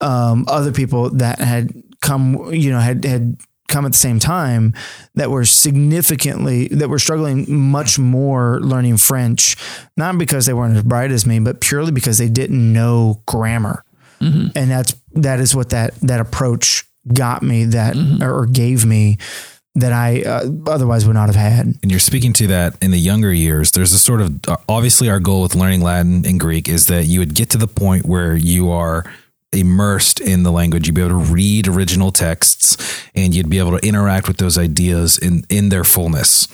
um, 0.00 0.44
other 0.48 0.72
people 0.72 1.10
that 1.10 1.38
had 1.38 1.72
come, 2.00 2.52
you 2.52 2.70
know, 2.70 2.80
had 2.80 3.04
had 3.04 3.36
come 3.68 3.86
at 3.86 3.92
the 3.92 3.98
same 3.98 4.18
time 4.18 4.74
that 5.14 5.30
were 5.30 5.44
significantly 5.44 6.68
that 6.68 6.88
were 6.88 6.98
struggling 6.98 7.50
much 7.50 7.98
more 7.98 8.60
learning 8.60 8.98
French, 8.98 9.56
not 9.96 10.18
because 10.18 10.46
they 10.46 10.52
weren't 10.52 10.76
as 10.76 10.82
bright 10.82 11.10
as 11.10 11.26
me, 11.26 11.38
but 11.38 11.60
purely 11.60 11.90
because 11.90 12.18
they 12.18 12.28
didn't 12.28 12.72
know 12.72 13.22
grammar. 13.26 13.84
And 14.56 14.70
that's 14.70 14.94
that 15.12 15.40
is 15.40 15.54
what 15.54 15.70
that 15.70 15.94
that 16.02 16.20
approach 16.20 16.84
got 17.12 17.42
me 17.42 17.64
that 17.66 17.96
or 18.22 18.46
gave 18.46 18.84
me 18.86 19.18
that 19.76 19.92
I 19.92 20.22
uh, 20.22 20.48
otherwise 20.66 21.06
would 21.06 21.14
not 21.14 21.26
have 21.26 21.36
had. 21.36 21.66
and 21.82 21.90
you're 21.90 22.00
speaking 22.00 22.32
to 22.34 22.46
that 22.48 22.76
in 22.80 22.92
the 22.92 22.98
younger 22.98 23.32
years. 23.32 23.72
There's 23.72 23.92
a 23.92 23.98
sort 23.98 24.20
of 24.20 24.40
obviously 24.68 25.08
our 25.10 25.20
goal 25.20 25.42
with 25.42 25.54
learning 25.54 25.80
latin 25.80 26.24
and 26.24 26.38
greek 26.38 26.68
is 26.68 26.86
that 26.86 27.06
you 27.06 27.18
would 27.18 27.34
get 27.34 27.50
to 27.50 27.58
the 27.58 27.66
point 27.66 28.06
where 28.06 28.36
you 28.36 28.70
are 28.70 29.04
immersed 29.52 30.20
in 30.20 30.42
the 30.42 30.52
language. 30.52 30.86
You'd 30.86 30.94
be 30.94 31.00
able 31.00 31.20
to 31.20 31.32
read 31.32 31.66
original 31.68 32.12
texts 32.12 32.76
and 33.14 33.34
you'd 33.34 33.50
be 33.50 33.58
able 33.58 33.76
to 33.78 33.86
interact 33.86 34.28
with 34.28 34.36
those 34.36 34.56
ideas 34.58 35.18
in 35.18 35.44
in 35.48 35.70
their 35.70 35.84
fullness. 35.84 36.46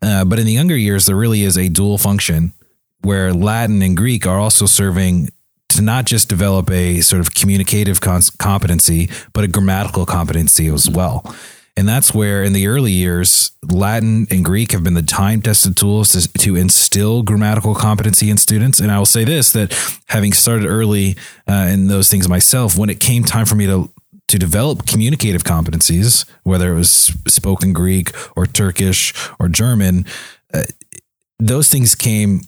Uh, 0.00 0.24
but 0.24 0.38
in 0.38 0.46
the 0.46 0.52
younger 0.52 0.76
years 0.76 1.06
there 1.06 1.16
really 1.16 1.42
is 1.42 1.58
a 1.58 1.68
dual 1.68 1.98
function 1.98 2.52
where 3.02 3.32
latin 3.32 3.82
and 3.82 3.96
greek 3.96 4.26
are 4.26 4.38
also 4.38 4.64
serving 4.66 5.28
to 5.68 5.82
not 5.82 6.04
just 6.06 6.28
develop 6.28 6.70
a 6.70 7.00
sort 7.00 7.20
of 7.20 7.34
communicative 7.34 8.00
cons- 8.00 8.30
competency 8.30 9.08
but 9.32 9.44
a 9.44 9.48
grammatical 9.48 10.04
competency 10.04 10.66
as 10.68 10.88
well 10.88 11.34
and 11.76 11.88
that's 11.88 12.12
where, 12.12 12.42
in 12.44 12.52
the 12.52 12.66
early 12.66 12.92
years, 12.92 13.52
Latin 13.66 14.26
and 14.30 14.44
Greek 14.44 14.72
have 14.72 14.84
been 14.84 14.94
the 14.94 15.02
time 15.02 15.40
tested 15.40 15.76
tools 15.76 16.10
to, 16.10 16.32
to 16.32 16.54
instill 16.54 17.22
grammatical 17.22 17.74
competency 17.74 18.28
in 18.28 18.36
students. 18.36 18.78
And 18.78 18.92
I 18.92 18.98
will 18.98 19.06
say 19.06 19.24
this 19.24 19.52
that 19.52 19.72
having 20.06 20.34
started 20.34 20.66
early 20.66 21.16
uh, 21.48 21.68
in 21.70 21.88
those 21.88 22.10
things 22.10 22.28
myself, 22.28 22.76
when 22.76 22.90
it 22.90 23.00
came 23.00 23.24
time 23.24 23.46
for 23.46 23.54
me 23.54 23.66
to 23.66 23.90
to 24.28 24.38
develop 24.38 24.86
communicative 24.86 25.44
competencies, 25.44 26.24
whether 26.42 26.72
it 26.72 26.76
was 26.76 27.12
spoken 27.28 27.74
Greek 27.74 28.12
or 28.34 28.46
Turkish 28.46 29.12
or 29.38 29.48
German, 29.48 30.06
uh, 30.54 30.62
those 31.38 31.68
things 31.68 31.94
came 31.94 32.40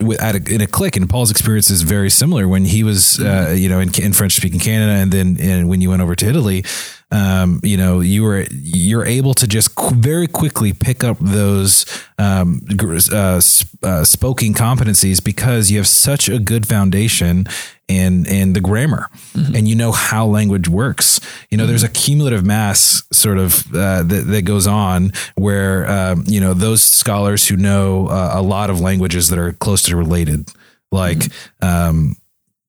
with 0.00 0.18
a, 0.22 0.40
in 0.50 0.62
a 0.62 0.66
click. 0.66 0.96
And 0.96 1.08
Paul's 1.08 1.30
experience 1.30 1.68
is 1.70 1.82
very 1.82 2.08
similar 2.08 2.48
when 2.48 2.64
he 2.64 2.82
was, 2.82 3.20
uh, 3.20 3.54
you 3.56 3.68
know, 3.68 3.78
in, 3.80 3.90
in 4.00 4.12
French 4.14 4.32
speaking 4.32 4.60
Canada, 4.60 4.92
and 4.92 5.12
then 5.12 5.36
and 5.40 5.68
when 5.68 5.80
you 5.80 5.90
went 5.90 6.02
over 6.02 6.14
to 6.14 6.26
Italy, 6.26 6.64
um, 7.10 7.60
you 7.62 7.76
know, 7.76 8.00
you 8.00 8.22
were 8.22 8.44
you're 8.50 9.06
able 9.06 9.32
to 9.34 9.46
just 9.46 9.74
qu- 9.74 9.94
very 9.94 10.26
quickly 10.26 10.72
pick 10.72 11.02
up 11.02 11.16
those 11.20 11.86
um, 12.18 12.60
gr- 12.76 12.98
uh, 13.12 13.40
sp- 13.40 13.80
uh, 13.82 14.04
spoken 14.04 14.52
competencies 14.52 15.22
because 15.24 15.70
you 15.70 15.78
have 15.78 15.86
such 15.86 16.28
a 16.28 16.38
good 16.38 16.66
foundation 16.66 17.46
in 17.88 18.26
in 18.26 18.52
the 18.52 18.60
grammar, 18.60 19.08
and 19.34 19.66
you 19.66 19.74
know 19.74 19.92
how 19.92 20.26
language 20.26 20.68
works. 20.68 21.18
You 21.48 21.56
know, 21.56 21.66
there's 21.66 21.82
a 21.82 21.88
cumulative 21.88 22.44
mass 22.44 23.02
sort 23.10 23.38
of 23.38 23.66
uh, 23.74 24.02
that 24.02 24.24
that 24.26 24.42
goes 24.42 24.66
on 24.66 25.12
where 25.34 25.90
um, 25.90 26.24
you 26.26 26.40
know 26.40 26.52
those 26.52 26.82
scholars 26.82 27.48
who 27.48 27.56
know 27.56 28.08
uh, 28.08 28.32
a 28.34 28.42
lot 28.42 28.68
of 28.68 28.80
languages 28.80 29.28
that 29.30 29.38
are 29.38 29.52
closely 29.52 29.94
related, 29.94 30.50
like. 30.92 31.22
Um, 31.62 32.16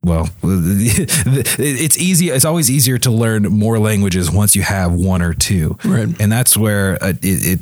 well, 0.04 0.30
it's 0.44 1.98
easy. 1.98 2.30
It's 2.30 2.46
always 2.46 2.72
easier 2.72 2.98
to 3.00 3.12
learn 3.12 3.44
more 3.44 3.80
languages 3.80 4.32
once 4.32 4.56
you 4.56 4.62
have 4.62 4.94
one 4.94 5.22
or 5.22 5.34
two, 5.34 5.78
Right. 5.84 6.08
And 6.20 6.32
that's 6.32 6.56
where 6.56 7.02
uh, 7.04 7.10
it, 7.10 7.20
it. 7.22 7.60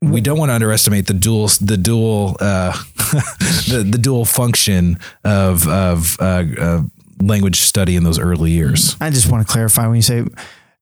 We 0.00 0.20
don't 0.20 0.38
want 0.38 0.48
to 0.48 0.54
underestimate 0.54 1.06
the 1.06 1.14
dual, 1.14 1.48
the 1.60 1.76
dual, 1.76 2.36
uh, 2.40 2.72
the 3.68 3.86
the 3.88 3.98
dual 3.98 4.24
function 4.24 4.98
of 5.24 5.68
of 5.68 6.16
uh, 6.20 6.44
uh, 6.58 6.82
language 7.20 7.60
study 7.60 7.94
in 7.94 8.02
those 8.02 8.18
early 8.18 8.50
years. 8.50 8.96
I 9.00 9.10
just 9.10 9.30
want 9.30 9.46
to 9.46 9.52
clarify 9.52 9.86
when 9.86 9.96
you 9.96 10.02
say 10.02 10.24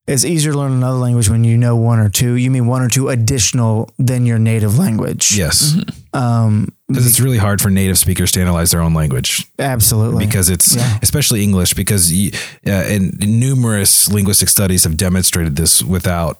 it's 0.07 0.25
easier 0.25 0.51
to 0.51 0.57
learn 0.57 0.71
another 0.71 0.97
language 0.97 1.29
when 1.29 1.43
you 1.43 1.57
know 1.57 1.75
one 1.75 1.99
or 1.99 2.09
two. 2.09 2.33
You 2.33 2.49
mean 2.51 2.67
one 2.67 2.81
or 2.81 2.89
two 2.89 3.09
additional 3.09 3.89
than 3.99 4.25
your 4.25 4.39
native 4.39 4.77
language? 4.77 5.37
Yes, 5.37 5.75
Um, 6.13 6.69
because 6.87 7.07
it's 7.07 7.19
really 7.21 7.37
hard 7.37 7.61
for 7.61 7.69
native 7.69 7.97
speakers 7.97 8.31
to 8.33 8.41
analyze 8.41 8.71
their 8.71 8.81
own 8.81 8.93
language. 8.93 9.45
absolutely. 9.59 10.25
because 10.25 10.49
it's 10.49 10.75
Yeah. 10.75 10.97
especially 11.01 11.43
English 11.43 11.73
because 11.73 12.11
y- 12.11 12.31
uh, 12.67 12.71
and 12.71 13.17
numerous 13.19 14.09
linguistic 14.09 14.49
studies 14.49 14.83
have 14.83 14.97
demonstrated 14.97 15.55
this 15.55 15.81
without 15.83 16.37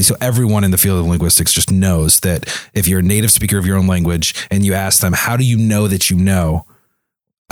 so 0.00 0.14
everyone 0.20 0.62
in 0.64 0.70
the 0.70 0.78
field 0.78 1.00
of 1.00 1.06
linguistics 1.06 1.52
just 1.52 1.70
knows 1.72 2.20
that 2.20 2.48
if 2.72 2.86
you're 2.86 3.00
a 3.00 3.02
native 3.02 3.32
speaker 3.32 3.58
of 3.58 3.66
your 3.66 3.76
own 3.76 3.86
language 3.88 4.32
and 4.50 4.64
you 4.64 4.74
ask 4.74 5.00
them 5.00 5.12
how 5.12 5.36
do 5.36 5.44
you 5.44 5.56
know 5.56 5.88
that 5.88 6.08
you 6.08 6.16
know 6.16 6.64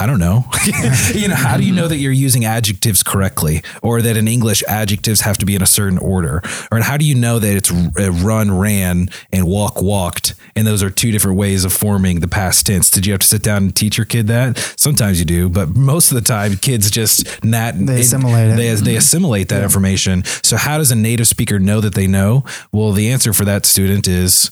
I 0.00 0.06
don't 0.06 0.18
know. 0.18 0.46
you 1.14 1.28
know, 1.28 1.34
how 1.34 1.58
do 1.58 1.62
you 1.62 1.74
know 1.74 1.86
that 1.86 1.98
you're 1.98 2.10
using 2.10 2.46
adjectives 2.46 3.02
correctly 3.02 3.62
or 3.82 4.00
that 4.00 4.16
in 4.16 4.28
English 4.28 4.62
adjectives 4.66 5.20
have 5.20 5.36
to 5.36 5.44
be 5.44 5.54
in 5.54 5.60
a 5.60 5.66
certain 5.66 5.98
order? 5.98 6.40
Or 6.72 6.80
how 6.80 6.96
do 6.96 7.04
you 7.04 7.14
know 7.14 7.38
that 7.38 7.54
it's 7.54 7.70
run, 7.70 8.56
ran 8.56 9.10
and 9.30 9.46
walk, 9.46 9.82
walked? 9.82 10.32
And 10.56 10.66
those 10.66 10.82
are 10.82 10.88
two 10.88 11.10
different 11.10 11.36
ways 11.36 11.66
of 11.66 11.74
forming 11.74 12.20
the 12.20 12.28
past 12.28 12.64
tense. 12.64 12.90
Did 12.90 13.04
you 13.04 13.12
have 13.12 13.20
to 13.20 13.26
sit 13.26 13.42
down 13.42 13.64
and 13.64 13.76
teach 13.76 13.98
your 13.98 14.06
kid 14.06 14.26
that? 14.28 14.56
Sometimes 14.78 15.18
you 15.18 15.26
do, 15.26 15.50
but 15.50 15.68
most 15.76 16.10
of 16.10 16.14
the 16.14 16.22
time 16.22 16.56
kids 16.56 16.90
just 16.90 17.44
nat 17.44 17.72
They 17.72 18.00
assimilate 18.00 18.52
it. 18.52 18.56
They, 18.56 18.68
they 18.68 18.74
mm-hmm. 18.74 18.96
assimilate 18.96 19.50
that 19.50 19.62
information. 19.62 20.24
So 20.42 20.56
how 20.56 20.78
does 20.78 20.90
a 20.90 20.96
native 20.96 21.28
speaker 21.28 21.58
know 21.58 21.82
that 21.82 21.94
they 21.94 22.06
know? 22.06 22.44
Well, 22.72 22.92
the 22.92 23.10
answer 23.10 23.34
for 23.34 23.44
that 23.44 23.66
student 23.66 24.08
is 24.08 24.50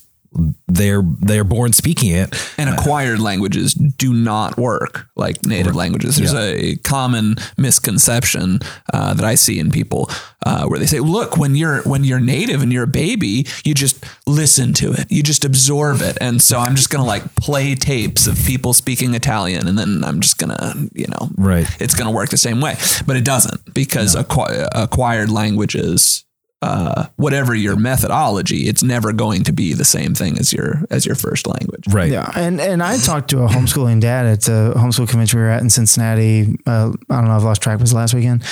they're 0.67 1.03
they're 1.21 1.45
born 1.45 1.73
speaking 1.73 2.11
it. 2.13 2.35
and 2.59 2.71
acquired 2.71 3.21
languages 3.21 3.75
do 3.75 4.13
not 4.13 4.57
work 4.57 5.07
like 5.17 5.45
native 5.45 5.75
languages. 5.75 6.17
There's 6.17 6.35
a 6.35 6.77
common 6.77 7.37
misconception 7.57 8.61
uh, 8.93 9.15
that 9.15 9.25
I 9.25 9.35
see 9.35 9.59
in 9.59 9.71
people 9.71 10.11
uh, 10.45 10.67
where 10.67 10.79
they 10.79 10.87
say, 10.87 11.01
"Look, 11.01 11.37
when 11.37 11.55
you're 11.55 11.83
when 11.83 12.05
you're 12.05 12.21
native 12.21 12.63
and 12.63 12.73
you're 12.73 12.85
a 12.85 12.87
baby, 12.87 13.47
you 13.65 13.75
just 13.75 14.05
listen 14.27 14.73
to 14.75 14.93
it, 14.93 15.11
you 15.11 15.23
just 15.23 15.45
absorb 15.45 16.01
it." 16.01 16.19
And 16.21 16.41
so 16.43 16.59
I'm 16.59 16.75
just 16.77 16.91
gonna 16.91 17.05
like 17.05 17.35
play 17.37 17.75
tapes 17.75 18.27
of 18.27 18.37
people 18.45 18.73
speaking 18.73 19.15
Italian, 19.15 19.67
and 19.69 19.79
then 19.79 20.05
I'm 20.05 20.21
just 20.21 20.39
gonna, 20.39 20.75
you 20.95 21.07
know, 21.09 21.31
Right. 21.37 21.67
It's 21.81 21.95
gonna 21.95 22.11
work 22.13 22.31
the 22.31 22.37
same 22.37 22.61
way, 22.61 22.77
but 23.07 23.17
it 23.17 23.25
doesn't 23.25 23.75
because 23.75 24.15
acqui- 24.17 24.69
acquired 24.73 25.31
languages 25.31 26.25
uh, 26.61 27.07
whatever 27.17 27.55
your 27.55 27.77
methodology, 27.77 28.69
it's 28.69 28.83
never 28.83 29.13
going 29.13 29.45
to 29.45 29.53
be 29.53 29.75
the 29.75 29.85
same 29.85 30.15
thing 30.15 30.39
as 30.39 30.53
your 30.53 30.85
as 30.91 31.07
your 31.07 31.15
first 31.15 31.47
language. 31.47 31.85
Right. 31.89 32.11
Yeah, 32.11 32.31
and 32.35 32.61
and 32.61 32.83
I 32.83 32.97
talked 32.99 33.31
to 33.31 33.43
a 33.45 33.49
homeschooling 33.49 34.01
dad 34.01 34.27
at 34.27 34.43
the 34.43 34.73
homeschool 34.77 35.09
convention 35.09 35.39
we 35.39 35.45
were 35.45 35.51
at 35.51 35.63
in 35.63 35.71
Cincinnati. 35.71 36.57
Uh, 36.67 36.93
I 37.11 37.15
don't 37.15 37.27
know, 37.27 37.37
I've 37.37 37.45
lost 37.45 37.63
track. 37.63 37.79
Was 37.81 37.93
it 37.93 37.97
last 37.97 38.15
weekend? 38.15 38.43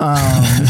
Um, 0.00 0.16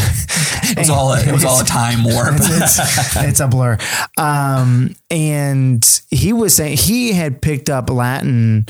It 0.65 0.77
was 0.77 0.89
all 0.89 1.13
a, 1.13 1.19
it 1.21 1.31
was 1.31 1.43
all 1.43 1.59
a 1.59 1.65
time 1.65 2.03
warp. 2.03 2.35
it's, 2.37 3.15
it's 3.17 3.39
a 3.41 3.47
blur. 3.47 3.77
Um, 4.17 4.95
and 5.11 6.01
he 6.09 6.33
was 6.33 6.55
saying 6.55 6.77
he 6.77 7.11
had 7.11 7.41
picked 7.41 7.69
up 7.69 7.89
Latin 7.89 8.65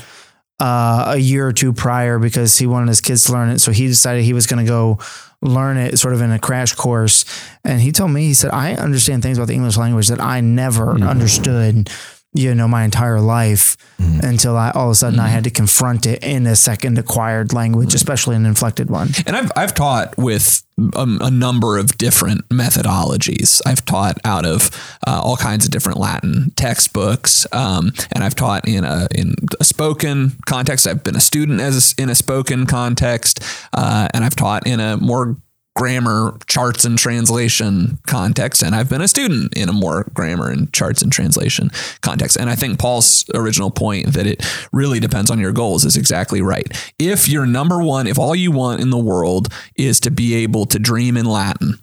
uh, 0.60 1.12
a 1.14 1.16
year 1.16 1.46
or 1.46 1.52
two 1.52 1.72
prior 1.72 2.18
because 2.18 2.58
he 2.58 2.66
wanted 2.66 2.88
his 2.88 3.00
kids 3.00 3.24
to 3.24 3.32
learn 3.32 3.48
it. 3.50 3.60
So 3.60 3.70
he 3.72 3.86
decided 3.86 4.24
he 4.24 4.32
was 4.32 4.46
going 4.46 4.64
to 4.64 4.68
go 4.68 4.98
learn 5.44 5.76
it 5.76 5.98
sort 5.98 6.14
of 6.14 6.20
in 6.20 6.30
a 6.30 6.38
crash 6.38 6.74
course. 6.74 7.24
And 7.62 7.80
he 7.80 7.92
told 7.92 8.10
me, 8.10 8.22
he 8.22 8.34
said, 8.34 8.50
I 8.50 8.74
understand 8.74 9.22
things 9.22 9.38
about 9.38 9.48
the 9.48 9.54
English 9.54 9.76
language 9.76 10.08
that 10.08 10.20
I 10.20 10.40
never 10.40 10.94
mm-hmm. 10.94 11.04
understood 11.04 11.90
you 12.34 12.54
know, 12.54 12.68
my 12.68 12.84
entire 12.84 13.20
life 13.20 13.76
until 14.22 14.56
I 14.56 14.70
all 14.70 14.86
of 14.86 14.92
a 14.92 14.94
sudden 14.96 15.20
I 15.20 15.28
had 15.28 15.44
to 15.44 15.50
confront 15.50 16.04
it 16.04 16.22
in 16.22 16.46
a 16.46 16.56
second 16.56 16.98
acquired 16.98 17.52
language, 17.52 17.94
especially 17.94 18.36
an 18.36 18.44
inflected 18.44 18.90
one. 18.90 19.10
And 19.26 19.36
I've 19.36 19.52
I've 19.56 19.74
taught 19.74 20.18
with 20.18 20.62
um, 20.96 21.18
a 21.20 21.30
number 21.30 21.78
of 21.78 21.96
different 21.96 22.48
methodologies. 22.48 23.62
I've 23.64 23.84
taught 23.84 24.18
out 24.24 24.44
of 24.44 24.70
uh, 25.06 25.20
all 25.22 25.36
kinds 25.36 25.64
of 25.64 25.70
different 25.70 25.98
Latin 25.98 26.52
textbooks, 26.56 27.46
um, 27.52 27.92
and 28.12 28.24
I've 28.24 28.34
taught 28.34 28.68
in 28.68 28.84
a 28.84 29.06
in 29.14 29.34
a 29.60 29.64
spoken 29.64 30.32
context. 30.46 30.86
I've 30.86 31.04
been 31.04 31.16
a 31.16 31.20
student 31.20 31.60
as 31.60 31.94
a, 31.96 32.02
in 32.02 32.10
a 32.10 32.14
spoken 32.14 32.66
context, 32.66 33.42
uh, 33.72 34.08
and 34.12 34.24
I've 34.24 34.36
taught 34.36 34.66
in 34.66 34.80
a 34.80 34.96
more 34.96 35.36
grammar 35.74 36.38
charts 36.46 36.84
and 36.84 36.96
translation 36.98 37.98
context 38.06 38.62
and 38.62 38.74
I've 38.74 38.88
been 38.88 39.02
a 39.02 39.08
student 39.08 39.54
in 39.54 39.68
a 39.68 39.72
more 39.72 40.08
grammar 40.14 40.48
and 40.50 40.72
charts 40.72 41.02
and 41.02 41.12
translation 41.12 41.70
context 42.00 42.36
and 42.36 42.48
I 42.48 42.54
think 42.54 42.78
Paul's 42.78 43.24
original 43.34 43.70
point 43.70 44.12
that 44.12 44.26
it 44.26 44.44
really 44.72 45.00
depends 45.00 45.30
on 45.30 45.40
your 45.40 45.52
goals 45.52 45.84
is 45.84 45.96
exactly 45.96 46.40
right. 46.40 46.66
If 46.98 47.28
your 47.28 47.44
number 47.44 47.82
one 47.82 48.06
if 48.06 48.18
all 48.18 48.36
you 48.36 48.52
want 48.52 48.80
in 48.80 48.90
the 48.90 48.98
world 48.98 49.52
is 49.74 49.98
to 50.00 50.10
be 50.10 50.34
able 50.34 50.66
to 50.66 50.78
dream 50.78 51.16
in 51.16 51.26
Latin 51.26 51.80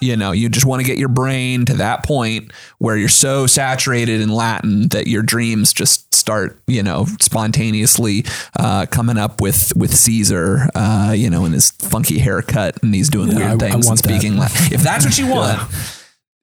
you 0.00 0.16
know, 0.16 0.32
you 0.32 0.48
just 0.48 0.64
want 0.64 0.80
to 0.80 0.86
get 0.86 0.96
your 0.98 1.08
brain 1.10 1.66
to 1.66 1.74
that 1.74 2.04
point 2.04 2.52
where 2.78 2.96
you're 2.96 3.08
so 3.10 3.46
saturated 3.46 4.20
in 4.22 4.30
Latin 4.30 4.88
that 4.88 5.06
your 5.06 5.22
dreams 5.22 5.72
just 5.74 6.14
start, 6.14 6.58
you 6.66 6.82
know, 6.82 7.06
spontaneously 7.20 8.24
uh, 8.58 8.86
coming 8.86 9.18
up 9.18 9.40
with 9.42 9.72
with 9.76 9.94
Caesar, 9.94 10.68
uh, 10.74 11.12
you 11.14 11.28
know, 11.28 11.44
in 11.44 11.52
his 11.52 11.70
funky 11.72 12.18
haircut 12.18 12.82
and 12.82 12.94
he's 12.94 13.10
doing 13.10 13.28
Yeah, 13.30 13.36
weird 13.36 13.62
I- 13.62 13.66
I 13.66 13.70
things 13.70 13.74
and 13.74 13.84
want 13.84 14.02
that. 14.02 14.08
speaking 14.08 14.36
Latin. 14.38 14.72
If 14.72 14.82
that's 14.82 15.04
what 15.04 15.18
you 15.18 15.26
want. 15.26 15.60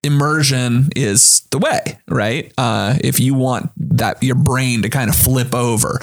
Immersion 0.03 0.89
is 0.95 1.41
the 1.51 1.57
way, 1.57 1.97
right? 2.07 2.53
Uh, 2.57 2.95
if 3.03 3.19
you 3.19 3.33
want 3.33 3.71
that 3.97 4.21
your 4.21 4.35
brain 4.35 4.83
to 4.83 4.89
kind 4.89 5.09
of 5.09 5.15
flip 5.15 5.53
over, 5.55 5.99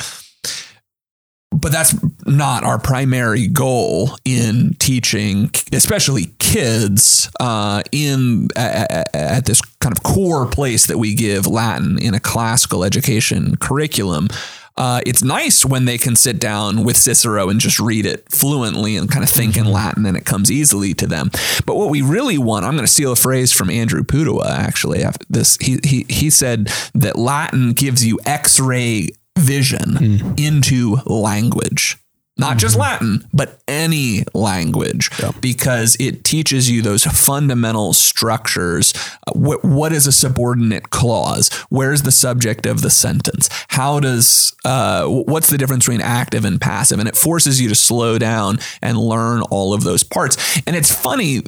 but 1.52 1.70
that's 1.70 1.94
not 2.26 2.64
our 2.64 2.78
primary 2.78 3.46
goal 3.46 4.16
in 4.24 4.74
teaching, 4.78 5.50
especially 5.72 6.26
kids, 6.38 7.30
uh, 7.40 7.82
in 7.92 8.48
at, 8.56 9.14
at 9.14 9.46
this 9.46 9.60
kind 9.80 9.96
of 9.96 10.02
core 10.02 10.46
place 10.46 10.86
that 10.86 10.98
we 10.98 11.14
give 11.14 11.46
Latin 11.46 11.98
in 11.98 12.14
a 12.14 12.20
classical 12.20 12.84
education 12.84 13.56
curriculum. 13.56 14.28
Uh, 14.76 15.00
it's 15.06 15.22
nice 15.22 15.64
when 15.64 15.84
they 15.84 15.96
can 15.96 16.16
sit 16.16 16.40
down 16.40 16.82
with 16.82 16.96
Cicero 16.96 17.48
and 17.48 17.60
just 17.60 17.78
read 17.78 18.04
it 18.04 18.24
fluently 18.30 18.96
and 18.96 19.08
kind 19.08 19.22
of 19.22 19.30
think 19.30 19.56
in 19.56 19.66
Latin 19.66 20.04
and 20.04 20.16
it 20.16 20.24
comes 20.24 20.50
easily 20.50 20.92
to 20.94 21.06
them. 21.06 21.30
But 21.64 21.76
what 21.76 21.90
we 21.90 22.02
really 22.02 22.38
want, 22.38 22.64
I'm 22.64 22.72
going 22.72 22.86
to 22.86 22.92
steal 22.92 23.12
a 23.12 23.16
phrase 23.16 23.52
from 23.52 23.70
Andrew 23.70 24.02
Pudewa. 24.02 24.46
Actually, 24.46 25.04
after 25.04 25.24
this 25.30 25.56
he 25.60 25.78
he 25.84 26.06
he 26.08 26.28
said 26.28 26.72
that 26.94 27.16
Latin 27.16 27.72
gives 27.72 28.04
you 28.04 28.18
X-ray 28.26 29.10
vision 29.38 30.34
into 30.36 30.96
language. 31.06 31.98
Not 32.37 32.59
just 32.59 32.76
Latin, 32.76 33.28
but 33.32 33.61
any 33.68 34.24
language, 34.35 35.09
because 35.41 35.97
it 36.01 36.24
teaches 36.24 36.68
you 36.68 36.82
those 36.82 37.05
fundamental 37.05 37.93
structures. 37.93 38.93
What, 39.32 39.64
what 39.64 39.93
is 39.93 40.09
a 40.09 40.12
subordinate 40.12 40.91
clause? 40.91 41.49
Where's 41.68 42.03
the 42.03 42.11
subject 42.11 42.66
of 42.66 42.82
the 42.82 42.91
sentence? 42.91 43.49
How 43.68 44.01
does, 44.01 44.53
uh, 44.64 45.07
what's 45.07 45.49
the 45.49 45.59
difference 45.59 45.87
between 45.87 46.01
active 46.01 46.45
and 46.45 46.61
passive? 46.61 46.99
And 46.99 47.09
it 47.09 47.16
forces 47.16 47.61
you 47.61 47.68
to 47.68 47.76
slow 47.76 48.18
down 48.18 48.59
and 48.82 48.99
learn 48.99 49.43
all 49.43 49.72
of 49.72 49.85
those 49.85 50.03
parts. 50.03 50.61
And 50.66 50.74
it's 50.74 50.91
funny, 50.91 51.43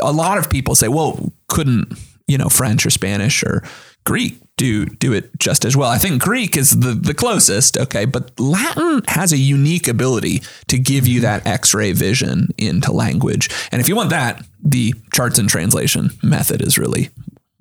a 0.00 0.12
lot 0.12 0.38
of 0.38 0.48
people 0.48 0.76
say, 0.76 0.86
well, 0.86 1.32
couldn't, 1.48 1.98
you 2.28 2.38
know, 2.38 2.48
French 2.48 2.86
or 2.86 2.90
Spanish 2.90 3.42
or 3.42 3.64
Greek 4.04 4.40
do 4.56 4.86
do 4.86 5.12
it 5.12 5.30
just 5.38 5.64
as 5.64 5.76
well. 5.76 5.90
I 5.90 5.98
think 5.98 6.22
Greek 6.22 6.56
is 6.56 6.78
the 6.78 6.92
the 6.92 7.14
closest, 7.14 7.76
okay, 7.76 8.04
but 8.04 8.38
Latin 8.38 9.02
has 9.08 9.32
a 9.32 9.38
unique 9.38 9.88
ability 9.88 10.42
to 10.68 10.78
give 10.78 11.06
you 11.06 11.20
that 11.20 11.46
X-ray 11.46 11.92
vision 11.92 12.48
into 12.58 12.92
language. 12.92 13.48
And 13.72 13.80
if 13.80 13.88
you 13.88 13.96
want 13.96 14.10
that, 14.10 14.44
the 14.62 14.94
charts 15.12 15.38
and 15.38 15.48
translation 15.48 16.10
method 16.22 16.62
is 16.62 16.78
really 16.78 17.10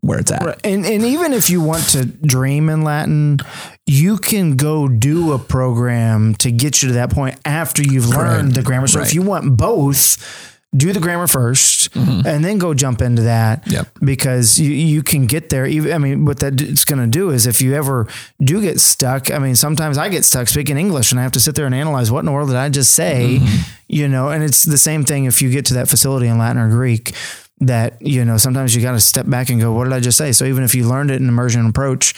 where 0.01 0.19
it's 0.19 0.31
at. 0.31 0.43
And 0.65 0.85
and 0.85 1.03
even 1.03 1.33
if 1.33 1.49
you 1.49 1.61
want 1.61 1.83
to 1.89 2.05
dream 2.05 2.69
in 2.69 2.83
Latin, 2.83 3.39
you 3.87 4.17
can 4.17 4.55
go 4.57 4.87
do 4.87 5.31
a 5.31 5.39
program 5.39 6.35
to 6.35 6.51
get 6.51 6.83
you 6.83 6.89
to 6.89 6.95
that 6.95 7.09
point 7.09 7.39
after 7.45 7.81
you've 7.81 8.09
learned 8.09 8.53
the 8.53 8.61
grammar. 8.61 8.87
So 8.87 9.01
if 9.01 9.15
you 9.15 9.21
want 9.21 9.57
both, 9.57 10.52
do 10.75 10.91
the 10.91 10.99
grammar 10.99 11.27
1st 11.27 12.25
and 12.25 12.43
then 12.43 12.57
go 12.57 12.73
jump 12.73 13.01
into 13.01 13.21
that. 13.23 13.61
Mm-hmm. 13.61 13.71
Yep. 13.73 13.87
Because 14.03 14.59
you, 14.59 14.71
you 14.71 15.03
can 15.03 15.27
get 15.27 15.49
there. 15.49 15.65
Even 15.67 15.93
I 15.93 15.97
mean, 15.99 16.25
what 16.25 16.39
that 16.39 16.59
it's 16.61 16.83
going 16.85 16.99
to 16.99 17.07
do 17.07 17.29
is 17.29 17.45
if 17.45 17.61
you 17.61 17.75
ever 17.75 18.07
do 18.43 18.59
get 18.61 18.79
stuck. 18.79 19.29
I 19.31 19.37
mean, 19.39 19.55
sometimes 19.55 19.97
I 19.97 20.09
get 20.09 20.25
stuck 20.25 20.47
speaking 20.47 20.77
English 20.77 21.11
and 21.11 21.19
I 21.19 21.23
have 21.23 21.31
to 21.33 21.39
sit 21.39 21.55
there 21.55 21.65
and 21.67 21.75
analyze 21.75 22.11
what 22.11 22.19
in 22.19 22.25
the 22.25 22.31
world 22.31 22.49
did 22.49 22.57
I 22.57 22.69
just 22.69 22.93
say, 22.93 23.37
Mm-hmm. 23.39 23.71
you 23.87 24.07
know. 24.07 24.29
And 24.29 24.43
it's 24.43 24.63
the 24.63 24.77
same 24.77 25.03
thing 25.03 25.25
if 25.25 25.41
you 25.41 25.51
get 25.51 25.65
to 25.67 25.73
that 25.75 25.87
facility 25.89 26.27
in 26.27 26.37
Latin 26.37 26.61
or 26.61 26.69
Greek 26.69 27.13
that 27.59 28.01
you 28.01 28.25
know 28.25 28.35
sometimes 28.37 28.75
you 28.75 28.81
got 28.81 28.93
to 28.93 28.99
step 28.99 29.29
back 29.29 29.49
and 29.49 29.61
go 29.61 29.71
what 29.71 29.83
did 29.85 29.93
i 29.93 29.99
just 29.99 30.17
say 30.17 30.31
so 30.33 30.43
even 30.43 30.63
if 30.63 30.73
you 30.75 30.85
learned 30.85 31.11
it 31.11 31.21
in 31.21 31.29
immersion 31.29 31.65
approach 31.65 32.11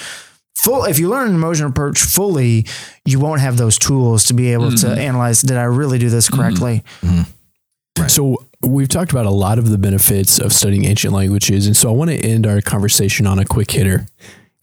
full 0.55 0.85
if 0.85 0.97
you 0.97 1.07
learn 1.09 1.27
an 1.27 1.35
immersion 1.35 1.67
approach 1.67 1.99
fully 1.99 2.65
you 3.03 3.19
won't 3.19 3.41
have 3.41 3.57
those 3.57 3.77
tools 3.77 4.23
to 4.23 4.33
be 4.33 4.53
able 4.53 4.71
to 4.71 4.87
analyze 4.89 5.41
did 5.41 5.57
i 5.57 5.63
really 5.63 5.99
do 5.99 6.09
this 6.09 6.29
correctly 6.29 6.83
So 8.07 8.45
we've 8.61 8.87
talked 8.87 9.11
about 9.11 9.25
a 9.25 9.31
lot 9.31 9.57
of 9.57 9.69
the 9.69 9.77
benefits 9.77 10.39
of 10.39 10.53
studying 10.53 10.85
ancient 10.85 11.13
languages, 11.13 11.65
and 11.67 11.75
so 11.75 11.89
I 11.89 11.93
want 11.93 12.11
to 12.11 12.17
end 12.17 12.45
our 12.45 12.61
conversation 12.61 13.25
on 13.25 13.39
a 13.39 13.45
quick 13.45 13.71
hitter. 13.71 14.07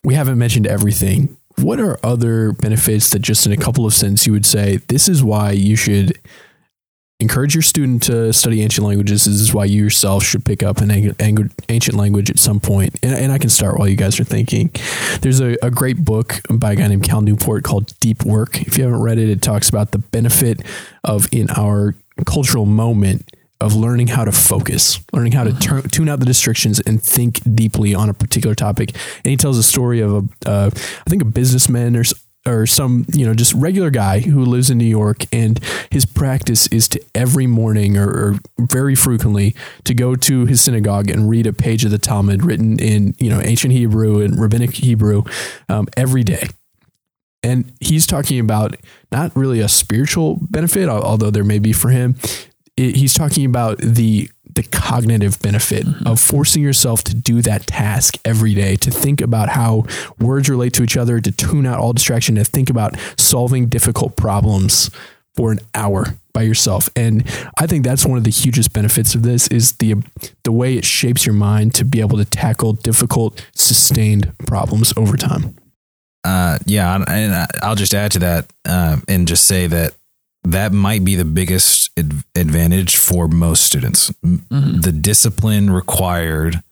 We 0.05 0.15
haven't 0.15 0.39
mentioned 0.39 0.67
everything. 0.67 1.37
What 1.59 1.81
are 1.81 1.99
other 2.03 2.53
benefits 2.53 3.11
that 3.11 3.21
just 3.21 3.47
in 3.47 3.53
a 3.53 3.57
couple 3.57 3.87
of 3.87 3.95
sentences 3.95 4.27
you 4.27 4.33
would 4.33 4.47
say 4.47 4.79
this 4.89 5.09
is 5.09 5.23
why 5.23 5.51
you 5.53 5.77
should 5.77 6.19
encourage 7.21 7.55
your 7.55 7.63
student 7.63 8.03
to 8.05 8.33
study 8.33 8.63
ancient 8.63 8.87
languages? 8.87 9.27
This 9.27 9.41
is 9.41 9.55
why 9.55 9.67
you 9.67 9.85
yourself 9.85 10.25
should 10.25 10.45
pick 10.45 10.63
up 10.63 10.79
an 10.79 10.91
ancient 10.91 11.97
language 11.97 12.31
at 12.31 12.39
some 12.39 12.59
point. 12.59 12.99
And, 13.03 13.15
and 13.15 13.33
I 13.33 13.39
can 13.39 13.51
start 13.51 13.79
while 13.79 13.87
you 13.87 13.97
guys 13.97 14.19
are 14.19 14.25
thinking. 14.25 14.71
There's 15.21 15.41
a, 15.41 15.57
a 15.63 15.71
great 15.71 16.05
book 16.05 16.41
by 16.51 16.73
a 16.73 16.77
guy 16.77 16.89
named 16.89 17.05
Cal 17.05 17.21
Newport 17.21 17.65
called 17.65 17.99
Deep 18.01 18.25
Work. 18.25 18.63
If 18.63 18.79
you 18.79 18.85
haven't 18.85 19.03
read 19.03 19.19
it, 19.19 19.29
it 19.29 19.43
talks 19.43 19.69
about 19.69 19.93
the 19.93 19.99
benefit 19.99 20.63
of 21.05 21.29
in 21.33 21.51
our 21.51 21.95
cultural 22.25 22.67
moment 22.67 23.31
of 23.61 23.77
learning 23.77 24.09
how 24.09 24.25
to 24.25 24.33
focus, 24.33 24.99
learning 25.13 25.33
how 25.33 25.45
to 25.45 25.53
turn, 25.53 25.83
tune 25.83 26.09
out 26.09 26.19
the 26.19 26.27
distractions 26.27 26.81
and 26.81 27.01
think 27.01 27.41
deeply 27.55 27.95
on 27.95 28.09
a 28.09 28.15
particular 28.15 28.57
topic. 28.57 28.91
And 29.19 29.31
he 29.31 29.37
tells 29.37 29.57
a 29.57 29.63
story 29.63 30.01
of 30.01 30.13
a, 30.13 30.51
uh, 30.51 30.71
I 30.75 31.11
think 31.11 31.23
a 31.23 31.27
businessman 31.27 31.97
or 31.97 32.03
or 32.45 32.67
some 32.67 33.07
you 33.15 33.25
know 33.25 33.35
just 33.35 33.55
regular 33.55 33.91
guy 33.91 34.21
who 34.21 34.45
lives 34.45 34.71
in 34.71 34.79
New 34.79 34.85
York, 34.85 35.25
and 35.33 35.61
his 35.91 36.05
practice 36.05 36.67
is 36.69 36.89
to 36.89 37.01
every 37.15 37.47
morning 37.47 37.97
or, 37.97 38.09
or 38.09 38.39
very 38.59 38.95
frequently 38.95 39.55
to 39.85 39.95
go 39.95 40.17
to 40.17 40.47
his 40.47 40.61
synagogue 40.61 41.09
and 41.09 41.31
read 41.31 41.47
a 41.47 41.53
page 41.53 41.85
of 41.85 41.91
the 41.91 41.99
Talmud 41.99 42.45
written 42.45 42.79
in 42.79 43.15
you 43.19 43.31
know 43.31 43.41
ancient 43.41 43.73
Hebrew 43.73 44.21
and 44.21 44.41
rabbinic 44.41 44.75
Hebrew 44.75 45.23
um, 45.69 45.87
every 45.97 46.25
day. 46.25 46.49
And 47.43 47.73
he's 47.81 48.07
talking 48.07 48.39
about 48.39 48.77
not 49.11 49.35
really 49.35 49.61
a 49.61 49.69
spiritual 49.69 50.39
benefit, 50.43 50.89
although 50.89 51.31
there 51.31 51.45
may 51.45 51.59
be 51.59 51.73
for 51.73 51.91
him. 51.91 52.17
It, 52.77 52.97
he's 52.97 53.15
talking 53.15 53.45
about 53.45 53.79
the 53.79 54.31
the 54.55 54.63
cognitive 54.65 55.41
benefit 55.41 55.87
mm-hmm. 55.87 56.07
of 56.07 56.21
forcing 56.21 56.63
yourself 56.63 57.03
to 57.05 57.15
do 57.15 57.41
that 57.43 57.67
task 57.67 58.19
every 58.25 58.55
day, 58.55 58.77
to 58.77 58.91
think 58.91 59.21
about 59.23 59.49
how 59.49 59.85
words 60.19 60.49
relate 60.51 60.75
to 60.75 60.83
each 60.83 60.97
other, 60.97 61.21
to 61.21 61.33
tune 61.33 61.65
out 61.65 61.79
all 61.79 61.95
distraction, 61.95 62.35
to 62.35 62.45
think 62.45 62.69
about 62.69 62.95
solving 63.17 63.67
difficult 63.67 64.15
problems 64.17 64.91
for 65.35 65.53
an 65.53 65.61
hour 65.75 66.19
by 66.35 66.43
yourself. 66.43 66.91
And 66.95 67.25
I 67.59 67.67
think 67.67 67.85
that's 67.85 68.05
one 68.05 68.19
of 68.19 68.25
the 68.25 68.31
hugest 68.31 68.73
benefits 68.73 69.15
of 69.15 69.23
this 69.23 69.49
is 69.49 69.73
the 69.73 69.95
the 70.45 70.53
way 70.53 70.77
it 70.77 70.85
shapes 70.85 71.25
your 71.25 71.35
mind 71.35 71.75
to 71.77 71.85
be 71.85 72.01
able 72.01 72.19
to 72.19 72.25
tackle 72.25 72.75
difficult, 72.75 73.47
sustained 73.55 74.33
problems 74.47 74.93
over 74.97 75.17
time. 75.17 75.57
Uh, 76.25 76.59
yeah, 76.67 76.95
and- 77.09 77.49
I'll 77.63 77.75
just 77.75 77.95
add 77.95 78.13
to 78.13 78.19
that 78.21 78.47
uh, 78.65 78.97
and 79.09 79.27
just 79.27 79.45
say 79.45 79.67
that 79.67 79.95
that 80.45 80.73
might 80.73 81.05
be 81.05 81.15
the 81.15 81.25
biggest 81.25 81.91
ad- 81.99 82.25
advantage 82.35 82.97
for 82.97 83.29
most 83.29 83.65
students. 83.65 84.13
M- 84.25 84.45
The 84.51 84.93
discipline 84.93 85.71
required 85.71 86.63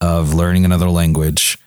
of 0.00 0.32
learning 0.34 0.64
another 0.64 0.88
language 0.90 1.58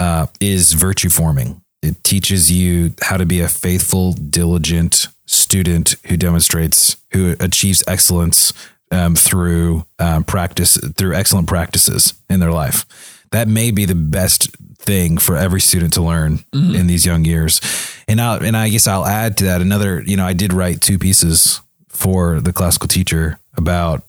uh, 0.00 0.26
is 0.40 0.72
virtue 0.74 1.08
forming. 1.10 1.60
It 1.82 2.02
teaches 2.04 2.50
you 2.52 2.92
how 3.02 3.16
to 3.16 3.26
be 3.26 3.40
a 3.40 3.48
faithful, 3.48 4.12
diligent 4.12 5.08
student 5.26 5.96
who 6.06 6.16
demonstrates, 6.16 6.96
who 7.12 7.36
achieves 7.40 7.82
excellence 7.86 8.52
um, 8.90 9.14
through 9.14 9.84
um, 9.98 10.24
practice, 10.24 10.78
through 10.96 11.14
excellent 11.14 11.48
practices 11.48 12.14
in 12.30 12.40
their 12.40 12.52
life. 12.52 12.86
That 13.32 13.48
may 13.48 13.70
be 13.70 13.84
the 13.84 13.94
best 13.94 14.48
thing 14.86 15.18
for 15.18 15.36
every 15.36 15.60
student 15.60 15.92
to 15.94 16.02
learn 16.02 16.44
in 16.52 16.86
these 16.86 17.04
young 17.04 17.24
years. 17.24 17.60
And 18.08 18.20
I 18.20 18.36
and 18.38 18.56
I 18.56 18.68
guess 18.68 18.86
I'll 18.86 19.04
add 19.04 19.36
to 19.38 19.44
that 19.44 19.60
another. 19.60 20.02
You 20.06 20.16
know, 20.16 20.24
I 20.24 20.32
did 20.32 20.52
write 20.52 20.80
two 20.80 20.98
pieces 20.98 21.60
for 21.88 22.40
the 22.40 22.52
classical 22.52 22.88
teacher 22.88 23.38
about 23.56 24.04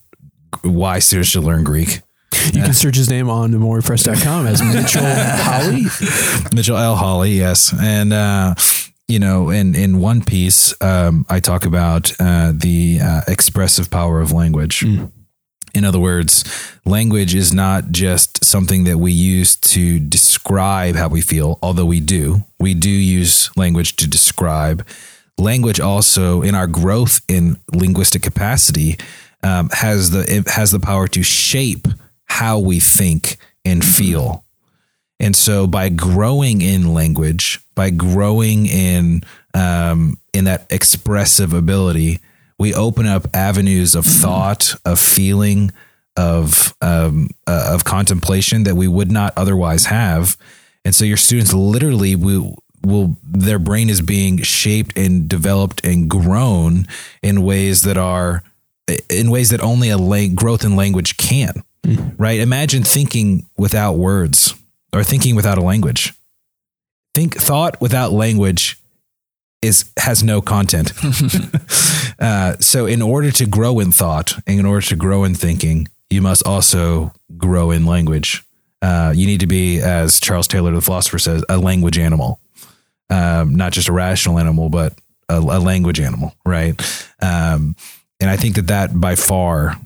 why 0.62 1.00
students 1.00 1.30
should 1.30 1.44
learn 1.44 1.64
Greek. 1.64 2.00
You 2.52 2.62
can 2.62 2.74
search 2.74 2.96
his 2.96 3.10
name 3.10 3.28
on 3.28 3.50
memoriapress.com 3.50 4.46
as 4.46 4.62
Mitchell 4.74 5.02
Holly. 5.04 5.84
Mitchell 6.54 6.76
L. 6.76 6.96
Holly, 6.96 7.32
yes, 7.32 7.74
and 7.78 8.12
uh, 8.12 8.54
you 9.08 9.18
know, 9.18 9.50
in 9.50 9.74
in 9.74 9.98
one 9.98 10.22
piece, 10.22 10.74
um, 10.80 11.26
I 11.28 11.40
talk 11.40 11.64
about 11.64 12.12
uh, 12.20 12.52
the 12.54 13.00
uh, 13.02 13.20
expressive 13.26 13.90
power 13.90 14.20
of 14.20 14.32
language. 14.32 14.84
In 15.78 15.84
other 15.84 16.00
words, 16.00 16.42
language 16.84 17.36
is 17.36 17.52
not 17.52 17.92
just 17.92 18.44
something 18.44 18.82
that 18.82 18.98
we 18.98 19.12
use 19.12 19.54
to 19.54 20.00
describe 20.00 20.96
how 20.96 21.06
we 21.06 21.20
feel, 21.20 21.56
although 21.62 21.84
we 21.84 22.00
do. 22.00 22.42
We 22.58 22.74
do 22.74 22.90
use 22.90 23.56
language 23.56 23.94
to 23.96 24.08
describe. 24.08 24.84
Language 25.38 25.78
also, 25.78 26.42
in 26.42 26.56
our 26.56 26.66
growth 26.66 27.20
in 27.28 27.58
linguistic 27.72 28.22
capacity, 28.22 28.98
um, 29.44 29.68
has 29.72 30.10
the 30.10 30.24
it 30.28 30.48
has 30.48 30.72
the 30.72 30.80
power 30.80 31.06
to 31.06 31.22
shape 31.22 31.86
how 32.24 32.58
we 32.58 32.80
think 32.80 33.36
and 33.64 33.84
feel. 33.84 34.44
And 35.20 35.36
so, 35.36 35.68
by 35.68 35.90
growing 35.90 36.60
in 36.60 36.92
language, 36.92 37.60
by 37.76 37.90
growing 37.90 38.66
in 38.66 39.22
um, 39.54 40.18
in 40.34 40.46
that 40.46 40.66
expressive 40.70 41.52
ability, 41.52 42.18
we 42.58 42.74
open 42.74 43.06
up 43.06 43.26
avenues 43.34 43.94
of 43.94 44.04
thought, 44.04 44.74
of 44.84 44.98
feeling, 44.98 45.70
of 46.16 46.74
um, 46.80 47.28
uh, 47.46 47.70
of 47.72 47.84
contemplation 47.84 48.64
that 48.64 48.74
we 48.74 48.88
would 48.88 49.10
not 49.10 49.32
otherwise 49.36 49.86
have. 49.86 50.36
And 50.84 50.94
so, 50.94 51.04
your 51.04 51.16
students 51.16 51.52
literally 51.54 52.16
will 52.16 52.62
will 52.82 53.16
their 53.22 53.58
brain 53.58 53.88
is 53.90 54.00
being 54.00 54.38
shaped 54.38 54.96
and 54.96 55.28
developed 55.28 55.84
and 55.84 56.08
grown 56.08 56.86
in 57.22 57.42
ways 57.42 57.82
that 57.82 57.96
are 57.96 58.42
in 59.08 59.30
ways 59.30 59.50
that 59.50 59.60
only 59.60 59.90
a 59.90 59.98
lang- 59.98 60.34
growth 60.34 60.64
in 60.64 60.76
language 60.76 61.16
can. 61.16 61.62
Right? 62.18 62.40
Imagine 62.40 62.82
thinking 62.82 63.46
without 63.56 63.94
words 63.94 64.54
or 64.92 65.04
thinking 65.04 65.36
without 65.36 65.58
a 65.58 65.62
language. 65.62 66.12
Think 67.14 67.36
thought 67.36 67.80
without 67.80 68.12
language 68.12 68.77
is 69.62 69.90
has 69.98 70.22
no 70.22 70.40
content. 70.40 70.92
uh, 72.18 72.56
so, 72.60 72.86
in 72.86 73.02
order 73.02 73.30
to 73.32 73.46
grow 73.46 73.80
in 73.80 73.92
thought 73.92 74.34
and 74.46 74.60
in 74.60 74.66
order 74.66 74.86
to 74.86 74.96
grow 74.96 75.24
in 75.24 75.34
thinking, 75.34 75.88
you 76.10 76.22
must 76.22 76.46
also 76.46 77.12
grow 77.36 77.70
in 77.70 77.86
language. 77.86 78.44
Uh, 78.80 79.12
you 79.14 79.26
need 79.26 79.40
to 79.40 79.46
be, 79.46 79.80
as 79.80 80.20
Charles 80.20 80.46
Taylor, 80.46 80.72
the 80.72 80.80
philosopher, 80.80 81.18
says, 81.18 81.44
a 81.48 81.58
language 81.58 81.98
animal, 81.98 82.40
um, 83.10 83.54
not 83.56 83.72
just 83.72 83.88
a 83.88 83.92
rational 83.92 84.38
animal, 84.38 84.68
but 84.68 84.94
a, 85.28 85.38
a 85.38 85.58
language 85.58 85.98
animal, 85.98 86.34
right? 86.46 86.80
Um, 87.20 87.74
and 88.20 88.30
I 88.30 88.36
think 88.36 88.54
that 88.54 88.68
that 88.68 88.98
by 88.98 89.16
far 89.16 89.76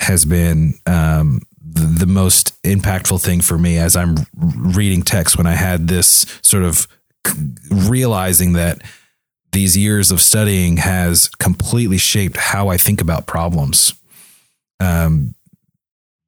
has 0.00 0.24
been 0.24 0.74
um, 0.86 1.42
the, 1.60 2.04
the 2.04 2.06
most 2.06 2.60
impactful 2.62 3.22
thing 3.22 3.40
for 3.40 3.58
me 3.58 3.76
as 3.78 3.96
I'm 3.96 4.16
reading 4.34 5.02
text 5.02 5.36
when 5.36 5.46
I 5.46 5.54
had 5.54 5.88
this 5.88 6.24
sort 6.42 6.64
of 6.64 6.88
realizing 7.70 8.54
that 8.54 8.82
these 9.52 9.76
years 9.76 10.10
of 10.10 10.20
studying 10.20 10.78
has 10.78 11.28
completely 11.28 11.98
shaped 11.98 12.36
how 12.36 12.68
I 12.68 12.76
think 12.76 13.00
about 13.00 13.26
problems. 13.26 13.94
Um, 14.80 15.34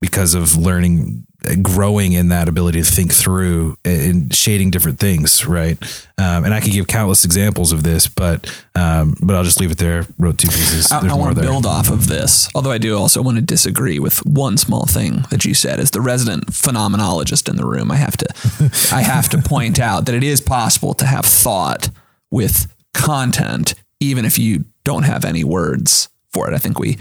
because 0.01 0.35
of 0.35 0.57
learning, 0.57 1.27
growing 1.63 2.13
in 2.13 2.29
that 2.29 2.49
ability 2.49 2.81
to 2.83 2.91
think 2.91 3.13
through 3.13 3.77
and 3.85 4.35
shading 4.35 4.71
different 4.71 4.99
things, 4.99 5.47
right? 5.47 5.77
Um, 6.17 6.45
and 6.45 6.55
I 6.55 6.61
could 6.61 6.73
give 6.73 6.87
countless 6.87 7.25
examples 7.25 7.73
of 7.73 7.83
this, 7.83 8.07
but 8.07 8.51
um, 8.75 9.15
but 9.23 9.37
I'll 9.37 9.45
just 9.45 9.61
leave 9.61 9.71
it 9.71 9.79
there. 9.79 10.07
Wrote 10.19 10.39
two 10.39 10.49
pieces. 10.49 10.91
I, 10.91 11.01
There's 11.01 11.13
I 11.13 11.17
want 11.17 11.37
to 11.37 11.43
build 11.43 11.67
off 11.67 11.91
of 11.91 12.09
this, 12.09 12.49
although 12.55 12.71
I 12.71 12.79
do 12.79 12.97
also 12.97 13.23
want 13.23 13.37
to 13.37 13.43
disagree 13.43 13.99
with 13.99 14.25
one 14.25 14.57
small 14.57 14.87
thing 14.87 15.25
that 15.31 15.45
you 15.45 15.55
said. 15.55 15.81
As 15.81 15.91
the 15.91 16.01
resident 16.01 16.47
phenomenologist 16.47 17.49
in 17.49 17.57
the 17.57 17.67
room, 17.67 17.91
I 17.91 17.97
have 17.97 18.17
to, 18.19 18.95
I 18.95 19.03
have 19.03 19.29
to 19.31 19.39
point 19.45 19.79
out 19.79 20.07
that 20.07 20.15
it 20.15 20.25
is 20.25 20.41
possible 20.41 20.95
to 20.95 21.05
have 21.05 21.27
thought 21.27 21.91
with 22.31 22.75
content, 23.01 23.75
even 24.01 24.25
if 24.25 24.39
you 24.39 24.65
don't 24.85 25.05
have 25.05 25.25
any 25.25 25.45
words 25.45 26.09
for 26.33 26.49
it. 26.49 26.55
I 26.55 26.59
think 26.59 26.79
we 26.79 26.99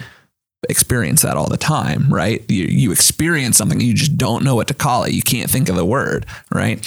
experience 0.68 1.22
that 1.22 1.38
all 1.38 1.48
the 1.48 1.58
time, 1.58 2.14
right? 2.14 2.44
You, 2.50 2.66
you 2.66 2.92
experience 2.92 3.58
something, 3.58 3.80
you 3.80 3.94
just 3.94 4.18
don't 4.18 4.44
know 4.44 4.56
what 4.56 4.68
to 4.68 4.74
call 4.74 5.06
it. 5.06 5.14
You 5.14 5.22
can't 5.22 5.50
think 5.50 5.70
of 5.70 5.76
the 5.78 5.86
word, 5.86 6.26
right? 6.54 6.78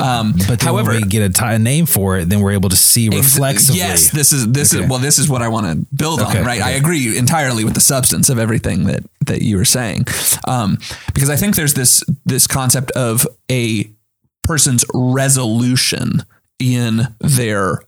Um, 0.00 0.32
But 0.46 0.60
then 0.60 0.68
however, 0.68 0.92
when 0.92 1.02
we 1.02 1.08
get 1.08 1.40
a, 1.40 1.58
name 1.58 1.86
for 1.86 2.18
it, 2.18 2.28
then 2.28 2.40
we're 2.40 2.52
able 2.52 2.68
to 2.68 2.76
see 2.76 3.08
Ex- 3.08 3.34
reflexively. 3.34 3.80
Yes, 3.80 4.10
this 4.10 4.32
is 4.32 4.46
this 4.52 4.72
Okay. 4.72 4.84
is 4.84 4.90
well, 4.90 5.00
this 5.00 5.18
is 5.18 5.28
what 5.28 5.42
I 5.42 5.48
want 5.48 5.66
to 5.66 5.86
build 5.94 6.20
Okay, 6.20 6.38
on. 6.38 6.46
Right, 6.46 6.62
I 6.62 6.70
agree 6.72 7.18
entirely 7.18 7.64
with 7.64 7.74
the 7.74 7.80
substance 7.80 8.28
of 8.28 8.38
everything 8.38 8.84
that 8.84 9.02
that 9.26 9.42
you 9.42 9.56
were 9.56 9.64
saying, 9.64 10.06
um, 10.46 10.78
because 11.12 11.28
I 11.28 11.36
think 11.36 11.56
there's 11.56 11.74
this 11.74 12.04
this 12.24 12.46
concept 12.46 12.92
of 12.92 13.26
a 13.50 13.90
person's 14.44 14.84
resolution 14.94 16.22
in 16.60 17.14
their 17.20 17.80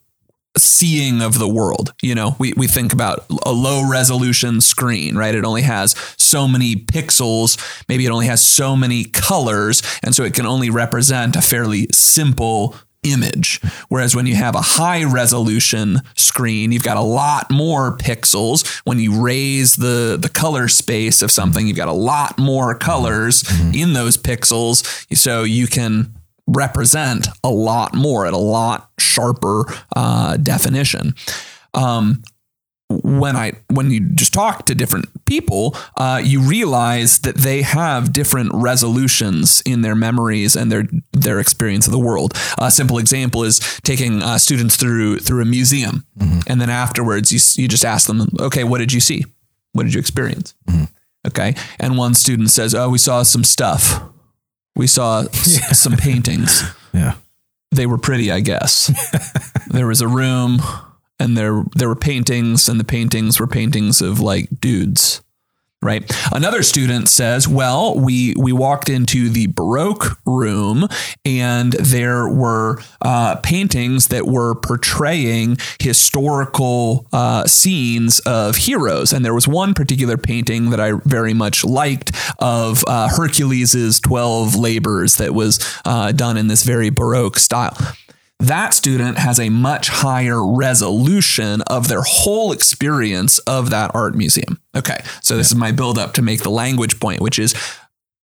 seeing 0.59 1.23
of 1.23 1.39
the 1.39 1.49
world. 1.49 1.93
You 2.03 2.15
know, 2.15 2.37
we, 2.39 2.53
we 2.57 2.67
think 2.67 2.93
about 2.93 3.25
a 3.45 3.53
low 3.53 3.89
resolution 3.89 4.61
screen, 4.61 5.17
right? 5.17 5.35
It 5.35 5.45
only 5.45 5.63
has 5.63 5.95
so 6.17 6.49
many 6.49 6.77
pixels. 6.77 7.59
Maybe 7.89 8.07
it 8.07 8.11
only 8.11 8.27
has 8.27 8.43
so 8.43 8.77
many 8.77 9.05
colors. 9.05 9.83
And 10.03 10.15
so 10.15 10.25
it 10.25 10.35
can 10.35 10.47
only 10.47 10.71
represent 10.71 11.37
a 11.37 11.43
fairly 11.43 11.89
simple 11.93 12.75
image. 13.05 13.61
Whereas 13.89 14.15
when 14.15 14.27
you 14.27 14.35
have 14.35 14.55
a 14.55 14.61
high 14.61 15.05
resolution 15.05 16.03
screen, 16.17 16.73
you've 16.73 16.83
got 16.83 16.97
a 16.97 17.03
lot 17.03 17.51
more 17.51 17.97
pixels. 17.97 18.81
When 18.85 18.99
you 18.99 19.23
raise 19.23 19.77
the, 19.77 20.19
the 20.21 20.29
color 20.29 20.69
space 20.69 21.23
of 21.23 21.31
something, 21.31 21.67
you've 21.67 21.77
got 21.77 21.89
a 21.89 21.93
lot 21.93 22.39
more 22.39 22.75
colors 22.75 23.43
mm-hmm. 23.43 23.75
in 23.75 23.93
those 23.93 24.17
pixels. 24.17 25.17
So 25.17 25.45
you 25.45 25.67
can 25.67 26.13
represent 26.49 27.29
a 27.45 27.51
lot 27.51 27.95
more 27.95 28.27
at 28.27 28.33
a 28.33 28.39
lot 28.39 28.91
sharper 28.99 29.65
uh, 29.95 30.37
definition. 30.39 31.15
Um, 31.75 32.23
when 32.91 33.37
I 33.37 33.53
when 33.71 33.91
you 33.91 34.01
just 34.01 34.33
talk 34.33 34.65
to 34.67 34.75
different 34.75 35.11
people, 35.27 35.77
uh, 35.99 36.23
you 36.25 36.41
realize 36.41 37.19
that 37.19 37.37
they 37.37 37.61
have 37.61 38.15
different 38.15 38.51
resolutions 38.55 39.63
in 39.67 39.83
their 39.83 39.95
memories 39.95 40.57
and 40.57 40.73
their 40.73 40.89
their 41.13 41.39
experience 41.39 41.87
of 41.87 41.93
the 41.93 41.99
world. 41.99 42.33
A 42.57 42.71
simple 42.71 42.97
example 42.99 43.45
is 43.45 43.59
taking 43.85 44.23
uh, 44.23 44.39
students 44.39 44.77
through 44.77 45.19
through 45.19 45.43
a 45.43 45.45
museum, 45.45 46.07
and 46.47 46.61
then 46.61 46.71
afterwards 46.71 47.31
you 47.31 47.63
you 47.63 47.69
just 47.69 47.85
ask 47.85 48.07
them, 48.07 48.27
okay, 48.41 48.65
what 48.65 48.79
did 48.79 48.93
you 48.93 49.01
see? 49.01 49.25
What 49.73 49.83
did 49.83 49.93
you 49.93 50.01
experience? 50.01 50.55
Okay, 51.27 51.55
and 51.79 51.99
one 51.99 52.15
student 52.15 52.51
says, 52.51 52.75
oh, 52.75 52.89
we 52.89 52.99
saw 52.99 53.23
some 53.23 53.45
stuff. 53.45 54.01
We 54.79 54.87
saw 54.87 55.21
s- 55.25 55.79
some 55.83 55.97
paintings 55.97 56.63
yeah. 56.95 57.15
they 57.71 57.85
were 57.85 57.99
pretty, 57.99 58.33
I 58.33 58.41
guess. 58.41 58.91
there 59.69 59.87
was 59.87 60.01
a 60.01 60.09
room 60.09 60.63
and 61.21 61.37
there 61.37 61.65
there 61.75 61.89
were 61.89 61.97
paintings 61.97 62.69
and 62.69 62.81
the 62.81 62.85
paintings 62.85 63.39
were 63.39 63.47
paintings 63.47 64.01
of 64.01 64.21
like 64.21 64.49
dudes. 64.61 65.21
Right. 65.81 66.11
Another 66.33 66.65
student 66.65 67.09
says, 67.09 67.47
"Well, 67.47 67.95
we 67.95 68.35
we 68.37 68.53
walked 68.53 68.89
into 68.89 69.29
the 69.29 69.47
Baroque 69.47 70.19
room, 70.27 70.89
and 71.25 71.73
there 71.75 72.29
were 72.29 72.81
uh, 73.01 73.37
paintings 73.37 74.09
that 74.09 74.27
were 74.27 74.57
portraying 74.57 75.57
historical 75.79 77.07
uh, 77.13 77.47
scenes 77.47 78.19
of 78.27 78.57
heroes, 78.57 79.13
and 79.13 79.25
there 79.25 79.35
was 79.35 79.47
one 79.47 79.73
particular 79.73 80.17
painting 80.17 80.71
that 80.71 80.81
I 80.81 80.95
very 81.05 81.33
much 81.33 81.65
liked 81.65 82.11
of 82.41 82.83
uh, 82.89 83.09
Hercules's 83.11 84.01
twelve 84.01 84.57
labors 84.57 85.19
that 85.19 85.33
was 85.33 85.61
uh, 85.85 86.11
done 86.11 86.37
in 86.37 86.49
this 86.49 86.65
very 86.65 86.91
Baroque 86.91 87.39
style." 87.39 87.77
That 88.41 88.73
student 88.73 89.19
has 89.19 89.41
a 89.41 89.49
much 89.49 89.89
higher 89.89 90.45
resolution 90.47 91.61
of 91.63 91.89
their 91.89 92.03
whole 92.03 92.53
experience 92.53 93.39
of 93.41 93.71
that 93.71 93.91
art 93.95 94.15
museum. 94.15 94.61
Okay, 94.77 95.01
so 95.23 95.37
this 95.37 95.49
is 95.49 95.57
my 95.57 95.73
build 95.73 95.99
up 95.99 96.13
to 96.15 96.23
make 96.23 96.43
the 96.43 96.51
language 96.51 97.01
point, 97.01 97.21
which 97.21 97.39
is 97.39 97.55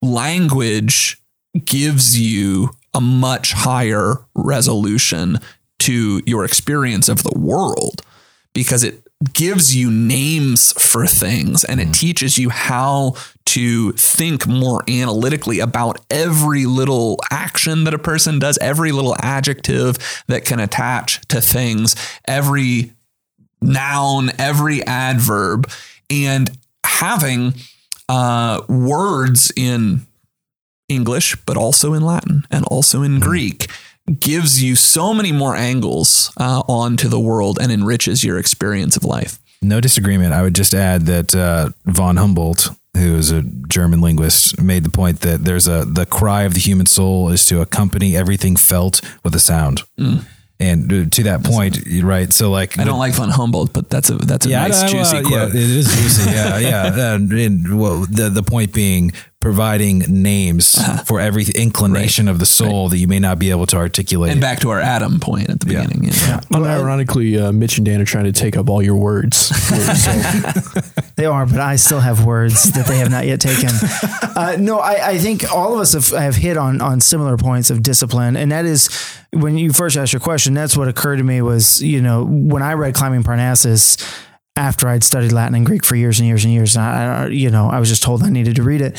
language 0.02 1.18
gives 1.64 2.18
you 2.18 2.70
a 2.94 3.00
much 3.00 3.52
higher 3.52 4.16
resolution 4.34 5.38
to 5.78 6.22
your 6.26 6.44
experience 6.44 7.08
of 7.08 7.22
the 7.22 7.38
world 7.38 8.02
because 8.52 8.84
it 8.84 9.06
gives 9.32 9.74
you 9.74 9.90
names 9.90 10.72
for 10.72 11.06
things 11.06 11.64
and 11.64 11.80
it 11.80 11.92
teaches 11.92 12.38
you 12.38 12.50
how 12.50 13.14
to 13.44 13.92
think 13.92 14.46
more 14.46 14.82
analytically 14.88 15.60
about 15.60 16.00
every 16.10 16.64
little 16.64 17.18
action 17.30 17.84
that 17.84 17.94
a 17.94 17.98
person 17.98 18.38
does, 18.38 18.58
every 18.58 18.92
little 18.92 19.16
adjective 19.20 19.96
that 20.28 20.44
can 20.44 20.58
attach 20.58 21.20
to 21.28 21.40
things, 21.40 21.94
every 22.26 22.92
noun, 23.60 24.30
every 24.38 24.82
adverb, 24.86 25.70
and 26.08 26.56
having 26.84 27.54
uh, 28.08 28.62
words 28.68 29.52
in 29.56 30.06
English, 30.88 31.36
but 31.46 31.56
also 31.56 31.94
in 31.94 32.02
Latin 32.02 32.44
and 32.50 32.64
also 32.66 33.02
in 33.02 33.20
Greek 33.20 33.68
gives 34.18 34.62
you 34.62 34.76
so 34.76 35.14
many 35.14 35.32
more 35.32 35.54
angles 35.54 36.32
uh, 36.36 36.62
onto 36.68 37.08
the 37.08 37.20
world 37.20 37.58
and 37.60 37.70
enriches 37.70 38.24
your 38.24 38.38
experience 38.38 38.96
of 38.96 39.04
life. 39.04 39.38
No 39.60 39.80
disagreement. 39.80 40.32
I 40.32 40.42
would 40.42 40.54
just 40.54 40.74
add 40.74 41.06
that 41.06 41.34
uh, 41.34 41.70
von 41.84 42.16
Humboldt 42.16 42.70
who 42.96 43.16
is 43.16 43.30
a 43.30 43.42
German 43.42 44.00
linguist, 44.00 44.60
made 44.60 44.84
the 44.84 44.90
point 44.90 45.20
that 45.20 45.44
there's 45.44 45.66
a 45.66 45.84
the 45.84 46.06
cry 46.06 46.42
of 46.42 46.54
the 46.54 46.60
human 46.60 46.86
soul 46.86 47.30
is 47.30 47.44
to 47.46 47.60
accompany 47.60 48.16
everything 48.16 48.56
felt 48.56 49.00
with 49.24 49.34
a 49.34 49.40
sound. 49.40 49.82
And 50.60 50.92
uh, 50.92 51.10
to 51.10 51.22
that 51.24 51.42
point, 51.42 51.78
right? 52.04 52.32
So 52.32 52.48
like, 52.50 52.78
I 52.78 52.84
don't 52.84 52.98
like 52.98 53.14
von 53.14 53.30
Humboldt, 53.30 53.72
but 53.72 53.90
that's 53.90 54.10
a 54.10 54.14
that's 54.14 54.46
a 54.46 54.50
nice 54.50 54.82
I- 54.82 54.88
juicy 54.88 55.14
well, 55.14 55.24
quote. 55.24 55.54
Yeah, 55.54 55.60
it 55.60 55.70
is 55.70 55.86
juicy. 55.86 56.30
Yeah, 56.30 56.58
yeah. 56.58 57.14
And, 57.14 57.32
and 57.32 57.80
well, 57.80 58.06
the 58.08 58.28
the 58.28 58.44
point 58.44 58.72
being 58.72 59.12
providing 59.42 59.98
names 60.08 60.76
Uh-huh. 60.78 61.02
for 61.04 61.20
every 61.20 61.44
inclination 61.54 62.28
of 62.28 62.38
the 62.38 62.46
soul 62.46 62.88
that 62.88 62.98
you 62.98 63.08
may 63.08 63.18
not 63.18 63.38
be 63.38 63.50
able 63.50 63.66
to 63.66 63.76
articulate. 63.76 64.32
and 64.32 64.40
back 64.40 64.60
to 64.60 64.70
our 64.70 64.80
Adam 64.80 65.18
point 65.20 65.50
at 65.50 65.60
the 65.60 65.70
Yeah. 65.72 65.82
beginning. 65.82 66.04
Yeah. 66.04 66.40
Unironically, 66.50 67.38
uh, 67.42 67.52
Mitch 67.52 67.76
and 67.76 67.84
Dan 67.84 68.00
are 68.00 68.04
trying 68.06 68.24
to 68.24 68.32
take 68.32 68.56
up 68.56 68.70
all 68.70 68.82
your 68.82 68.96
words. 68.96 69.36
So, 70.02 70.12
They 71.16 71.26
are, 71.26 71.44
but 71.44 71.60
I 71.60 71.76
still 71.76 72.00
have 72.00 72.24
words 72.24 72.72
that 72.72 72.86
they 72.86 72.98
have 72.98 73.10
not 73.10 73.26
yet 73.26 73.40
taken. 73.40 73.68
Uh, 74.34 74.56
no, 74.58 74.78
I, 74.78 75.10
I 75.10 75.18
think 75.18 75.44
all 75.52 75.74
of 75.74 75.80
us 75.80 75.92
have, 75.92 76.08
have 76.18 76.36
hit 76.36 76.56
on 76.56 76.80
on 76.80 77.00
similar 77.02 77.36
points 77.36 77.68
of 77.70 77.82
discipline, 77.82 78.34
and 78.34 78.50
that 78.50 78.64
is 78.64 78.88
when 79.30 79.58
you 79.58 79.72
first 79.74 79.98
asked 79.98 80.14
your 80.14 80.20
question. 80.20 80.54
That's 80.54 80.74
what 80.74 80.88
occurred 80.88 81.16
to 81.18 81.22
me 81.24 81.42
was 81.42 81.82
you 81.82 82.00
know 82.00 82.24
when 82.24 82.62
I 82.62 82.72
read 82.72 82.94
Climbing 82.94 83.24
Parnassus 83.24 83.98
after 84.56 84.88
I'd 84.88 85.04
studied 85.04 85.32
Latin 85.32 85.54
and 85.54 85.66
Greek 85.66 85.84
for 85.84 85.96
years 85.96 86.18
and 86.18 86.26
years 86.26 86.44
and 86.46 86.54
years, 86.54 86.76
and 86.76 86.84
I, 86.84 87.24
I 87.24 87.26
you 87.26 87.50
know 87.50 87.68
I 87.68 87.78
was 87.78 87.90
just 87.90 88.02
told 88.02 88.22
I 88.22 88.30
needed 88.30 88.56
to 88.56 88.62
read 88.62 88.80
it. 88.80 88.96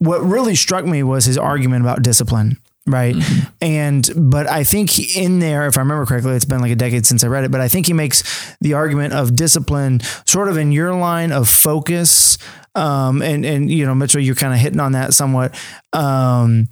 What 0.00 0.20
really 0.22 0.56
struck 0.56 0.84
me 0.84 1.02
was 1.02 1.24
his 1.24 1.38
argument 1.38 1.82
about 1.82 2.02
discipline. 2.02 2.58
Right. 2.86 3.14
And, 3.60 4.08
but 4.16 4.48
I 4.48 4.64
think 4.64 5.14
in 5.16 5.38
there, 5.38 5.66
if 5.66 5.76
I 5.76 5.82
remember 5.82 6.06
correctly, 6.06 6.34
it's 6.34 6.46
been 6.46 6.60
like 6.60 6.72
a 6.72 6.76
decade 6.76 7.06
since 7.06 7.22
I 7.22 7.28
read 7.28 7.44
it, 7.44 7.50
but 7.50 7.60
I 7.60 7.68
think 7.68 7.86
he 7.86 7.92
makes 7.92 8.56
the 8.60 8.74
argument 8.74 9.12
of 9.12 9.36
discipline 9.36 10.00
sort 10.26 10.48
of 10.48 10.56
in 10.56 10.72
your 10.72 10.94
line 10.94 11.30
of 11.30 11.48
focus. 11.48 12.38
Um, 12.74 13.20
and, 13.22 13.44
and, 13.44 13.70
you 13.70 13.84
know, 13.84 13.94
Mitchell, 13.94 14.20
you're 14.20 14.34
kind 14.34 14.54
of 14.54 14.58
hitting 14.58 14.80
on 14.80 14.92
that 14.92 15.12
somewhat. 15.12 15.54
Um, 15.92 16.68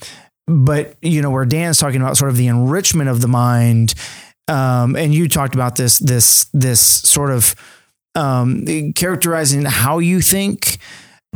but, 0.46 0.96
you 1.02 1.20
know, 1.20 1.30
where 1.30 1.44
Dan's 1.44 1.78
talking 1.78 2.00
about 2.00 2.16
sort 2.16 2.30
of 2.30 2.36
the 2.38 2.48
enrichment 2.48 3.10
of 3.10 3.20
the 3.20 3.28
mind. 3.28 3.94
Um, 4.48 4.96
and 4.96 5.14
you 5.14 5.28
talked 5.28 5.54
about 5.54 5.76
this, 5.76 5.98
this, 5.98 6.46
this 6.54 6.80
sort 6.80 7.30
of, 7.30 7.54
um, 8.14 8.64
characterizing 8.94 9.66
how 9.66 9.98
you 9.98 10.22
think. 10.22 10.78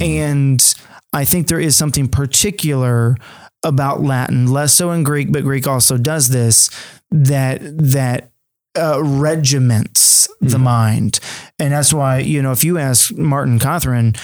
And 0.00 0.74
I 1.12 1.24
think 1.24 1.48
there 1.48 1.60
is 1.60 1.76
something 1.76 2.08
particular 2.08 3.16
about 3.62 4.02
Latin, 4.02 4.46
less 4.46 4.74
so 4.74 4.90
in 4.90 5.02
Greek, 5.02 5.30
but 5.30 5.42
Greek 5.44 5.66
also 5.66 5.96
does 5.96 6.28
this 6.28 6.70
that 7.10 7.60
that 7.62 8.30
uh, 8.76 9.02
regiments 9.02 10.28
the 10.40 10.58
mind, 10.58 11.20
and 11.58 11.72
that's 11.72 11.92
why 11.92 12.18
you 12.18 12.42
know 12.42 12.52
if 12.52 12.64
you 12.64 12.78
ask 12.78 13.12
Martin 13.16 13.58
Cothran. 13.58 14.18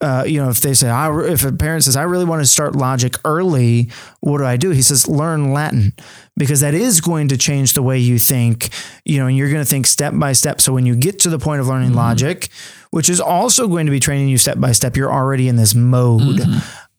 Uh, 0.00 0.22
you 0.24 0.40
know, 0.40 0.48
if 0.48 0.60
they 0.60 0.74
say, 0.74 0.88
I, 0.88 1.12
if 1.26 1.44
a 1.44 1.50
parent 1.50 1.82
says, 1.82 1.96
I 1.96 2.04
really 2.04 2.24
want 2.24 2.40
to 2.40 2.46
start 2.46 2.76
logic 2.76 3.16
early, 3.24 3.90
what 4.20 4.38
do 4.38 4.44
I 4.44 4.56
do? 4.56 4.70
He 4.70 4.80
says, 4.80 5.08
learn 5.08 5.52
Latin 5.52 5.92
because 6.36 6.60
that 6.60 6.72
is 6.72 7.00
going 7.00 7.26
to 7.28 7.36
change 7.36 7.72
the 7.72 7.82
way 7.82 7.98
you 7.98 8.16
think, 8.20 8.68
you 9.04 9.18
know, 9.18 9.26
and 9.26 9.36
you're 9.36 9.50
going 9.50 9.60
to 9.60 9.68
think 9.68 9.88
step 9.88 10.14
by 10.16 10.34
step. 10.34 10.60
So 10.60 10.72
when 10.72 10.86
you 10.86 10.94
get 10.94 11.18
to 11.20 11.30
the 11.30 11.38
point 11.40 11.60
of 11.60 11.66
learning 11.66 11.94
logic, 11.94 12.48
which 12.90 13.10
is 13.10 13.20
also 13.20 13.66
going 13.66 13.86
to 13.86 13.90
be 13.90 13.98
training 13.98 14.28
you 14.28 14.38
step 14.38 14.60
by 14.60 14.70
step, 14.70 14.96
you're 14.96 15.12
already 15.12 15.48
in 15.48 15.56
this 15.56 15.74
mode. 15.74 16.42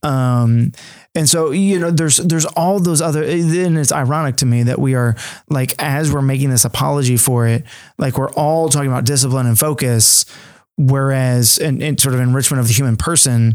Um, 0.03 0.73
and 1.15 1.27
so, 1.27 1.51
you 1.51 1.79
know, 1.79 1.91
there's, 1.91 2.17
there's 2.17 2.45
all 2.45 2.81
those 2.81 3.01
other, 3.01 3.23
and 3.23 3.77
it's 3.77 3.93
ironic 3.93 4.35
to 4.37 4.45
me 4.45 4.63
that 4.63 4.77
we 4.79 4.95
are 4.95 5.15
like, 5.49 5.73
as 5.79 6.11
we're 6.11 6.21
making 6.21 6.49
this 6.49 6.65
apology 6.65 7.15
for 7.15 7.47
it, 7.47 7.63
like 7.97 8.17
we're 8.17 8.31
all 8.31 8.67
talking 8.67 8.89
about 8.91 9.05
discipline 9.05 9.47
and 9.47 9.57
focus, 9.57 10.25
whereas, 10.79 11.57
and, 11.57 11.83
and 11.83 11.99
sort 11.99 12.15
of 12.15 12.21
enrichment 12.21 12.59
of 12.61 12.67
the 12.67 12.73
human 12.73 12.95
person, 12.95 13.53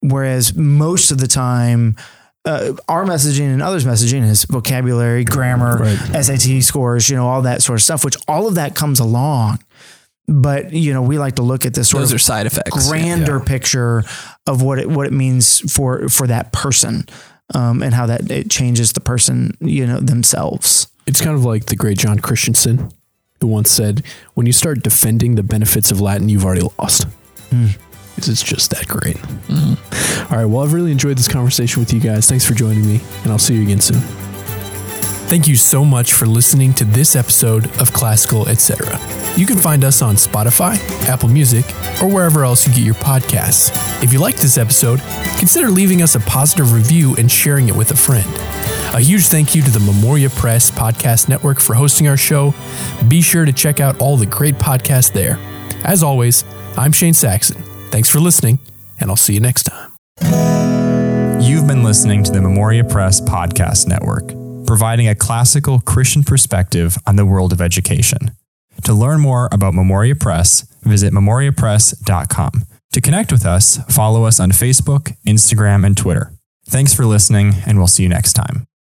whereas 0.00 0.54
most 0.54 1.12
of 1.12 1.18
the 1.18 1.28
time, 1.28 1.96
uh, 2.44 2.74
our 2.88 3.04
messaging 3.04 3.52
and 3.52 3.62
others' 3.62 3.86
messaging 3.86 4.28
is 4.28 4.44
vocabulary, 4.44 5.24
grammar, 5.24 5.86
SAT 6.20 6.62
scores, 6.62 7.08
you 7.08 7.16
know, 7.16 7.26
all 7.26 7.42
that 7.42 7.62
sort 7.62 7.78
of 7.78 7.82
stuff, 7.82 8.04
which 8.04 8.16
all 8.28 8.48
of 8.48 8.56
that 8.56 8.74
comes 8.74 9.00
along. 9.00 9.60
But, 10.26 10.72
you 10.72 10.92
know, 10.92 11.02
we 11.02 11.18
like 11.18 11.36
to 11.36 11.42
look 11.42 11.64
at 11.64 11.74
this 11.74 11.90
sort 11.90 12.02
Those 12.02 12.12
of 12.12 12.16
are 12.16 12.18
side 12.18 12.46
effects. 12.46 12.88
grander 12.88 13.40
picture 13.40 14.04
of 14.46 14.62
what 14.62 14.78
it 14.78 14.88
what 14.88 15.06
it 15.06 15.12
means 15.12 15.60
for 15.72 16.08
for 16.08 16.26
that 16.26 16.50
person 16.52 17.06
um, 17.54 17.82
and 17.82 17.94
how 17.94 18.06
that 18.06 18.30
it 18.30 18.50
changes 18.50 18.94
the 18.94 19.00
person 19.00 19.56
you 19.60 19.86
know 19.86 20.00
themselves. 20.00 20.88
it's 21.06 21.20
kind 21.20 21.36
of 21.36 21.44
like 21.44 21.66
the 21.66 21.76
great 21.76 21.98
John 21.98 22.18
Christensen, 22.18 22.90
who 23.40 23.46
once 23.46 23.70
said, 23.70 24.02
"When 24.34 24.46
you 24.46 24.52
start 24.52 24.82
defending 24.82 25.34
the 25.34 25.42
benefits 25.42 25.90
of 25.90 26.00
Latin, 26.00 26.28
you've 26.28 26.44
already 26.44 26.68
lost." 26.78 27.06
Hmm. 27.50 27.66
Because 28.14 28.28
it's 28.28 28.42
just 28.42 28.70
that 28.70 28.86
great. 28.86 29.16
Hmm. 29.48 29.74
All 30.32 30.38
right. 30.38 30.44
Well, 30.44 30.62
I've 30.62 30.72
really 30.72 30.92
enjoyed 30.92 31.18
this 31.18 31.26
conversation 31.28 31.80
with 31.80 31.92
you 31.92 32.00
guys. 32.00 32.28
Thanks 32.28 32.44
for 32.44 32.54
joining 32.54 32.86
me, 32.86 33.00
and 33.22 33.32
I'll 33.32 33.38
see 33.38 33.54
you 33.54 33.62
again 33.62 33.80
soon. 33.80 34.00
Thank 35.34 35.48
you 35.48 35.56
so 35.56 35.84
much 35.84 36.12
for 36.12 36.26
listening 36.26 36.72
to 36.74 36.84
this 36.84 37.16
episode 37.16 37.66
of 37.80 37.92
Classical 37.92 38.48
Etc. 38.48 38.86
You 39.36 39.46
can 39.46 39.56
find 39.58 39.82
us 39.82 40.00
on 40.00 40.14
Spotify, 40.14 40.78
Apple 41.08 41.28
Music, 41.28 41.64
or 42.00 42.08
wherever 42.08 42.44
else 42.44 42.68
you 42.68 42.72
get 42.72 42.84
your 42.84 42.94
podcasts. 42.94 43.72
If 44.00 44.12
you 44.12 44.20
liked 44.20 44.38
this 44.38 44.58
episode, 44.58 45.00
consider 45.36 45.70
leaving 45.70 46.02
us 46.02 46.14
a 46.14 46.20
positive 46.20 46.72
review 46.72 47.16
and 47.16 47.28
sharing 47.28 47.68
it 47.68 47.74
with 47.74 47.90
a 47.90 47.96
friend. 47.96 48.28
A 48.94 49.00
huge 49.00 49.26
thank 49.26 49.56
you 49.56 49.62
to 49.62 49.70
the 49.72 49.80
Memoria 49.80 50.30
Press 50.30 50.70
Podcast 50.70 51.28
Network 51.28 51.58
for 51.58 51.74
hosting 51.74 52.06
our 52.06 52.16
show. 52.16 52.54
Be 53.08 53.20
sure 53.20 53.44
to 53.44 53.52
check 53.52 53.80
out 53.80 54.00
all 54.00 54.16
the 54.16 54.26
great 54.26 54.54
podcasts 54.54 55.12
there. 55.12 55.40
As 55.82 56.04
always, 56.04 56.44
I'm 56.76 56.92
Shane 56.92 57.12
Saxon. 57.12 57.60
Thanks 57.90 58.08
for 58.08 58.20
listening, 58.20 58.60
and 59.00 59.10
I'll 59.10 59.16
see 59.16 59.34
you 59.34 59.40
next 59.40 59.64
time. 59.64 59.90
You've 61.42 61.66
been 61.66 61.82
listening 61.82 62.22
to 62.22 62.30
the 62.30 62.40
Memoria 62.40 62.84
Press 62.84 63.20
Podcast 63.20 63.88
Network, 63.88 64.30
providing 64.66 65.08
a 65.08 65.14
classical 65.14 65.80
Christian 65.80 66.22
perspective 66.24 66.96
on 67.06 67.16
the 67.16 67.26
world 67.26 67.52
of 67.52 67.60
education. 67.60 68.32
To 68.84 68.92
learn 68.92 69.20
more 69.20 69.48
about 69.52 69.74
Memoria 69.74 70.14
Press, 70.14 70.62
visit 70.82 71.12
memoriapress.com. 71.12 72.64
To 72.92 73.00
connect 73.00 73.32
with 73.32 73.46
us, 73.46 73.78
follow 73.88 74.24
us 74.24 74.38
on 74.38 74.52
Facebook, 74.52 75.16
Instagram, 75.26 75.84
and 75.84 75.96
Twitter. 75.96 76.32
Thanks 76.66 76.94
for 76.94 77.04
listening, 77.04 77.54
and 77.66 77.78
we'll 77.78 77.86
see 77.86 78.02
you 78.02 78.08
next 78.08 78.34
time. 78.34 78.66